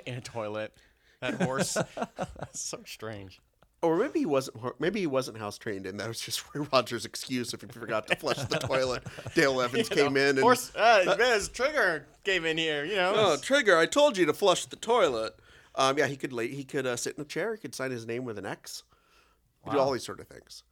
in 0.05 0.15
a 0.15 0.21
toilet? 0.21 0.73
That 1.21 1.41
horse. 1.41 1.73
That's 1.73 2.59
so 2.59 2.79
strange. 2.85 3.39
Or 3.83 3.97
maybe 3.97 4.19
he 4.19 4.25
wasn't. 4.25 4.57
Maybe 4.79 4.99
he 4.99 5.07
wasn't 5.07 5.37
house 5.37 5.57
trained, 5.57 5.85
and 5.87 5.99
that 5.99 6.07
was 6.07 6.19
just 6.19 6.43
Roy 6.55 6.67
Rogers' 6.71 7.05
excuse 7.05 7.53
if 7.53 7.61
he 7.61 7.67
forgot 7.67 8.07
to 8.07 8.15
flush 8.15 8.37
the 8.43 8.57
toilet. 8.59 9.03
Dale 9.33 9.59
Evans 9.61 9.89
You 9.89 9.95
came 9.95 10.13
know, 10.13 10.21
in 10.21 10.27
and 10.29 10.39
horse. 10.39 10.71
Uh, 10.75 11.15
Biz 11.15 11.49
Trigger 11.49 12.05
came 12.23 12.45
in 12.45 12.57
here. 12.57 12.83
You 12.85 12.95
know. 12.95 13.13
Oh, 13.15 13.37
Trigger! 13.37 13.77
I 13.77 13.85
told 13.87 14.17
you 14.17 14.25
to 14.27 14.33
flush 14.33 14.65
the 14.65 14.75
toilet. 14.75 15.35
Um, 15.73 15.97
yeah, 15.97 16.05
he 16.07 16.15
could 16.17 16.33
lay, 16.33 16.47
he 16.49 16.63
could 16.63 16.85
uh, 16.85 16.95
sit 16.97 17.15
in 17.15 17.21
a 17.21 17.25
chair. 17.25 17.53
He 17.55 17.59
could 17.61 17.73
sign 17.73 17.91
his 17.91 18.05
name 18.05 18.23
with 18.25 18.37
an 18.37 18.45
X. 18.45 18.83
He 19.63 19.69
could 19.69 19.77
Do 19.77 19.81
all 19.81 19.91
these 19.93 20.03
sort 20.05 20.19
of 20.19 20.27
things. 20.27 20.63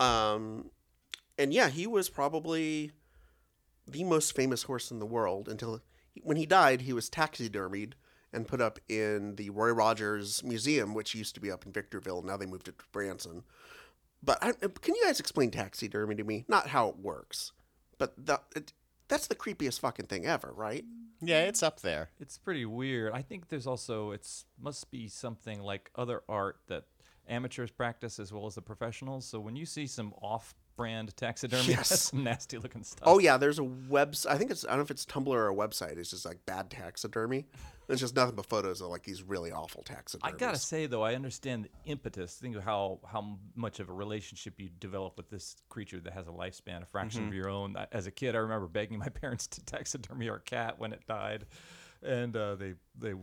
Um, 0.00 0.70
and 1.38 1.52
yeah, 1.52 1.68
he 1.68 1.86
was 1.86 2.08
probably 2.08 2.92
the 3.86 4.04
most 4.04 4.34
famous 4.34 4.64
horse 4.64 4.90
in 4.90 4.98
the 4.98 5.06
world 5.06 5.48
until 5.48 5.80
when 6.22 6.36
he 6.36 6.46
died. 6.46 6.82
He 6.82 6.92
was 6.92 7.10
taxidermied 7.10 7.92
and 8.32 8.48
put 8.48 8.60
up 8.60 8.78
in 8.88 9.36
the 9.36 9.50
Roy 9.50 9.70
Rogers 9.70 10.42
Museum, 10.42 10.94
which 10.94 11.14
used 11.14 11.34
to 11.34 11.40
be 11.40 11.50
up 11.50 11.66
in 11.66 11.72
Victorville. 11.72 12.22
Now 12.22 12.36
they 12.36 12.46
moved 12.46 12.68
it 12.68 12.78
to 12.78 12.84
Branson. 12.92 13.44
But 14.22 14.38
I, 14.42 14.52
can 14.52 14.94
you 14.94 15.02
guys 15.04 15.20
explain 15.20 15.50
taxidermy 15.50 16.14
to 16.16 16.24
me? 16.24 16.44
Not 16.48 16.68
how 16.68 16.88
it 16.88 16.98
works, 16.98 17.52
but 17.98 18.14
the, 18.16 18.40
it, 18.56 18.72
that's 19.08 19.26
the 19.26 19.34
creepiest 19.34 19.80
fucking 19.80 20.06
thing 20.06 20.26
ever, 20.26 20.52
right? 20.54 20.84
Yeah, 21.20 21.42
it's 21.42 21.62
up 21.62 21.80
there. 21.80 22.10
It's 22.18 22.38
pretty 22.38 22.64
weird. 22.64 23.12
I 23.12 23.22
think 23.22 23.48
there's 23.48 23.66
also 23.66 24.10
it's 24.10 24.46
must 24.60 24.90
be 24.90 25.08
something 25.08 25.60
like 25.60 25.90
other 25.94 26.22
art 26.28 26.58
that 26.68 26.84
amateurs 27.28 27.70
practice 27.70 28.18
as 28.18 28.32
well 28.32 28.46
as 28.46 28.54
the 28.54 28.62
professionals. 28.62 29.26
So 29.26 29.40
when 29.40 29.56
you 29.56 29.66
see 29.66 29.86
some 29.86 30.12
off-brand 30.74 31.16
taxidermy, 31.16 31.64
Yes. 31.68 32.10
some 32.10 32.24
nasty 32.24 32.58
looking 32.58 32.82
stuff. 32.82 33.06
Oh 33.06 33.18
yeah, 33.18 33.36
there's 33.36 33.58
a 33.58 33.62
website. 33.62 34.30
I 34.30 34.38
think 34.38 34.50
it's 34.50 34.64
I 34.64 34.70
don't 34.70 34.78
know 34.78 34.82
if 34.82 34.90
it's 34.90 35.06
Tumblr 35.06 35.28
or 35.28 35.48
a 35.48 35.54
website. 35.54 35.96
It's 35.96 36.10
just 36.10 36.24
like 36.24 36.44
bad 36.46 36.70
taxidermy. 36.70 37.46
It's 37.86 38.00
just 38.00 38.16
nothing 38.16 38.34
but 38.34 38.46
photos 38.46 38.80
of 38.80 38.88
like 38.88 39.02
these 39.02 39.22
really 39.22 39.52
awful 39.52 39.82
taxidermy. 39.82 40.32
I 40.32 40.36
gotta 40.36 40.58
say 40.58 40.86
though, 40.86 41.02
I 41.02 41.14
understand 41.14 41.64
the 41.64 41.90
impetus. 41.90 42.34
Think 42.34 42.56
of 42.56 42.64
how 42.64 43.00
how 43.06 43.38
much 43.54 43.80
of 43.80 43.88
a 43.88 43.92
relationship 43.92 44.54
you 44.58 44.70
develop 44.80 45.16
with 45.16 45.28
this 45.28 45.56
creature 45.68 46.00
that 46.00 46.12
has 46.12 46.26
a 46.26 46.30
lifespan, 46.30 46.82
a 46.82 46.86
fraction 46.86 47.22
of 47.22 47.26
mm-hmm. 47.28 47.36
your 47.36 47.50
own. 47.50 47.76
As 47.92 48.06
a 48.06 48.10
kid, 48.10 48.34
I 48.34 48.38
remember 48.38 48.66
begging 48.66 48.98
my 48.98 49.08
parents 49.20 49.46
to 49.48 49.64
taxidermy 49.64 50.28
our 50.28 50.40
cat 50.40 50.78
when 50.78 50.92
it 50.92 51.06
died, 51.06 51.46
and 52.04 52.36
uh, 52.36 52.54
they 52.54 52.74
they 52.98 53.14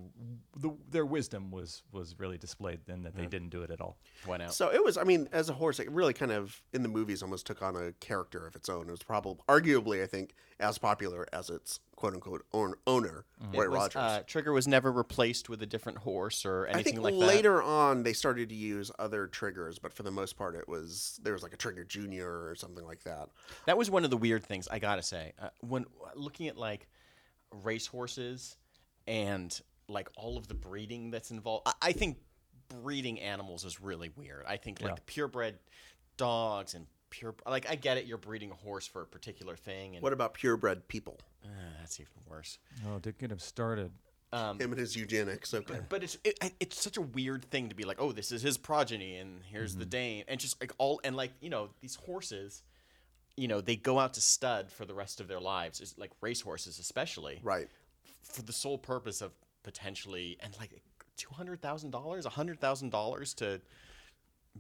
the, 0.58 0.72
their 0.90 1.06
wisdom 1.06 1.52
was 1.52 1.84
was 1.92 2.16
really 2.20 2.38
displayed 2.38 2.80
then 2.86 3.04
that 3.04 3.16
they 3.16 3.26
didn't 3.26 3.50
do 3.50 3.62
it 3.62 3.72
at 3.72 3.80
all. 3.80 3.98
Went 4.28 4.44
out. 4.44 4.54
So 4.54 4.72
it 4.74 4.84
was. 4.84 4.98
I 4.98 5.04
mean, 5.04 5.30
as 5.32 5.50
a 5.50 5.54
horse, 5.54 5.80
it 5.80 5.90
really 5.92 6.14
kind 6.14 6.32
of 6.32 6.62
in 6.74 6.84
the 6.84 6.90
movies 6.90 7.22
almost 7.24 7.46
took 7.46 7.62
on 7.62 7.76
a 7.76 7.92
character 7.94 8.46
of 8.46 8.56
its 8.56 8.68
own. 8.70 8.88
It 8.88 8.92
was 8.92 9.04
probably 9.04 9.38
arguably, 9.48 10.04
I 10.04 10.08
think, 10.08 10.34
as 10.60 10.78
popular 10.78 11.28
as 11.32 11.50
its 11.50 11.80
quote 11.96 12.14
unquote 12.16 12.44
own, 12.52 12.74
owner, 12.88 13.26
Roy 13.54 13.66
It 13.66 13.70
was, 13.70 13.78
Rogers. 13.78 13.96
uh, 13.98 14.24
Trigger 14.26 14.52
was 14.52 14.68
never 14.68 14.92
replaced 14.92 15.50
with 15.50 15.62
a 15.62 15.68
different 15.68 16.00
horse 16.00 16.46
or 16.46 16.68
I 16.68 16.72
anything 16.72 16.94
think 16.96 17.04
like 17.04 17.14
that. 17.14 17.20
later 17.26 17.62
on 17.62 18.02
they 18.04 18.14
started 18.14 18.50
to 18.50 18.56
use 18.56 18.92
other 18.98 19.28
triggers, 19.28 19.78
but 19.78 19.94
for 19.94 20.02
the 20.04 20.12
most 20.12 20.36
part, 20.36 20.56
it 20.56 20.68
was 20.68 21.20
there 21.24 21.34
was 21.34 21.44
like 21.44 21.54
a 21.54 21.58
Trigger 21.58 21.84
Junior 21.84 22.28
or 22.48 22.56
something 22.56 22.86
like 22.86 23.04
that. 23.04 23.30
That 23.68 23.78
was 23.78 23.90
one 23.92 24.04
of 24.04 24.10
the 24.10 24.18
weird 24.18 24.44
things 24.44 24.68
I 24.70 24.80
gotta 24.80 25.04
say. 25.04 25.34
Uh, 25.40 25.50
when 25.62 25.86
looking 26.16 26.48
at 26.48 26.58
like 26.58 26.88
racehorses 27.64 28.58
and 29.08 29.60
like 29.88 30.10
all 30.16 30.38
of 30.38 30.48
the 30.48 30.54
breeding 30.54 31.12
that's 31.12 31.32
involved, 31.32 31.68
I, 31.68 31.74
I 31.82 31.92
think 31.92 32.18
breeding 32.70 33.20
animals 33.20 33.66
is 33.66 33.82
really 33.82 34.10
weird. 34.16 34.46
I 34.48 34.58
think 34.58 34.82
like 34.82 34.92
Yeah. 34.92 35.04
purebred 35.06 35.60
dogs 36.18 36.74
and 36.74 36.86
pure 37.10 37.36
like 37.46 37.70
I 37.70 37.76
get 37.76 37.98
it. 37.98 38.06
You're 38.06 38.18
breeding 38.18 38.52
a 38.52 38.56
horse 38.56 38.88
for 38.88 39.02
a 39.02 39.06
particular 39.06 39.56
thing, 39.56 39.96
and 39.96 40.04
What 40.04 40.14
about 40.14 40.34
purebred 40.34 40.88
people? 40.88 41.20
uh, 41.44 41.48
that's 41.80 42.00
even 42.00 42.12
worse. 42.30 42.58
Oh, 42.88 43.00
to 43.00 43.12
get 43.12 43.32
him 43.32 43.40
started. 43.40 43.92
Um, 44.34 44.58
Him 44.62 44.72
and 44.72 44.80
his 44.80 44.96
eugenics. 44.96 45.54
Okay. 45.54 45.80
but 45.90 46.04
it's 46.04 46.18
it, 46.24 46.40
it's 46.62 46.82
such 46.82 46.96
a 46.96 47.02
weird 47.02 47.44
thing 47.44 47.68
to 47.68 47.76
be 47.76 47.84
like, 47.84 48.00
oh, 48.00 48.14
this 48.14 48.32
is 48.32 48.42
his 48.42 48.58
progeny, 48.58 49.18
and 49.18 49.42
here's 49.44 49.76
the 49.76 49.86
Dane, 49.86 50.24
and 50.30 50.40
just 50.40 50.62
like 50.62 50.72
all 50.78 51.02
and 51.04 51.18
like 51.18 51.32
you 51.42 51.50
know 51.50 51.70
these 51.82 51.96
horses, 51.96 52.64
you 53.36 53.50
know 53.50 53.60
they 53.60 53.76
go 53.76 54.00
out 54.00 54.14
to 54.14 54.22
stud 54.22 54.72
for 54.72 54.86
the 54.86 54.94
rest 54.94 55.20
of 55.20 55.28
their 55.28 55.42
lives, 55.42 55.82
is 55.82 55.96
like 55.98 56.12
racehorses 56.22 56.80
especially, 56.80 57.42
Right. 57.44 57.68
For 58.24 58.42
the 58.42 58.54
sole 58.54 58.78
purpose 58.78 59.22
of 59.22 59.32
potentially 59.64 60.38
and 60.40 60.56
like 60.60 60.82
two 61.18 61.34
hundred 61.34 61.62
thousand 61.62 61.92
dollars, 61.92 62.26
a 62.26 62.30
hundred 62.30 62.60
thousand 62.60 62.90
dollars 62.90 63.34
to 63.36 63.62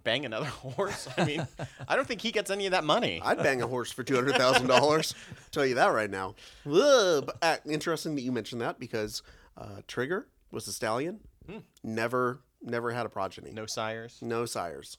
bang 0.03 0.25
another 0.25 0.45
horse. 0.75 1.07
I 1.17 1.25
mean, 1.25 1.47
I 1.87 1.95
don't 1.95 2.07
think 2.07 2.21
he 2.21 2.31
gets 2.31 2.49
any 2.51 2.65
of 2.65 2.71
that 2.71 2.83
money. 2.83 3.21
I'd 3.23 3.37
bang 3.39 3.61
a 3.61 3.67
horse 3.67 3.91
for 3.91 4.03
two 4.03 4.15
hundred 4.15 4.35
thousand 4.35 4.67
dollars. 4.67 5.15
Tell 5.51 5.65
you 5.65 5.75
that 5.75 5.87
right 5.87 6.09
now. 6.09 6.35
Ugh, 6.65 7.25
but, 7.25 7.37
uh, 7.41 7.57
interesting 7.65 8.15
that 8.15 8.21
you 8.21 8.31
mentioned 8.31 8.61
that 8.61 8.79
because 8.79 9.21
uh, 9.57 9.81
Trigger 9.87 10.27
was 10.51 10.67
a 10.67 10.73
stallion. 10.73 11.19
Never, 11.83 12.39
never 12.61 12.91
had 12.91 13.05
a 13.05 13.09
progeny. 13.09 13.51
No 13.51 13.65
sires. 13.65 14.19
No 14.21 14.45
sires. 14.45 14.97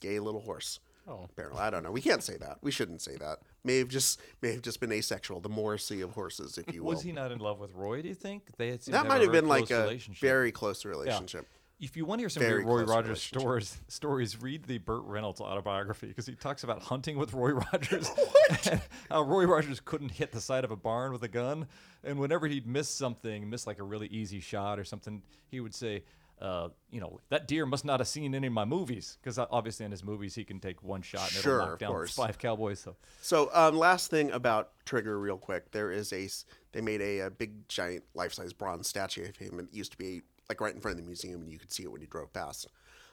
Gay 0.00 0.18
little 0.18 0.40
horse. 0.40 0.80
Oh. 1.06 1.26
Apparently, 1.30 1.60
I 1.60 1.70
don't 1.70 1.82
know. 1.82 1.90
We 1.90 2.00
can't 2.00 2.22
say 2.22 2.36
that. 2.38 2.58
We 2.62 2.70
shouldn't 2.70 3.02
say 3.02 3.16
that. 3.16 3.38
May 3.62 3.78
have 3.78 3.88
just 3.88 4.20
may 4.40 4.52
have 4.52 4.62
just 4.62 4.80
been 4.80 4.92
asexual. 4.92 5.40
The 5.40 5.48
Morrissey 5.48 6.00
of 6.00 6.12
horses, 6.12 6.58
if 6.58 6.72
you 6.74 6.82
will. 6.84 6.92
Was 6.92 7.02
he 7.02 7.12
not 7.12 7.32
in 7.32 7.38
love 7.38 7.58
with 7.58 7.72
Roy? 7.74 8.02
Do 8.02 8.08
you 8.08 8.14
think 8.14 8.56
they 8.56 8.70
had? 8.70 8.80
that 8.82 9.06
might 9.06 9.20
have 9.20 9.32
been 9.32 9.48
like 9.48 9.70
a 9.70 9.98
very 10.20 10.52
close 10.52 10.84
relationship. 10.84 11.46
If 11.80 11.96
you 11.96 12.06
want 12.06 12.20
to 12.20 12.22
hear 12.22 12.28
some 12.28 12.42
Very 12.42 12.64
Roy 12.64 12.84
Rogers 12.84 13.20
stories, 13.20 13.76
stories, 13.88 14.40
read 14.40 14.64
the 14.64 14.78
Burt 14.78 15.02
Reynolds 15.04 15.40
autobiography 15.40 16.06
because 16.06 16.24
he 16.24 16.34
talks 16.34 16.62
about 16.62 16.82
hunting 16.82 17.18
with 17.18 17.34
Roy 17.34 17.50
Rogers. 17.50 18.10
how 19.10 19.22
Roy 19.22 19.44
Rogers 19.44 19.80
couldn't 19.80 20.10
hit 20.10 20.30
the 20.30 20.40
side 20.40 20.64
of 20.64 20.70
a 20.70 20.76
barn 20.76 21.12
with 21.12 21.24
a 21.24 21.28
gun, 21.28 21.66
and 22.04 22.18
whenever 22.18 22.46
he'd 22.46 22.66
miss 22.66 22.88
something, 22.88 23.50
miss 23.50 23.66
like 23.66 23.80
a 23.80 23.82
really 23.82 24.06
easy 24.06 24.40
shot 24.40 24.78
or 24.78 24.84
something, 24.84 25.20
he 25.50 25.60
would 25.60 25.74
say. 25.74 26.04
Uh, 26.44 26.68
you 26.90 27.00
know 27.00 27.18
that 27.30 27.48
deer 27.48 27.64
must 27.64 27.86
not 27.86 28.00
have 28.00 28.06
seen 28.06 28.34
any 28.34 28.48
of 28.48 28.52
my 28.52 28.66
movies 28.66 29.16
because 29.18 29.38
obviously 29.38 29.86
in 29.86 29.90
his 29.90 30.04
movies 30.04 30.34
he 30.34 30.44
can 30.44 30.60
take 30.60 30.82
one 30.82 31.00
shot 31.00 31.32
and 31.32 31.42
Sure, 31.42 31.54
it'll 31.56 31.66
knock 31.70 31.78
down 31.78 31.90
course. 31.90 32.14
five 32.14 32.36
cowboys. 32.36 32.78
So 32.80 32.96
So, 33.22 33.48
um, 33.54 33.78
last 33.78 34.10
thing 34.10 34.30
about 34.30 34.72
Trigger, 34.84 35.18
real 35.18 35.38
quick. 35.38 35.70
There 35.70 35.90
is 35.90 36.12
a 36.12 36.28
they 36.72 36.82
made 36.82 37.00
a, 37.00 37.20
a 37.20 37.30
big 37.30 37.66
giant 37.68 38.04
life 38.12 38.34
size 38.34 38.52
bronze 38.52 38.88
statue 38.88 39.26
of 39.26 39.36
him. 39.36 39.58
It 39.58 39.68
used 39.72 39.92
to 39.92 39.96
be 39.96 40.20
like 40.50 40.60
right 40.60 40.74
in 40.74 40.82
front 40.82 40.98
of 40.98 41.02
the 41.02 41.06
museum, 41.06 41.40
and 41.40 41.50
you 41.50 41.58
could 41.58 41.72
see 41.72 41.84
it 41.84 41.90
when 41.90 42.02
you 42.02 42.06
drove 42.08 42.30
past. 42.34 42.66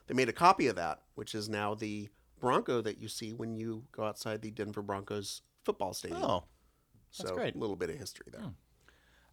They 0.07 0.13
made 0.13 0.27
a 0.27 0.33
copy 0.33 0.67
of 0.67 0.75
that, 0.75 0.99
which 1.15 1.33
is 1.33 1.47
now 1.47 1.73
the 1.73 2.09
Bronco 2.41 2.81
that 2.81 2.97
you 2.97 3.07
see 3.07 3.31
when 3.31 3.55
you 3.55 3.85
go 3.93 4.03
outside 4.03 4.41
the 4.41 4.51
Denver 4.51 4.81
Broncos 4.81 5.41
football 5.63 5.93
stadium. 5.93 6.21
Oh, 6.21 6.43
that's 7.17 7.29
so 7.29 7.35
great. 7.35 7.55
A 7.55 7.57
little 7.57 7.77
bit 7.77 7.89
of 7.89 7.97
history 7.97 8.27
there. 8.29 8.51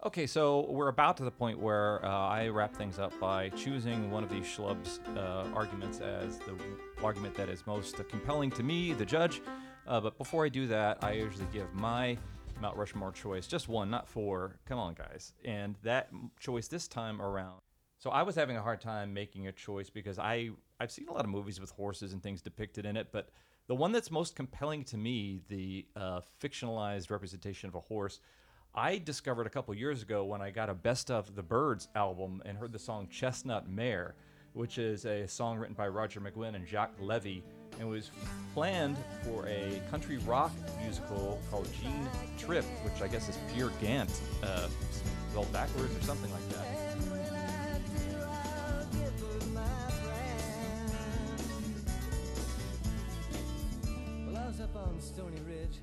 Okay, 0.07 0.29
so 0.29 0.65
we're 0.71 0.89
about 0.89 1.17
to 1.17 1.25
the 1.25 1.31
point 1.31 1.59
where 1.59 2.05
uh, 2.05 2.09
I 2.09 2.47
wrap 2.47 2.77
things 2.77 3.01
up 3.01 3.13
by 3.19 3.49
choosing 3.49 4.13
one 4.13 4.23
of 4.23 4.31
these 4.31 4.45
schlubs 4.45 5.01
uh, 5.17 5.53
arguments 5.53 5.99
as 5.99 6.39
the 6.39 6.57
argument 7.03 7.35
that 7.35 7.49
is 7.49 7.67
most 7.67 7.97
compelling 8.09 8.49
to 8.53 8.63
me, 8.63 8.93
the 8.93 9.05
judge. 9.05 9.43
Uh, 9.89 10.01
but 10.01 10.17
before 10.17 10.45
I 10.45 10.51
do 10.51 10.69
that, 10.69 11.03
I 11.03 11.15
usually 11.15 11.49
give 11.53 11.75
my 11.75 12.17
Mount 12.61 12.77
Rushmore 12.77 13.11
choice, 13.11 13.49
just 13.49 13.69
one, 13.69 13.91
not 13.91 14.07
four. 14.07 14.61
Come 14.67 14.79
on, 14.79 14.95
guys. 14.95 15.33
And 15.45 15.75
that 15.83 16.11
choice 16.39 16.69
this 16.69 16.87
time 16.87 17.21
around. 17.21 17.61
So 17.99 18.11
I 18.11 18.23
was 18.23 18.37
having 18.37 18.57
a 18.57 18.63
hard 18.63 18.81
time 18.81 19.13
making 19.13 19.49
a 19.49 19.53
choice 19.53 19.91
because 19.91 20.17
I 20.17 20.51
I've 20.79 20.93
seen 20.93 21.09
a 21.09 21.13
lot 21.13 21.25
of 21.25 21.31
movies 21.31 21.61
with 21.61 21.71
horses 21.71 22.13
and 22.13 22.23
things 22.23 22.41
depicted 22.41 22.87
in 22.87 22.97
it, 22.97 23.09
but 23.11 23.31
the 23.67 23.75
one 23.75 23.91
that's 23.91 24.13
most 24.13 24.37
compelling 24.37 24.85
to 24.85 24.97
me, 24.97 25.41
the 25.49 25.87
uh, 25.97 26.21
fictionalized 26.41 27.11
representation 27.11 27.69
of 27.69 27.75
a 27.75 27.81
horse, 27.81 28.21
I 28.75 28.99
discovered 28.99 29.47
a 29.47 29.51
couple 29.51 29.75
years 29.75 30.03
ago 30.03 30.25
when 30.25 30.41
I 30.41 30.51
got 30.51 30.69
a 30.69 30.75
Best 30.75 31.11
of 31.11 31.35
the 31.35 31.43
Byrds 31.43 31.89
album 31.95 32.43
and 32.45 32.57
heard 32.57 32.73
the 32.73 32.79
song 32.79 33.09
Chestnut 33.11 33.69
Mare, 33.69 34.15
which 34.53 34.79
is 34.79 35.05
a 35.05 35.27
song 35.27 35.59
written 35.59 35.75
by 35.75 35.89
Roger 35.89 36.21
McGuinn 36.21 36.55
and 36.55 36.67
Jacques 36.67 36.95
Levy, 37.01 37.43
and 37.81 37.89
was 37.89 38.11
planned 38.55 38.97
for 39.25 39.47
a 39.49 39.81
country 39.91 40.19
rock 40.19 40.53
musical 40.81 41.41
called 41.51 41.69
Gene 41.81 42.09
Tryp, 42.39 42.65
which 42.85 43.03
I 43.03 43.09
guess 43.09 43.29
is 43.29 43.39
Peer 43.53 43.71
Gynt, 43.81 44.11
uh, 44.43 44.69
spelled 45.31 45.53
backwards 45.53 45.97
or 45.97 46.03
something 46.03 46.31
like 46.31 46.49
that. 46.51 46.67
Up 54.61 54.75
on 54.75 55.01
Stony 55.01 55.41
Ridge 55.47 55.79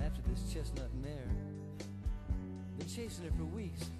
after 0.00 0.20
this 0.28 0.52
chestnut 0.52 0.90
mare. 1.00 1.30
Been 2.78 2.88
chasing 2.88 3.24
her 3.24 3.30
for 3.36 3.44
weeks. 3.44 3.90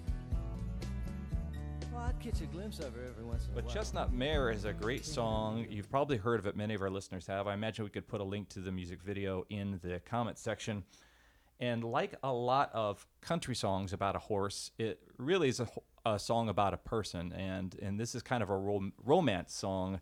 Well, 1.93 2.03
I'd 2.03 2.19
catch 2.19 2.41
a 2.41 2.45
glimpse 2.45 2.79
of 2.79 2.93
her 2.95 3.05
every 3.09 3.23
once 3.23 3.45
in 3.45 3.51
a 3.51 3.53
while. 3.53 3.55
But 3.55 3.65
while. 3.65 3.73
Chestnut 3.73 4.11
Mare 4.11 4.51
is 4.51 4.65
a 4.65 4.73
great 4.73 5.05
song. 5.05 5.65
You've 5.69 5.89
probably 5.89 6.17
heard 6.17 6.39
of 6.39 6.45
it. 6.45 6.57
Many 6.57 6.73
of 6.73 6.81
our 6.81 6.89
listeners 6.89 7.25
have. 7.27 7.47
I 7.47 7.53
imagine 7.53 7.85
we 7.85 7.89
could 7.89 8.07
put 8.07 8.19
a 8.19 8.23
link 8.25 8.49
to 8.49 8.59
the 8.59 8.71
music 8.71 9.01
video 9.01 9.45
in 9.49 9.79
the 9.81 10.01
comment 10.05 10.37
section. 10.37 10.83
And 11.61 11.85
like 11.85 12.15
a 12.21 12.33
lot 12.33 12.69
of 12.73 13.07
country 13.21 13.55
songs 13.55 13.93
about 13.93 14.17
a 14.17 14.19
horse, 14.19 14.71
it 14.77 14.99
really 15.17 15.47
is 15.47 15.61
a, 15.61 15.69
a 16.05 16.19
song 16.19 16.49
about 16.49 16.73
a 16.73 16.77
person. 16.77 17.31
And 17.31 17.73
and 17.81 17.97
this 17.97 18.13
is 18.13 18.21
kind 18.21 18.43
of 18.43 18.49
a 18.49 18.57
rom- 18.57 18.91
romance 19.05 19.53
song 19.53 20.01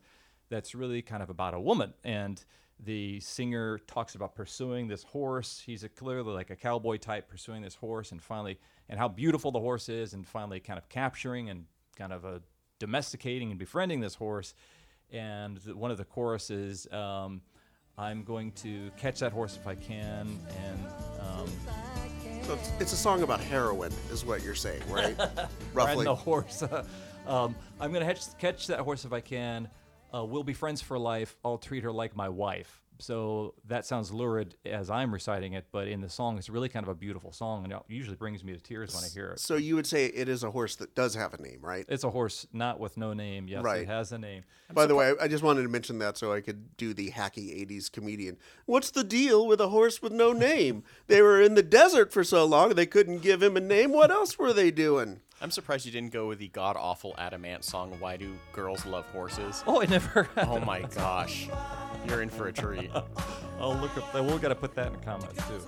that's 0.49 0.73
really 0.73 1.03
kind 1.03 1.21
of 1.21 1.29
about 1.29 1.53
a 1.53 1.59
woman. 1.59 1.93
And 2.03 2.43
the 2.85 3.19
singer 3.19 3.79
talks 3.87 4.15
about 4.15 4.35
pursuing 4.35 4.87
this 4.87 5.03
horse. 5.03 5.61
He's 5.65 5.83
a, 5.83 5.89
clearly 5.89 6.33
like 6.33 6.49
a 6.49 6.55
cowboy 6.55 6.97
type 6.97 7.29
pursuing 7.29 7.61
this 7.61 7.75
horse, 7.75 8.11
and 8.11 8.21
finally, 8.21 8.59
and 8.89 8.99
how 8.99 9.07
beautiful 9.07 9.51
the 9.51 9.59
horse 9.59 9.89
is, 9.89 10.13
and 10.13 10.27
finally, 10.27 10.59
kind 10.59 10.77
of 10.77 10.89
capturing 10.89 11.49
and 11.49 11.65
kind 11.95 12.11
of 12.11 12.25
uh, 12.25 12.39
domesticating 12.79 13.51
and 13.51 13.59
befriending 13.59 13.99
this 13.99 14.15
horse. 14.15 14.53
And 15.11 15.59
one 15.75 15.91
of 15.91 15.97
the 15.97 16.05
choruses, 16.05 16.87
um, 16.91 17.41
I'm 17.97 18.23
going 18.23 18.51
to 18.53 18.89
catch 18.97 19.19
that 19.19 19.31
horse 19.31 19.55
if 19.55 19.67
I 19.67 19.75
can, 19.75 20.39
and 20.65 20.87
um, 21.21 21.47
So 22.43 22.55
it's, 22.55 22.71
it's 22.79 22.93
a 22.93 22.97
song 22.97 23.21
about 23.21 23.39
heroin, 23.39 23.91
is 24.11 24.25
what 24.25 24.43
you're 24.43 24.55
saying, 24.55 24.81
right? 24.89 25.15
Roughly. 25.73 26.05
the 26.05 26.15
horse. 26.15 26.63
um, 27.27 27.55
I'm 27.79 27.93
going 27.93 28.05
to 28.05 28.21
catch 28.39 28.67
that 28.67 28.79
horse 28.79 29.05
if 29.05 29.13
I 29.13 29.21
can. 29.21 29.69
Uh, 30.13 30.23
we'll 30.23 30.43
be 30.43 30.53
friends 30.53 30.81
for 30.81 30.97
life. 30.99 31.35
I'll 31.43 31.57
treat 31.57 31.83
her 31.83 31.91
like 31.91 32.15
my 32.15 32.29
wife. 32.29 32.79
So 32.99 33.55
that 33.67 33.85
sounds 33.85 34.13
lurid 34.13 34.55
as 34.65 34.89
I'm 34.89 35.11
reciting 35.11 35.53
it, 35.53 35.65
but 35.71 35.87
in 35.87 35.99
the 35.99 36.09
song, 36.09 36.37
it's 36.37 36.47
really 36.49 36.69
kind 36.69 36.85
of 36.85 36.89
a 36.89 36.95
beautiful 36.95 37.31
song, 37.33 37.63
and 37.63 37.73
it 37.73 37.79
usually 37.87 38.15
brings 38.15 38.43
me 38.43 38.53
to 38.53 38.59
tears 38.59 38.93
when 38.93 39.03
I 39.03 39.07
hear 39.07 39.31
it. 39.31 39.39
So 39.39 39.55
you 39.55 39.75
would 39.75 39.87
say 39.87 40.05
it 40.05 40.29
is 40.29 40.43
a 40.43 40.51
horse 40.51 40.75
that 40.77 40.93
does 40.95 41.15
have 41.15 41.33
a 41.33 41.41
name, 41.41 41.57
right? 41.61 41.85
It's 41.89 42.03
a 42.03 42.11
horse, 42.11 42.45
not 42.53 42.79
with 42.79 42.95
no 42.95 43.11
name. 43.13 43.47
Yes, 43.47 43.63
Right. 43.63 43.81
it 43.81 43.87
has 43.87 44.11
a 44.11 44.19
name. 44.19 44.43
By 44.71 44.85
the 44.85 44.95
way, 44.95 45.11
I 45.19 45.27
just 45.27 45.43
wanted 45.43 45.63
to 45.63 45.69
mention 45.69 45.97
that 45.99 46.17
so 46.17 46.31
I 46.31 46.39
could 46.39 46.77
do 46.77 46.93
the 46.93 47.09
hacky 47.09 47.59
80s 47.61 47.89
comedian. 47.91 48.37
What's 48.67 48.91
the 48.91 49.03
deal 49.03 49.47
with 49.47 49.59
a 49.59 49.69
horse 49.69 50.01
with 50.01 50.13
no 50.13 50.31
name? 50.31 50.83
they 51.07 51.21
were 51.23 51.41
in 51.41 51.55
the 51.55 51.63
desert 51.63 52.13
for 52.13 52.23
so 52.23 52.45
long 52.45 52.69
they 52.75 52.85
couldn't 52.85 53.19
give 53.23 53.41
him 53.41 53.57
a 53.57 53.61
name. 53.61 53.91
What 53.91 54.11
else 54.11 54.37
were 54.37 54.53
they 54.53 54.69
doing? 54.71 55.19
I'm 55.43 55.51
surprised 55.51 55.85
you 55.85 55.91
didn't 55.91 56.13
go 56.13 56.29
with 56.29 56.39
the 56.39 56.47
god 56.47 56.77
awful 56.79 57.13
Adam 57.17 57.43
Ant 57.43 57.65
song 57.65 57.93
"Why 57.99 58.15
Do 58.15 58.33
Girls 58.53 58.85
Love 58.85 59.05
Horses." 59.07 59.61
Oh, 59.67 59.81
I 59.81 59.85
never. 59.85 60.29
Oh 60.37 60.57
my 60.61 60.83
gosh, 60.83 61.49
you're 62.07 62.21
in 62.21 62.29
for 62.29 62.47
a 62.47 62.53
treat. 62.53 62.89
I'll 63.59 63.75
look 63.81 63.95
up. 63.97 64.13
We'll 64.13 64.37
got 64.37 64.49
to 64.49 64.55
put 64.55 64.73
that 64.75 64.87
in 64.87 64.93
the 64.93 64.99
comments 64.99 65.45
too. 65.45 65.59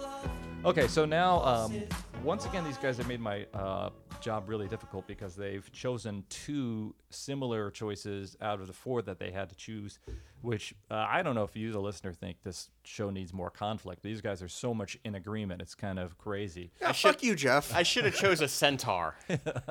Okay, 0.63 0.87
so 0.87 1.03
now 1.03 1.43
um, 1.43 1.83
once 2.23 2.45
again, 2.45 2.63
these 2.63 2.77
guys 2.77 2.95
have 2.97 3.07
made 3.09 3.19
my 3.19 3.45
uh, 3.53 3.89
job 4.25 4.49
really 4.49 4.67
difficult 4.67 5.05
because 5.05 5.35
they've 5.35 5.71
chosen 5.71 6.23
two 6.29 6.95
similar 7.11 7.69
choices 7.69 8.35
out 8.41 8.59
of 8.59 8.65
the 8.65 8.73
four 8.73 9.03
that 9.03 9.19
they 9.19 9.29
had 9.29 9.49
to 9.49 9.55
choose. 9.55 9.99
Which 10.41 10.73
uh, 10.89 11.05
I 11.07 11.21
don't 11.21 11.35
know 11.35 11.43
if 11.43 11.55
you, 11.55 11.71
the 11.71 11.79
listener, 11.79 12.11
think 12.11 12.37
this 12.43 12.69
show 12.83 13.11
needs 13.11 13.33
more 13.33 13.51
conflict. 13.51 14.01
These 14.01 14.21
guys 14.21 14.41
are 14.41 14.47
so 14.47 14.73
much 14.73 14.97
in 15.05 15.15
agreement; 15.15 15.61
it's 15.61 15.75
kind 15.75 15.99
of 15.99 16.17
crazy. 16.17 16.71
Yeah, 16.81 16.91
fuck 16.91 17.21
you, 17.23 17.35
Jeff. 17.35 17.73
I 17.73 17.83
should 17.83 18.05
have 18.05 18.15
chose 18.15 18.41
a 18.41 18.47
centaur. 18.47 19.15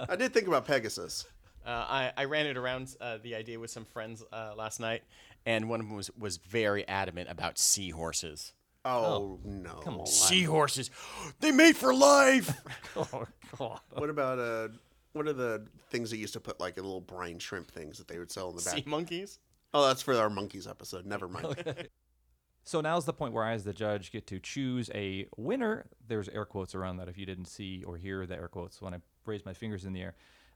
I 0.08 0.16
did 0.16 0.32
think 0.32 0.46
about 0.46 0.66
Pegasus. 0.66 1.26
Uh, 1.66 1.70
I, 1.70 2.12
I 2.16 2.24
ran 2.26 2.46
it 2.46 2.56
around 2.56 2.94
uh, 3.00 3.18
the 3.22 3.34
idea 3.34 3.58
with 3.58 3.70
some 3.70 3.84
friends 3.84 4.22
uh, 4.32 4.52
last 4.56 4.80
night, 4.80 5.02
and 5.46 5.68
one 5.68 5.80
of 5.80 5.86
them 5.86 5.96
was, 5.96 6.10
was 6.18 6.36
very 6.36 6.86
adamant 6.86 7.30
about 7.30 7.58
seahorses. 7.58 8.52
Oh, 8.84 9.38
no. 9.44 9.74
Come 9.82 9.98
on. 10.00 10.06
Seahorses, 10.06 10.90
they 11.40 11.52
mate 11.52 11.76
for 11.76 11.94
life. 11.94 12.52
Oh 12.96 13.26
God. 13.58 13.80
What 13.94 14.10
about 14.10 14.38
uh 14.38 14.68
what 15.14 15.26
are 15.26 15.32
the 15.32 15.66
things 15.90 16.10
they 16.10 16.16
used 16.16 16.34
to 16.34 16.40
put 16.40 16.60
like 16.60 16.76
in 16.76 16.84
little 16.84 17.00
brine 17.00 17.38
shrimp 17.38 17.70
things 17.70 17.98
that 17.98 18.06
they 18.08 18.18
would 18.18 18.30
sell 18.30 18.50
in 18.50 18.56
the 18.56 18.62
back? 18.62 18.74
sea 18.74 18.84
monkeys. 18.86 19.38
Oh, 19.72 19.86
that's 19.86 20.02
for 20.02 20.14
our 20.14 20.30
monkeys 20.30 20.66
episode. 20.68 21.06
Never 21.06 21.28
mind. 21.28 21.88
So 22.66 22.80
now's 22.80 23.04
the 23.04 23.12
point 23.12 23.34
where 23.34 23.44
I, 23.44 23.52
as 23.52 23.64
the 23.64 23.74
judge, 23.74 24.10
get 24.10 24.26
to 24.28 24.38
choose 24.38 24.90
a 24.94 25.26
winner. 25.36 25.84
There's 26.08 26.30
air 26.30 26.46
quotes 26.46 26.74
around 26.74 26.96
that 26.96 27.08
if 27.08 27.18
you 27.18 27.26
didn't 27.26 27.44
see 27.44 27.84
or 27.84 27.98
hear 27.98 28.24
the 28.24 28.36
air 28.36 28.48
quotes 28.48 28.80
when 28.80 28.94
I 28.94 29.00
raised 29.26 29.44
my 29.44 29.52
fingers 29.52 29.84
in 29.84 29.92
the 29.92 30.00
air. 30.00 30.14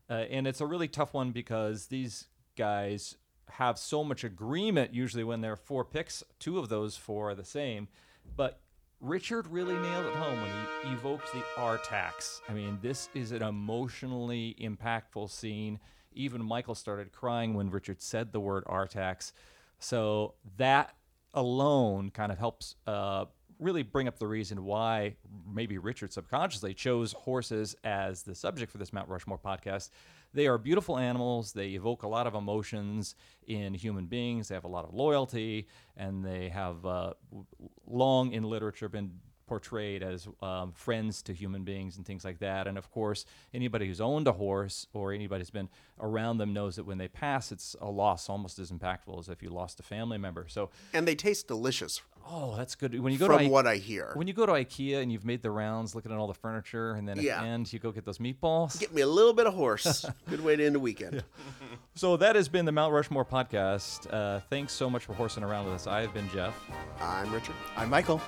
Uh, 0.09 0.15
and 0.31 0.47
it's 0.47 0.63
a 0.63 0.67
really 0.67 0.89
tough 0.89 1.13
one 1.13 1.33
because 1.33 1.89
these 1.89 2.29
guys 2.57 3.17
have 3.51 3.79
so 3.79 4.03
much 4.03 4.25
agreement 4.25 4.95
usually 4.95 5.23
when 5.23 5.43
there 5.43 5.53
are 5.53 5.57
four 5.57 5.85
picks. 5.85 6.25
Two 6.39 6.59
of 6.59 6.71
those 6.71 6.97
four 6.97 7.29
are 7.29 7.35
the 7.35 7.45
same. 7.45 7.89
But 8.37 8.61
Richard 9.01 9.47
really 9.47 9.75
nailed 9.75 10.07
it 10.07 10.15
home 10.15 10.41
when 10.41 10.51
he 10.85 10.93
evoked 10.93 11.33
the 11.33 11.43
Artax. 11.57 12.41
I 12.49 12.53
mean, 12.53 12.79
this 12.83 13.09
is 13.15 13.33
an 13.33 13.43
emotionally 13.43 14.57
impactful 14.61 15.31
scene. 15.31 15.79
Even 16.13 16.45
Michael 16.45 16.75
started 16.75 17.13
crying 17.13 17.55
when 17.55 17.71
Richard 17.71 18.03
said 18.03 18.33
the 18.33 18.41
word 18.41 18.65
Artax. 18.65 19.33
So 19.79 20.35
that 20.57 20.95
alone 21.35 22.11
kind 22.11 22.33
of 22.33 22.39
helps 22.39 22.75
uh, 22.87 23.27
really 23.59 23.83
bring 23.83 24.09
up 24.09 24.19
the 24.19 24.27
reason 24.27 24.65
why 24.65 25.17
maybe 25.53 25.79
Richard 25.79 26.13
subconsciously 26.13 26.75
chose 26.75 27.13
horses 27.13 27.77
as 27.85 28.23
the 28.23 28.35
subject 28.35 28.73
for 28.73 28.79
this 28.79 28.93
Mount 28.93 29.09
Rushmore 29.09 29.39
podcast. 29.39 29.91
They 30.35 30.47
are 30.47 30.59
beautiful 30.59 30.99
animals. 30.99 31.53
They 31.53 31.69
evoke 31.71 32.03
a 32.03 32.09
lot 32.09 32.27
of 32.27 32.35
emotions 32.35 33.15
in 33.47 33.75
human 33.75 34.07
beings. 34.07 34.49
They 34.49 34.55
have 34.55 34.65
a 34.65 34.69
lot 34.69 34.85
of 34.85 34.95
loyalty, 34.95 35.67
and 35.97 36.25
they 36.25 36.49
have 36.51 36.85
uh, 36.85 37.15
long 37.87 38.33
in 38.33 38.45
literature 38.45 38.89
been 38.89 39.13
portrayed 39.49 40.03
as 40.03 40.29
um, 40.43 40.73
friends 40.73 41.23
to 41.23 41.33
human 41.33 41.65
beings 41.65 41.97
and 41.97 42.07
things 42.07 42.25
like 42.25 42.39
that. 42.39 42.67
And 42.69 42.79
of 42.79 42.91
course, 42.91 43.25
anybody 43.53 43.87
who's 43.87 44.01
owned 44.01 44.29
a 44.29 44.33
horse 44.33 44.87
or 44.93 45.13
anybody 45.13 45.41
who's 45.41 45.51
been 45.51 45.71
around 45.99 46.39
them 46.39 46.53
knows 46.53 46.77
that 46.77 46.85
when 46.85 46.99
they 46.99 47.09
pass, 47.09 47.51
it's 47.51 47.75
a 47.81 47.91
loss 47.91 48.29
almost 48.29 48.59
as 48.59 48.71
impactful 48.71 49.19
as 49.19 49.29
if 49.29 49.43
you 49.43 49.49
lost 49.49 49.81
a 49.81 49.83
family 49.83 50.19
member. 50.19 50.47
So, 50.49 50.71
and 50.93 51.09
they 51.09 51.15
taste 51.15 51.49
delicious 51.49 52.03
oh, 52.31 52.55
that's 52.57 52.75
good. 52.75 52.99
When 53.01 53.13
you 53.13 53.19
go 53.19 53.27
from 53.27 53.39
to 53.39 53.45
I- 53.45 53.49
what 53.49 53.67
I 53.67 53.77
hear. 53.77 54.13
when 54.15 54.27
you 54.27 54.33
go 54.35 54.47
to 54.47 54.53
IKEA 54.53 55.03
and 55.03 55.11
you've 55.11 55.25
made 55.25 55.43
the 55.43 55.51
rounds 55.51 55.95
looking 55.95 56.13
at 56.13 56.19
all 56.19 56.27
the 56.27 56.35
furniture, 56.35 56.93
and 56.93 57.09
then 57.09 57.19
at 57.19 57.25
Yeah. 57.25 57.41
the 57.43 57.47
end 57.49 57.73
you 57.73 57.79
go 57.79 57.91
get 57.93 58.05
those 58.05 58.19
meatballs. 58.19 58.79
Get 58.79 58.95
me 58.95 59.03
a 59.03 59.07
little 59.07 59.33
bit 59.33 59.47
of 59.47 59.55
horse. 59.55 60.05
Good 60.29 60.45
way 60.45 60.57
to 60.57 60.65
end 60.65 60.75
the 60.75 60.81
weekend. 60.81 61.25
So 61.95 62.17
that 62.19 62.37
has 62.37 62.49
been 62.49 62.65
the 62.65 62.73
Mount 62.73 62.93
Rushmore 62.93 63.25
podcast. 63.25 64.13
Uh, 64.13 64.41
thanks 64.51 64.73
so 64.73 64.89
much 64.91 65.05
for 65.05 65.15
horsing 65.15 65.43
around 65.43 65.65
with 65.67 65.75
us. 65.75 65.87
I 65.87 66.01
have 66.03 66.13
been 66.15 66.29
Jeff. 66.31 66.55
I'm 67.01 67.33
Richard. 67.33 67.55
I'm 67.77 67.91
Michael. 67.91 68.21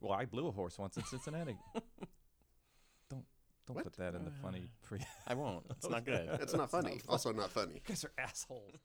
Well, 0.00 0.12
I 0.12 0.24
blew 0.24 0.46
a 0.46 0.52
horse 0.52 0.78
once 0.78 0.96
in 0.96 1.04
Cincinnati. 1.04 1.56
don't 3.66 3.74
don't 3.76 3.84
put 3.84 3.96
that 3.96 4.14
in 4.14 4.24
the 4.24 4.30
funny. 4.42 4.62
Uh, 4.64 4.86
pre- 4.86 5.00
I 5.26 5.34
won't. 5.34 5.64
It's 5.70 5.88
not 5.88 6.04
good. 6.04 6.28
It's 6.40 6.54
not 6.54 6.70
funny. 6.70 7.00
Also 7.08 7.32
not 7.32 7.50
funny. 7.50 7.74
you 7.74 7.80
guys 7.86 8.04
are 8.04 8.12
assholes. 8.18 8.76